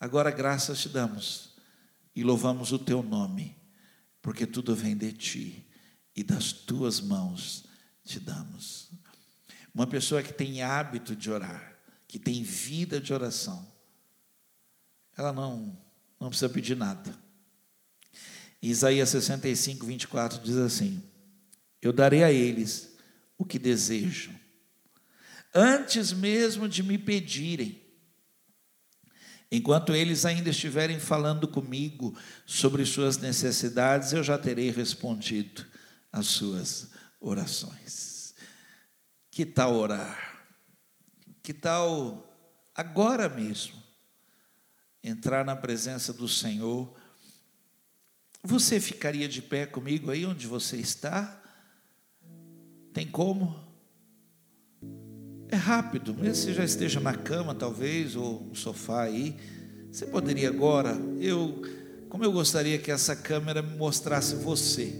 Agora 0.01 0.31
graças 0.31 0.81
te 0.81 0.89
damos 0.89 1.51
e 2.15 2.25
louvamos 2.25 2.73
o 2.73 2.79
teu 2.79 3.03
nome, 3.03 3.55
porque 4.23 4.47
tudo 4.47 4.75
vem 4.75 4.97
de 4.97 5.13
ti 5.13 5.67
e 6.17 6.25
das 6.25 6.51
tuas 6.51 6.99
mãos 6.99 7.67
te 8.03 8.19
damos. 8.19 8.91
Uma 9.75 9.87
pessoa 9.87 10.23
que 10.23 10.33
tem 10.33 10.63
hábito 10.63 11.15
de 11.15 11.31
orar, 11.31 11.76
que 12.17 12.19
tem 12.19 12.43
vida 12.43 12.99
de 12.99 13.13
oração, 13.13 13.71
ela 15.19 15.35
não, 15.35 15.79
não 16.19 16.31
precisa 16.31 16.49
pedir 16.49 16.75
nada. 16.75 17.15
Isaías 18.63 19.11
65, 19.11 19.85
24 19.85 20.41
diz 20.41 20.57
assim: 20.57 21.03
Eu 21.83 21.93
darei 21.93 22.25
a 22.25 22.33
eles 22.33 22.97
o 23.37 23.45
que 23.45 23.59
desejam, 23.59 24.35
antes 25.55 26.15
mesmo 26.15 26.67
de 26.67 26.83
me 26.83 26.97
pedirem. 26.97 27.83
Enquanto 29.53 29.95
eles 29.95 30.25
ainda 30.25 30.49
estiverem 30.49 30.99
falando 30.99 31.47
comigo 31.47 32.17
sobre 32.47 32.87
suas 32.87 33.19
necessidades, 33.19 34.15
eu 34.15 34.25
já 34.25 34.39
terei 34.39 34.71
respondido 34.71 35.67
às 36.11 36.29
suas 36.29 36.89
orações. 37.21 38.35
Que 39.31 39.45
tal 39.45 39.75
orar? 39.75 40.36
Que 41.47 41.55
tal 41.55 42.29
agora 42.75 43.29
mesmo 43.29 43.77
entrar 45.01 45.45
na 45.45 45.55
presença 45.55 46.13
do 46.13 46.27
Senhor? 46.27 46.93
Você 48.43 48.81
ficaria 48.81 49.29
de 49.29 49.41
pé 49.41 49.65
comigo 49.65 50.11
aí 50.11 50.27
onde 50.27 50.45
você 50.49 50.77
está? 50.77 51.41
Tem 52.93 53.07
como? 53.07 53.55
É 55.49 55.55
rápido, 55.55 56.13
mesmo 56.15 56.35
você 56.35 56.53
já 56.53 56.65
esteja 56.65 56.99
na 56.99 57.15
cama, 57.15 57.55
talvez, 57.55 58.17
ou 58.17 58.41
no 58.41 58.57
sofá 58.57 59.03
aí. 59.03 59.37
Você 59.93 60.05
poderia 60.05 60.49
agora, 60.49 60.97
eu, 61.21 61.63
como 62.09 62.25
eu 62.25 62.33
gostaria 62.33 62.77
que 62.77 62.91
essa 62.91 63.15
câmera 63.15 63.63
me 63.63 63.77
mostrasse 63.77 64.35
você, 64.35 64.93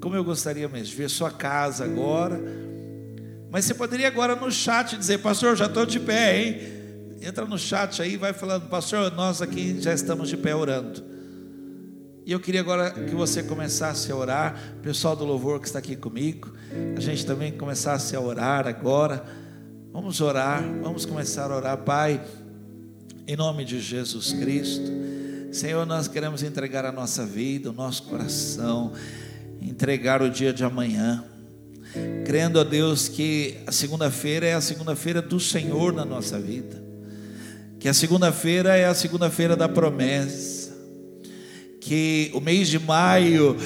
como 0.00 0.16
eu 0.16 0.24
gostaria 0.24 0.68
mesmo 0.68 0.86
de 0.86 0.96
ver 0.96 1.08
sua 1.08 1.30
casa 1.30 1.84
agora 1.84 2.65
mas 3.50 3.64
você 3.64 3.74
poderia 3.74 4.08
agora 4.08 4.34
no 4.34 4.50
chat 4.50 4.96
dizer, 4.96 5.18
pastor, 5.18 5.56
já 5.56 5.66
estou 5.66 5.86
de 5.86 6.00
pé, 6.00 6.42
hein? 6.42 6.76
Entra 7.20 7.44
no 7.44 7.58
chat 7.58 8.02
aí 8.02 8.16
vai 8.16 8.32
falando, 8.32 8.68
pastor, 8.68 9.10
nós 9.12 9.40
aqui 9.40 9.80
já 9.80 9.92
estamos 9.92 10.28
de 10.28 10.36
pé 10.36 10.54
orando. 10.54 11.02
E 12.24 12.32
eu 12.32 12.40
queria 12.40 12.60
agora 12.60 12.90
que 12.90 13.14
você 13.14 13.42
começasse 13.42 14.10
a 14.10 14.16
orar, 14.16 14.74
o 14.78 14.82
pessoal 14.82 15.14
do 15.14 15.24
louvor 15.24 15.60
que 15.60 15.66
está 15.66 15.78
aqui 15.78 15.94
comigo, 15.94 16.52
a 16.96 17.00
gente 17.00 17.24
também 17.24 17.52
começasse 17.52 18.16
a 18.16 18.20
orar 18.20 18.66
agora. 18.66 19.24
Vamos 19.92 20.20
orar, 20.20 20.62
vamos 20.82 21.06
começar 21.06 21.50
a 21.50 21.56
orar, 21.56 21.78
Pai, 21.78 22.20
em 23.28 23.36
nome 23.36 23.64
de 23.64 23.80
Jesus 23.80 24.32
Cristo. 24.32 24.90
Senhor, 25.52 25.86
nós 25.86 26.08
queremos 26.08 26.42
entregar 26.42 26.84
a 26.84 26.90
nossa 26.90 27.24
vida, 27.24 27.70
o 27.70 27.72
nosso 27.72 28.02
coração, 28.02 28.92
entregar 29.62 30.20
o 30.20 30.28
dia 30.28 30.52
de 30.52 30.64
amanhã 30.64 31.24
crendo 32.24 32.58
a 32.58 32.64
Deus 32.64 33.08
que 33.08 33.58
a 33.66 33.72
segunda-feira 33.72 34.46
é 34.46 34.54
a 34.54 34.60
segunda-feira 34.60 35.22
do 35.22 35.38
Senhor 35.38 35.92
na 35.92 36.04
nossa 36.04 36.38
vida, 36.38 36.82
que 37.78 37.88
a 37.88 37.94
segunda-feira 37.94 38.76
é 38.76 38.86
a 38.86 38.94
segunda-feira 38.94 39.54
da 39.54 39.68
promessa, 39.68 40.76
que 41.80 42.30
o 42.34 42.40
mês 42.40 42.68
de 42.68 42.78
maio 42.78 43.56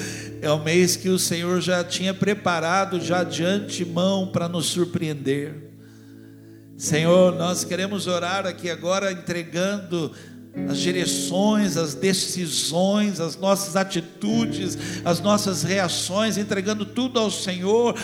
é 0.42 0.50
o 0.50 0.62
mês 0.62 0.96
que 0.96 1.08
o 1.08 1.18
Senhor 1.18 1.60
já 1.60 1.82
tinha 1.82 2.12
preparado 2.12 3.00
já 3.00 3.24
de 3.24 3.44
antemão 3.44 4.26
para 4.26 4.48
nos 4.48 4.66
surpreender. 4.66 5.70
Senhor, 6.76 7.34
nós 7.36 7.62
queremos 7.62 8.06
orar 8.06 8.46
aqui 8.46 8.70
agora 8.70 9.12
entregando 9.12 10.12
as 10.68 10.78
direções, 10.78 11.76
as 11.76 11.94
decisões, 11.94 13.20
as 13.20 13.36
nossas 13.36 13.76
atitudes, 13.76 14.76
as 15.04 15.20
nossas 15.20 15.62
reações, 15.62 16.36
entregando 16.36 16.84
tudo 16.84 17.20
ao 17.20 17.30
Senhor, 17.30 17.94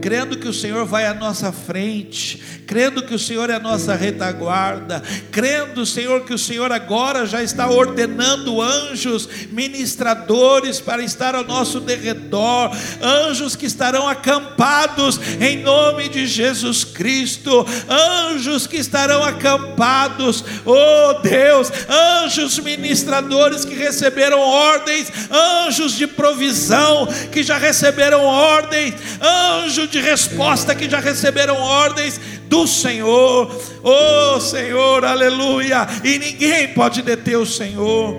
crendo 0.00 0.36
que 0.38 0.46
o 0.46 0.52
Senhor 0.52 0.84
vai 0.84 1.06
à 1.06 1.14
nossa 1.14 1.50
frente, 1.50 2.40
crendo 2.66 3.02
que 3.02 3.14
o 3.14 3.18
Senhor 3.18 3.50
é 3.50 3.54
a 3.54 3.60
nossa 3.60 3.94
retaguarda, 3.94 5.02
crendo, 5.30 5.84
Senhor, 5.84 6.24
que 6.24 6.34
o 6.34 6.38
Senhor 6.38 6.70
agora 6.70 7.26
já 7.26 7.42
está 7.42 7.68
ordenando 7.68 8.60
anjos 8.62 9.28
ministradores 9.50 10.80
para 10.80 11.02
estar 11.02 11.34
ao 11.34 11.44
nosso 11.44 11.80
derredor, 11.80 12.70
anjos 13.02 13.56
que 13.56 13.66
estarão 13.66 14.08
acampados 14.08 15.20
em 15.40 15.62
nome 15.62 16.08
de 16.08 16.26
Jesus 16.26 16.84
Cristo, 16.84 17.66
anjos 17.88 18.66
que 18.66 18.76
estarão 18.76 19.22
acampados, 19.22 20.44
oh 20.64 21.20
Deus, 21.22 21.70
anjos 21.88 22.58
ministradores 22.58 23.64
que 23.64 23.74
receberam 23.74 24.38
ordens, 24.38 25.10
anjos 25.30 25.92
de 25.92 26.06
provisão 26.06 27.06
que 27.32 27.42
já 27.42 27.56
receberam 27.56 28.22
ordens, 28.22 28.94
anjo 29.20 29.86
de 29.86 30.00
resposta 30.00 30.74
que 30.74 30.88
já 30.88 31.00
receberam 31.00 31.56
ordens 31.56 32.20
do 32.48 32.66
Senhor. 32.66 33.50
Oh 33.82 34.40
Senhor, 34.40 35.04
aleluia! 35.04 35.86
E 36.04 36.18
ninguém 36.18 36.68
pode 36.74 37.02
deter 37.02 37.38
o 37.38 37.46
Senhor. 37.46 38.16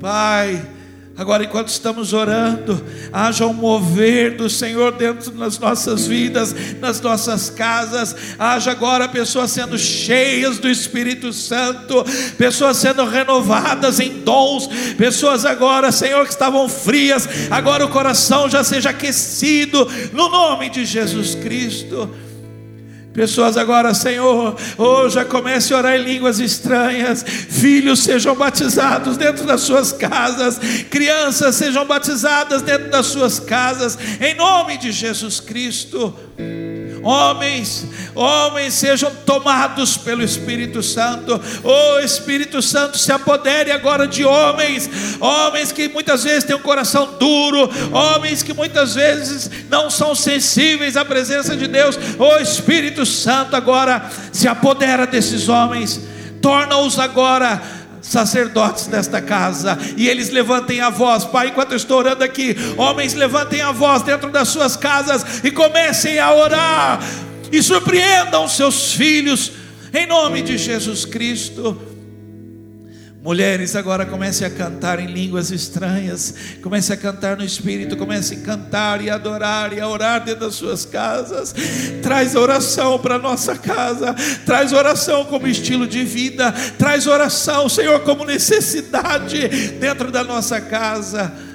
Pai, 0.00 0.60
Agora, 1.14 1.44
enquanto 1.44 1.68
estamos 1.68 2.14
orando, 2.14 2.82
haja 3.12 3.46
um 3.46 3.52
mover 3.52 4.34
do 4.34 4.48
Senhor 4.48 4.92
dentro 4.92 5.30
das 5.32 5.58
nossas 5.58 6.06
vidas, 6.06 6.54
nas 6.80 7.02
nossas 7.02 7.50
casas. 7.50 8.16
Haja 8.38 8.70
agora 8.70 9.06
pessoas 9.06 9.50
sendo 9.50 9.78
cheias 9.78 10.58
do 10.58 10.70
Espírito 10.70 11.30
Santo, 11.32 12.02
pessoas 12.38 12.78
sendo 12.78 13.04
renovadas 13.04 14.00
em 14.00 14.20
dons, 14.20 14.68
pessoas 14.96 15.44
agora, 15.44 15.92
Senhor, 15.92 16.24
que 16.24 16.32
estavam 16.32 16.66
frias, 16.66 17.28
agora 17.50 17.84
o 17.84 17.90
coração 17.90 18.48
já 18.48 18.64
seja 18.64 18.90
aquecido, 18.90 19.86
no 20.14 20.30
nome 20.30 20.70
de 20.70 20.86
Jesus 20.86 21.34
Cristo. 21.34 22.08
Pessoas 23.12 23.58
agora, 23.58 23.92
Senhor, 23.92 24.56
oh, 24.78 25.08
já 25.08 25.22
comece 25.22 25.74
a 25.74 25.76
orar 25.76 25.96
em 25.96 26.04
línguas 26.04 26.40
estranhas. 26.40 27.22
Filhos 27.22 28.00
sejam 28.04 28.34
batizados 28.34 29.18
dentro 29.18 29.44
das 29.44 29.60
suas 29.60 29.92
casas. 29.92 30.58
Crianças 30.88 31.54
sejam 31.56 31.86
batizadas 31.86 32.62
dentro 32.62 32.90
das 32.90 33.06
suas 33.06 33.38
casas. 33.38 33.98
Em 34.18 34.34
nome 34.34 34.78
de 34.78 34.90
Jesus 34.90 35.40
Cristo. 35.40 36.14
Homens, 37.02 37.86
homens 38.14 38.74
sejam 38.74 39.10
tomados 39.26 39.96
pelo 39.96 40.22
Espírito 40.22 40.82
Santo. 40.82 41.40
O 41.62 41.98
Espírito 42.00 42.60
Santo 42.62 42.98
se 42.98 43.12
apodere 43.12 43.70
agora 43.70 44.06
de 44.06 44.24
homens, 44.24 44.88
homens 45.20 45.72
que 45.72 45.88
muitas 45.88 46.24
vezes 46.24 46.44
têm 46.44 46.56
um 46.56 46.60
coração 46.60 47.16
duro, 47.18 47.70
homens 47.92 48.42
que 48.42 48.52
muitas 48.52 48.94
vezes 48.94 49.50
não 49.68 49.90
são 49.90 50.14
sensíveis 50.14 50.96
à 50.96 51.04
presença 51.04 51.56
de 51.56 51.66
Deus. 51.66 51.98
O 52.18 52.38
Espírito 52.38 53.04
Santo 53.06 53.56
agora 53.56 54.10
se 54.32 54.48
apodera 54.48 55.06
desses 55.06 55.48
homens, 55.48 56.00
torna-os 56.40 56.98
agora 56.98 57.60
sacerdotes 58.02 58.88
desta 58.88 59.22
casa, 59.22 59.78
e 59.96 60.08
eles 60.08 60.28
levantem 60.28 60.80
a 60.80 60.90
voz, 60.90 61.24
Pai, 61.24 61.48
enquanto 61.48 61.70
eu 61.70 61.76
estou 61.76 61.98
orando 61.98 62.24
aqui, 62.24 62.56
homens 62.76 63.14
levantem 63.14 63.62
a 63.62 63.70
voz 63.70 64.02
dentro 64.02 64.28
das 64.28 64.48
suas 64.48 64.76
casas 64.76 65.44
e 65.44 65.50
comecem 65.50 66.18
a 66.18 66.34
orar, 66.34 67.00
e 67.52 67.62
surpreendam 67.62 68.48
seus 68.48 68.94
filhos, 68.94 69.52
em 69.92 70.06
nome 70.06 70.40
de 70.40 70.56
Jesus 70.56 71.04
Cristo. 71.04 71.92
Mulheres, 73.22 73.76
agora 73.76 74.04
comece 74.04 74.44
a 74.44 74.50
cantar 74.50 74.98
em 74.98 75.06
línguas 75.06 75.52
estranhas, 75.52 76.34
comece 76.60 76.92
a 76.92 76.96
cantar 76.96 77.36
no 77.36 77.44
Espírito, 77.44 77.96
comece 77.96 78.34
a 78.34 78.40
cantar 78.40 79.00
e 79.00 79.08
adorar 79.08 79.72
e 79.72 79.80
a 79.80 79.86
orar 79.86 80.24
dentro 80.24 80.40
das 80.40 80.56
suas 80.56 80.84
casas. 80.84 81.54
Traz 82.02 82.34
oração 82.34 82.98
para 82.98 83.20
nossa 83.20 83.56
casa, 83.56 84.12
traz 84.44 84.72
oração 84.72 85.24
como 85.26 85.46
estilo 85.46 85.86
de 85.86 86.02
vida, 86.02 86.50
traz 86.76 87.06
oração, 87.06 87.68
Senhor, 87.68 88.00
como 88.00 88.24
necessidade 88.24 89.46
dentro 89.78 90.10
da 90.10 90.24
nossa 90.24 90.60
casa. 90.60 91.51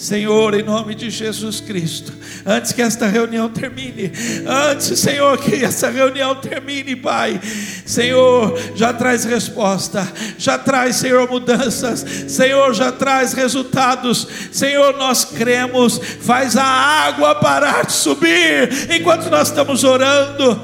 Senhor, 0.00 0.54
em 0.54 0.62
nome 0.62 0.94
de 0.94 1.10
Jesus 1.10 1.60
Cristo, 1.60 2.10
antes 2.46 2.72
que 2.72 2.80
esta 2.80 3.06
reunião 3.06 3.50
termine, 3.50 4.10
antes, 4.46 4.98
Senhor, 4.98 5.36
que 5.36 5.62
essa 5.62 5.90
reunião 5.90 6.34
termine, 6.36 6.96
Pai, 6.96 7.38
Senhor, 7.84 8.58
já 8.74 8.94
traz 8.94 9.26
resposta, 9.26 10.10
já 10.38 10.56
traz, 10.56 10.96
Senhor, 10.96 11.28
mudanças, 11.28 12.02
Senhor, 12.28 12.72
já 12.72 12.90
traz 12.90 13.34
resultados, 13.34 14.26
Senhor, 14.50 14.96
nós 14.96 15.26
cremos, 15.26 16.00
faz 16.22 16.56
a 16.56 16.64
água 16.64 17.34
parar 17.34 17.84
de 17.84 17.92
subir 17.92 18.70
enquanto 18.90 19.28
nós 19.28 19.48
estamos 19.48 19.84
orando, 19.84 20.58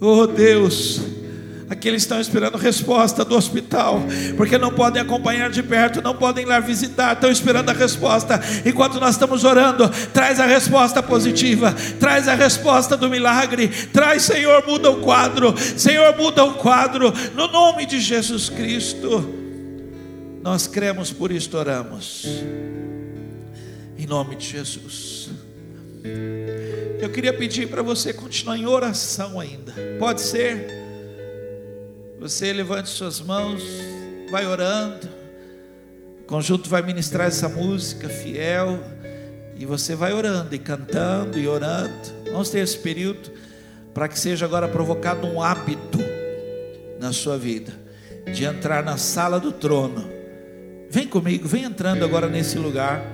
oh 0.00 0.26
Deus, 0.26 1.00
Aqueles 1.72 2.02
estão 2.02 2.20
esperando 2.20 2.58
resposta 2.58 3.24
do 3.24 3.34
hospital, 3.34 4.02
porque 4.36 4.58
não 4.58 4.70
podem 4.70 5.00
acompanhar 5.00 5.48
de 5.48 5.62
perto, 5.62 6.02
não 6.02 6.14
podem 6.14 6.44
ir 6.44 6.46
lá 6.46 6.60
visitar, 6.60 7.14
estão 7.14 7.30
esperando 7.30 7.70
a 7.70 7.72
resposta. 7.72 8.38
Enquanto 8.66 9.00
nós 9.00 9.14
estamos 9.14 9.42
orando, 9.42 9.88
traz 10.12 10.38
a 10.38 10.44
resposta 10.44 11.02
positiva, 11.02 11.74
traz 11.98 12.28
a 12.28 12.34
resposta 12.34 12.94
do 12.94 13.08
milagre, 13.08 13.68
traz, 13.90 14.20
Senhor, 14.20 14.62
muda 14.66 14.90
o 14.90 15.00
quadro, 15.00 15.54
Senhor, 15.56 16.14
muda 16.14 16.44
o 16.44 16.56
quadro, 16.56 17.10
no 17.34 17.46
nome 17.48 17.86
de 17.86 17.98
Jesus 18.00 18.50
Cristo. 18.50 19.34
Nós 20.42 20.66
cremos, 20.66 21.10
por 21.10 21.32
isto 21.32 21.56
oramos, 21.56 22.26
em 23.96 24.04
nome 24.06 24.36
de 24.36 24.46
Jesus. 24.46 25.30
Eu 27.00 27.08
queria 27.08 27.32
pedir 27.32 27.68
para 27.68 27.80
você 27.80 28.12
continuar 28.12 28.58
em 28.58 28.66
oração 28.66 29.40
ainda, 29.40 29.72
pode 29.98 30.20
ser? 30.20 30.81
Você 32.22 32.52
levante 32.52 32.88
suas 32.88 33.20
mãos, 33.20 33.60
vai 34.30 34.46
orando. 34.46 35.08
O 36.20 36.24
conjunto 36.24 36.70
vai 36.70 36.80
ministrar 36.80 37.26
essa 37.26 37.48
música 37.48 38.08
fiel. 38.08 38.78
E 39.56 39.66
você 39.66 39.96
vai 39.96 40.12
orando 40.12 40.54
e 40.54 40.58
cantando 40.60 41.36
e 41.36 41.48
orando. 41.48 41.92
Vamos 42.30 42.48
ter 42.48 42.60
esse 42.60 42.78
período 42.78 43.28
para 43.92 44.06
que 44.06 44.16
seja 44.16 44.46
agora 44.46 44.68
provocado 44.68 45.26
um 45.26 45.42
hábito 45.42 45.98
na 47.00 47.12
sua 47.12 47.36
vida 47.36 47.72
de 48.32 48.44
entrar 48.44 48.84
na 48.84 48.96
sala 48.96 49.40
do 49.40 49.50
trono. 49.50 50.08
Vem 50.88 51.08
comigo, 51.08 51.48
vem 51.48 51.64
entrando 51.64 52.04
agora 52.04 52.28
nesse 52.28 52.56
lugar. 52.56 53.04